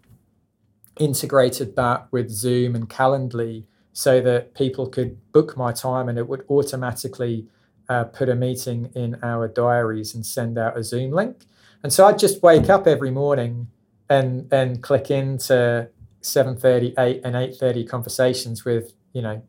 integrated 1.00 1.76
that 1.76 2.08
with 2.12 2.30
zoom 2.30 2.76
and 2.76 2.90
calendly 2.90 3.66
so 3.92 4.22
that 4.22 4.54
people 4.54 4.88
could 4.88 5.18
book 5.32 5.56
my 5.56 5.72
time 5.72 6.10
and 6.10 6.18
it 6.18 6.28
would 6.28 6.46
automatically 6.50 7.48
uh, 7.88 8.04
put 8.04 8.30
a 8.30 8.36
meeting 8.36 8.92
in 8.94 9.18
our 9.24 9.48
diaries 9.48 10.14
and 10.14 10.26
send 10.26 10.58
out 10.58 10.78
a 10.78 10.84
zoom 10.84 11.12
link. 11.12 11.46
And 11.82 11.94
so 11.94 12.06
I'd 12.06 12.20
just 12.20 12.44
wake 12.44 12.70
up 12.70 12.88
every 12.88 13.12
morning 13.12 13.68
and 14.10 14.52
and 14.52 14.84
click 14.84 15.10
into 15.10 15.90
7.30, 16.22 16.94
8 16.98 17.22
and 17.24 17.36
8.30 17.36 17.88
conversations 17.88 18.66
with, 18.66 18.94
you 19.14 19.22
know, 19.22 19.42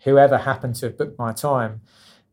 whoever 0.00 0.38
happened 0.38 0.74
to 0.76 0.86
have 0.86 0.98
booked 0.98 1.18
my 1.18 1.32
time. 1.32 1.80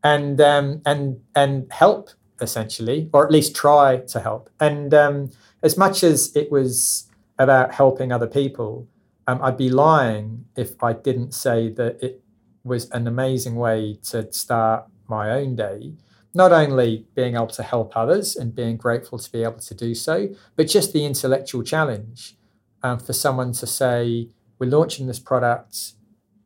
And 0.03 0.41
um, 0.41 0.81
and 0.85 1.21
and 1.35 1.71
help 1.71 2.09
essentially, 2.41 3.09
or 3.13 3.25
at 3.25 3.31
least 3.31 3.55
try 3.55 3.97
to 3.97 4.19
help. 4.19 4.49
And 4.59 4.93
um, 4.93 5.31
as 5.63 5.77
much 5.77 6.03
as 6.03 6.35
it 6.35 6.51
was 6.51 7.07
about 7.37 7.73
helping 7.73 8.11
other 8.11 8.27
people, 8.27 8.87
um, 9.27 9.39
I'd 9.41 9.57
be 9.57 9.69
lying 9.69 10.45
if 10.55 10.83
I 10.83 10.93
didn't 10.93 11.33
say 11.33 11.69
that 11.69 12.01
it 12.03 12.21
was 12.63 12.89
an 12.91 13.07
amazing 13.07 13.55
way 13.55 13.97
to 14.09 14.31
start 14.31 14.85
my 15.07 15.31
own 15.31 15.55
day 15.55 15.93
not 16.33 16.51
only 16.51 17.05
being 17.13 17.35
able 17.35 17.47
to 17.47 17.63
help 17.63 17.95
others 17.95 18.35
and 18.35 18.55
being 18.55 18.77
grateful 18.77 19.19
to 19.19 19.31
be 19.31 19.43
able 19.43 19.59
to 19.59 19.75
do 19.75 19.93
so, 19.93 20.29
but 20.55 20.67
just 20.67 20.93
the 20.93 21.05
intellectual 21.05 21.63
challenge 21.63 22.35
um, 22.83 22.99
for 22.99 23.13
someone 23.13 23.51
to 23.51 23.67
say, 23.67 24.29
we're 24.57 24.69
launching 24.69 25.07
this 25.07 25.19
product, 25.19 25.93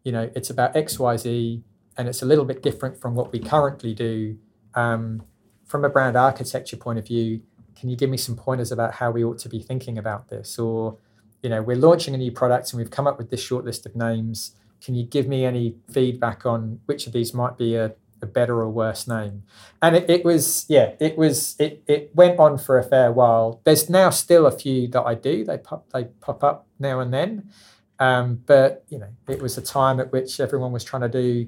you 0.03 0.11
know, 0.11 0.29
it's 0.35 0.49
about 0.49 0.75
X, 0.75 0.97
Y, 0.97 1.17
Z, 1.17 1.63
and 1.97 2.07
it's 2.07 2.21
a 2.21 2.25
little 2.25 2.45
bit 2.45 2.63
different 2.63 2.99
from 2.99 3.15
what 3.15 3.31
we 3.31 3.39
currently 3.39 3.93
do. 3.93 4.37
Um, 4.73 5.23
from 5.65 5.83
a 5.83 5.89
brand 5.89 6.15
architecture 6.15 6.77
point 6.77 6.99
of 6.99 7.07
view, 7.07 7.41
can 7.75 7.89
you 7.89 7.97
give 7.97 8.09
me 8.09 8.17
some 8.17 8.35
pointers 8.35 8.71
about 8.71 8.93
how 8.93 9.11
we 9.11 9.23
ought 9.23 9.39
to 9.39 9.49
be 9.49 9.59
thinking 9.59 9.97
about 9.97 10.29
this? 10.29 10.57
Or, 10.57 10.97
you 11.41 11.49
know, 11.49 11.61
we're 11.61 11.75
launching 11.77 12.13
a 12.15 12.17
new 12.17 12.31
product 12.31 12.71
and 12.71 12.79
we've 12.79 12.91
come 12.91 13.07
up 13.07 13.17
with 13.17 13.29
this 13.29 13.41
short 13.41 13.65
list 13.65 13.85
of 13.85 13.95
names. 13.95 14.55
Can 14.83 14.95
you 14.95 15.03
give 15.03 15.27
me 15.27 15.45
any 15.45 15.75
feedback 15.91 16.45
on 16.45 16.79
which 16.85 17.07
of 17.07 17.13
these 17.13 17.33
might 17.33 17.57
be 17.57 17.75
a 17.75 17.95
a 18.21 18.25
better 18.25 18.59
or 18.61 18.69
worse 18.69 19.07
name. 19.07 19.43
And 19.81 19.95
it, 19.95 20.09
it 20.09 20.25
was, 20.25 20.65
yeah, 20.67 20.93
it 20.99 21.17
was, 21.17 21.55
it, 21.59 21.83
it 21.87 22.11
went 22.15 22.39
on 22.39 22.57
for 22.57 22.77
a 22.77 22.83
fair 22.83 23.11
while. 23.11 23.61
There's 23.63 23.89
now 23.89 24.09
still 24.09 24.45
a 24.45 24.51
few 24.51 24.87
that 24.89 25.03
I 25.03 25.15
do. 25.15 25.43
They 25.43 25.57
pop, 25.57 25.89
they 25.91 26.05
pop 26.21 26.43
up 26.43 26.67
now 26.79 26.99
and 26.99 27.13
then. 27.13 27.49
Um, 27.99 28.41
but, 28.45 28.83
you 28.89 28.99
know, 28.99 29.09
it 29.27 29.41
was 29.41 29.57
a 29.57 29.61
time 29.61 29.99
at 29.99 30.11
which 30.11 30.39
everyone 30.39 30.71
was 30.71 30.83
trying 30.83 31.03
to 31.03 31.09
do, 31.09 31.47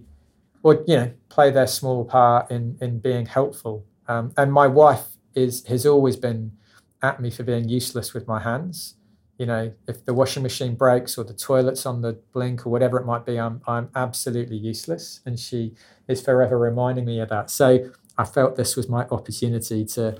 or, 0.63 0.84
you 0.88 0.95
know, 0.95 1.11
play 1.30 1.51
their 1.51 1.68
small 1.68 2.05
part 2.05 2.51
in, 2.51 2.78
in 2.80 2.99
being 2.99 3.26
helpful. 3.26 3.86
Um, 4.08 4.34
and 4.38 4.51
my 4.53 4.68
wife 4.68 5.05
is, 5.36 5.66
has 5.68 5.86
always 5.86 6.16
been 6.16 6.53
at 7.01 7.22
me 7.22 7.30
for 7.30 7.43
being 7.43 7.70
useless 7.70 8.14
with 8.14 8.28
my 8.28 8.39
hands 8.39 8.95
you 9.38 9.45
know, 9.45 9.72
if 9.88 10.03
the 10.05 10.14
washing 10.14 10.43
machine 10.43 10.76
breaks 10.76 11.18
or 11.18 11.24
the 11.24 11.34
toilet's 11.34 11.86
on 11.86 12.01
the 12.01 12.14
blink 12.34 12.66
or 12.66 12.72
whatever 12.72 12.99
it 12.99 13.05
might 13.05 13.26
be, 13.26 13.39
I'm 13.39 13.62
I'm 13.68 13.89
absolutely 13.95 14.58
useless, 14.58 15.22
and 15.26 15.39
she 15.39 15.76
is 16.08 16.22
forever 16.22 16.58
reminding 16.58 17.05
me 17.05 17.20
of 17.20 17.30
that. 17.30 17.51
So 17.51 17.91
I 18.18 18.24
felt 18.26 18.55
this 18.55 18.76
was 18.76 18.89
my 18.89 19.05
opportunity 19.12 19.86
to, 19.86 20.20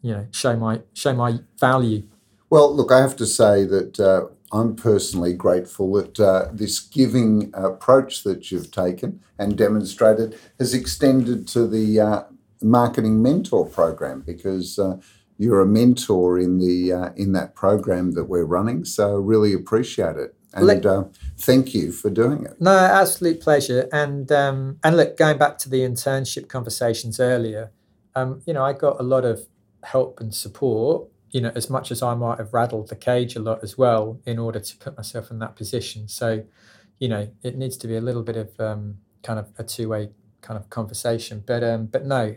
you 0.00 0.12
know, 0.12 0.26
show 0.30 0.56
my 0.56 0.80
show 0.94 1.12
my 1.12 1.40
value. 1.60 2.04
Well, 2.48 2.74
look, 2.74 2.90
I 2.90 3.00
have 3.00 3.16
to 3.16 3.26
say 3.26 3.66
that 3.66 4.00
uh, 4.00 4.28
I'm 4.50 4.74
personally 4.74 5.34
grateful 5.34 5.92
that 5.92 6.18
uh, 6.18 6.48
this 6.50 6.80
giving 6.80 7.50
approach 7.52 8.22
that 8.22 8.50
you've 8.50 8.70
taken 8.70 9.20
and 9.38 9.58
demonstrated 9.58 10.38
has 10.58 10.72
extended 10.72 11.46
to 11.48 11.66
the 11.66 12.00
uh, 12.00 12.22
marketing 12.62 13.22
mentor 13.22 13.66
program 13.66 14.22
because 14.26 14.78
uh, 14.78 14.96
you're 15.38 15.60
a 15.60 15.66
mentor 15.66 16.38
in 16.38 16.58
the 16.58 16.92
uh, 16.92 17.10
in 17.16 17.32
that 17.32 17.54
program 17.54 18.12
that 18.12 18.24
we're 18.24 18.44
running. 18.44 18.84
So 18.84 19.14
really 19.16 19.52
appreciate 19.52 20.16
it, 20.16 20.34
and 20.52 20.84
uh, 20.84 21.04
thank 21.36 21.74
you 21.74 21.92
for 21.92 22.10
doing 22.10 22.44
it. 22.44 22.60
No, 22.60 22.76
absolute 22.76 23.40
pleasure. 23.40 23.88
And 23.92 24.30
um, 24.32 24.78
and 24.82 24.96
look, 24.96 25.16
going 25.16 25.38
back 25.38 25.58
to 25.58 25.68
the 25.68 25.80
internship 25.80 26.48
conversations 26.48 27.20
earlier, 27.20 27.70
um, 28.14 28.42
you 28.46 28.52
know, 28.52 28.64
I 28.64 28.72
got 28.72 29.00
a 29.00 29.04
lot 29.04 29.24
of 29.24 29.46
help 29.84 30.20
and 30.20 30.34
support. 30.34 31.08
You 31.30 31.42
know, 31.42 31.52
as 31.54 31.68
much 31.68 31.90
as 31.90 32.02
I 32.02 32.14
might 32.14 32.38
have 32.38 32.54
rattled 32.54 32.88
the 32.88 32.96
cage 32.96 33.36
a 33.36 33.40
lot 33.40 33.62
as 33.62 33.76
well 33.76 34.18
in 34.24 34.38
order 34.38 34.60
to 34.60 34.76
put 34.78 34.96
myself 34.96 35.30
in 35.30 35.38
that 35.40 35.56
position. 35.56 36.08
So, 36.08 36.44
you 36.98 37.06
know, 37.06 37.28
it 37.42 37.54
needs 37.54 37.76
to 37.78 37.86
be 37.86 37.96
a 37.96 38.00
little 38.00 38.22
bit 38.22 38.36
of 38.36 38.58
um, 38.58 38.96
kind 39.22 39.38
of 39.38 39.52
a 39.58 39.62
two 39.62 39.90
way 39.90 40.08
kind 40.40 40.58
of 40.58 40.70
conversation. 40.70 41.44
But 41.46 41.62
um, 41.62 41.86
but 41.86 42.06
no, 42.06 42.36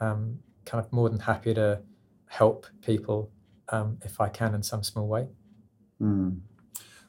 um, 0.00 0.38
kind 0.64 0.84
of 0.84 0.92
more 0.92 1.08
than 1.08 1.20
happy 1.20 1.54
to 1.54 1.80
help 2.26 2.66
people 2.84 3.30
um, 3.68 3.98
if 4.04 4.20
I 4.20 4.28
can 4.28 4.54
in 4.54 4.62
some 4.62 4.82
small 4.82 5.06
way. 5.06 5.28
Mm. 6.00 6.40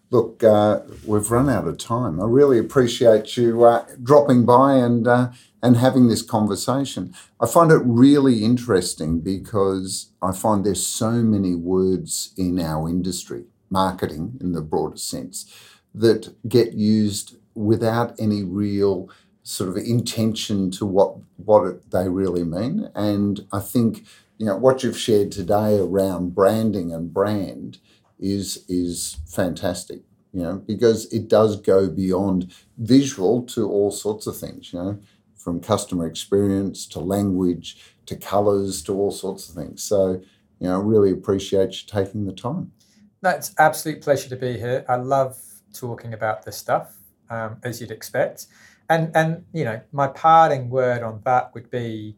Look, 0.09 0.43
uh, 0.43 0.81
we've 1.05 1.31
run 1.31 1.49
out 1.49 1.67
of 1.67 1.77
time. 1.77 2.19
I 2.21 2.25
really 2.25 2.59
appreciate 2.59 3.37
you 3.37 3.63
uh, 3.63 3.85
dropping 4.03 4.45
by 4.45 4.73
and 4.73 5.07
uh, 5.07 5.31
and 5.63 5.77
having 5.77 6.07
this 6.07 6.21
conversation. 6.21 7.13
I 7.39 7.45
find 7.45 7.71
it 7.71 7.81
really 7.85 8.43
interesting 8.43 9.21
because 9.21 10.11
I 10.21 10.33
find 10.33 10.65
there's 10.65 10.85
so 10.85 11.11
many 11.11 11.55
words 11.55 12.33
in 12.35 12.59
our 12.59 12.89
industry, 12.89 13.45
marketing 13.69 14.37
in 14.41 14.51
the 14.51 14.61
broader 14.61 14.97
sense, 14.97 15.49
that 15.95 16.35
get 16.49 16.73
used 16.73 17.37
without 17.53 18.19
any 18.19 18.43
real 18.43 19.09
sort 19.43 19.69
of 19.69 19.77
intention 19.77 20.71
to 20.71 20.85
what 20.85 21.15
what 21.37 21.65
it, 21.65 21.91
they 21.91 22.07
really 22.09 22.43
mean. 22.43 22.89
And 22.95 23.47
I 23.51 23.59
think 23.59 24.05
you 24.37 24.45
know 24.45 24.57
what 24.57 24.83
you've 24.83 24.97
shared 24.97 25.31
today 25.31 25.79
around 25.79 26.35
branding 26.35 26.93
and 26.93 27.13
brand 27.13 27.79
is 28.19 28.63
is 28.69 29.17
fantastic 29.27 30.01
you 30.31 30.43
know 30.43 30.57
because 30.67 31.11
it 31.11 31.27
does 31.27 31.59
go 31.59 31.89
beyond 31.89 32.53
visual 32.77 33.41
to 33.41 33.67
all 33.67 33.89
sorts 33.89 34.27
of 34.27 34.37
things 34.37 34.71
you 34.71 34.79
know 34.79 34.99
from 35.35 35.59
customer 35.59 36.05
experience 36.05 36.85
to 36.85 36.99
language 36.99 37.77
to 38.05 38.15
colors 38.15 38.81
to 38.83 38.93
all 38.93 39.11
sorts 39.11 39.49
of 39.49 39.55
things. 39.55 39.81
So 39.83 40.21
you 40.59 40.67
know 40.67 40.79
really 40.79 41.11
appreciate 41.11 41.71
you 41.81 41.87
taking 41.87 42.25
the 42.25 42.33
time. 42.33 42.71
That's 43.21 43.53
absolute 43.57 44.01
pleasure 44.01 44.29
to 44.29 44.35
be 44.35 44.53
here. 44.53 44.85
I 44.87 44.95
love 44.95 45.39
talking 45.73 46.13
about 46.13 46.43
this 46.43 46.57
stuff 46.57 46.97
um, 47.31 47.57
as 47.63 47.81
you'd 47.81 47.91
expect 47.91 48.45
and 48.89 49.15
and 49.15 49.43
you 49.53 49.63
know 49.63 49.81
my 49.91 50.07
parting 50.07 50.69
word 50.69 51.01
on 51.01 51.21
that 51.23 51.53
would 51.55 51.71
be 51.71 52.15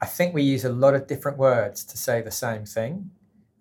I 0.00 0.06
think 0.06 0.34
we 0.34 0.42
use 0.42 0.64
a 0.64 0.68
lot 0.68 0.94
of 0.94 1.06
different 1.06 1.38
words 1.38 1.82
to 1.84 1.96
say 1.96 2.20
the 2.20 2.30
same 2.30 2.66
thing. 2.66 3.10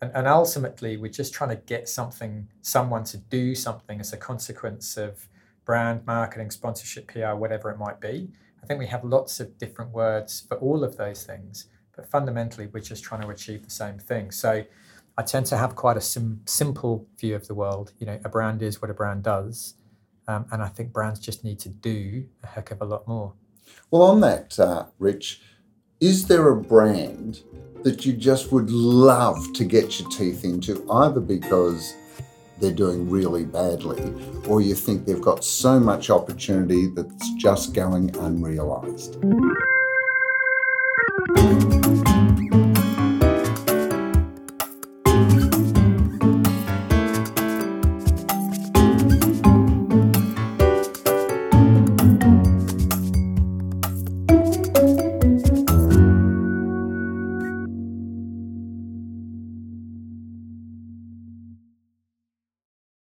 And, 0.01 0.11
and 0.13 0.27
ultimately, 0.27 0.97
we're 0.97 1.11
just 1.11 1.33
trying 1.33 1.51
to 1.51 1.55
get 1.55 1.87
something, 1.87 2.49
someone 2.61 3.05
to 3.05 3.17
do 3.17 3.55
something 3.55 4.01
as 4.01 4.11
a 4.11 4.17
consequence 4.17 4.97
of 4.97 5.29
brand, 5.63 6.05
marketing, 6.05 6.51
sponsorship, 6.51 7.07
PR, 7.07 7.35
whatever 7.35 7.71
it 7.71 7.77
might 7.77 8.01
be. 8.01 8.29
I 8.61 8.67
think 8.67 8.79
we 8.79 8.87
have 8.87 9.03
lots 9.05 9.39
of 9.39 9.57
different 9.57 9.91
words 9.91 10.45
for 10.47 10.57
all 10.57 10.83
of 10.83 10.97
those 10.97 11.23
things, 11.23 11.67
but 11.95 12.09
fundamentally, 12.09 12.67
we're 12.67 12.81
just 12.81 13.03
trying 13.03 13.21
to 13.21 13.29
achieve 13.29 13.63
the 13.63 13.71
same 13.71 13.97
thing. 13.97 14.31
So 14.31 14.65
I 15.17 15.21
tend 15.21 15.45
to 15.47 15.57
have 15.57 15.75
quite 15.75 15.95
a 15.95 16.01
sim- 16.01 16.41
simple 16.45 17.07
view 17.17 17.35
of 17.35 17.47
the 17.47 17.55
world. 17.55 17.93
You 17.97 18.07
know, 18.07 18.19
a 18.25 18.29
brand 18.29 18.61
is 18.61 18.81
what 18.81 18.91
a 18.91 18.93
brand 18.93 19.23
does. 19.23 19.75
Um, 20.27 20.45
and 20.51 20.61
I 20.61 20.67
think 20.67 20.91
brands 20.91 21.19
just 21.19 21.43
need 21.43 21.59
to 21.59 21.69
do 21.69 22.25
a 22.43 22.47
heck 22.47 22.71
of 22.71 22.81
a 22.81 22.85
lot 22.85 23.07
more. 23.07 23.33
Well, 23.91 24.03
on 24.03 24.21
that, 24.21 24.59
uh, 24.59 24.85
Rich, 24.99 25.41
is 25.99 26.27
there 26.27 26.49
a 26.49 26.55
brand 26.55 27.41
that 27.83 28.05
you 28.05 28.13
just 28.13 28.51
would 28.51 28.69
love 28.69 29.53
to 29.53 29.63
get 29.63 29.99
your 29.99 30.09
teeth 30.09 30.43
into, 30.43 30.85
either 30.91 31.19
because 31.19 31.93
they're 32.59 32.71
doing 32.71 33.09
really 33.09 33.45
badly 33.45 34.13
or 34.47 34.61
you 34.61 34.73
think 34.73 35.05
they've 35.05 35.21
got 35.21 35.43
so 35.43 35.79
much 35.79 36.09
opportunity 36.09 36.87
that's 36.87 37.33
just 37.35 37.73
going 37.73 38.15
unrealized? 38.17 39.17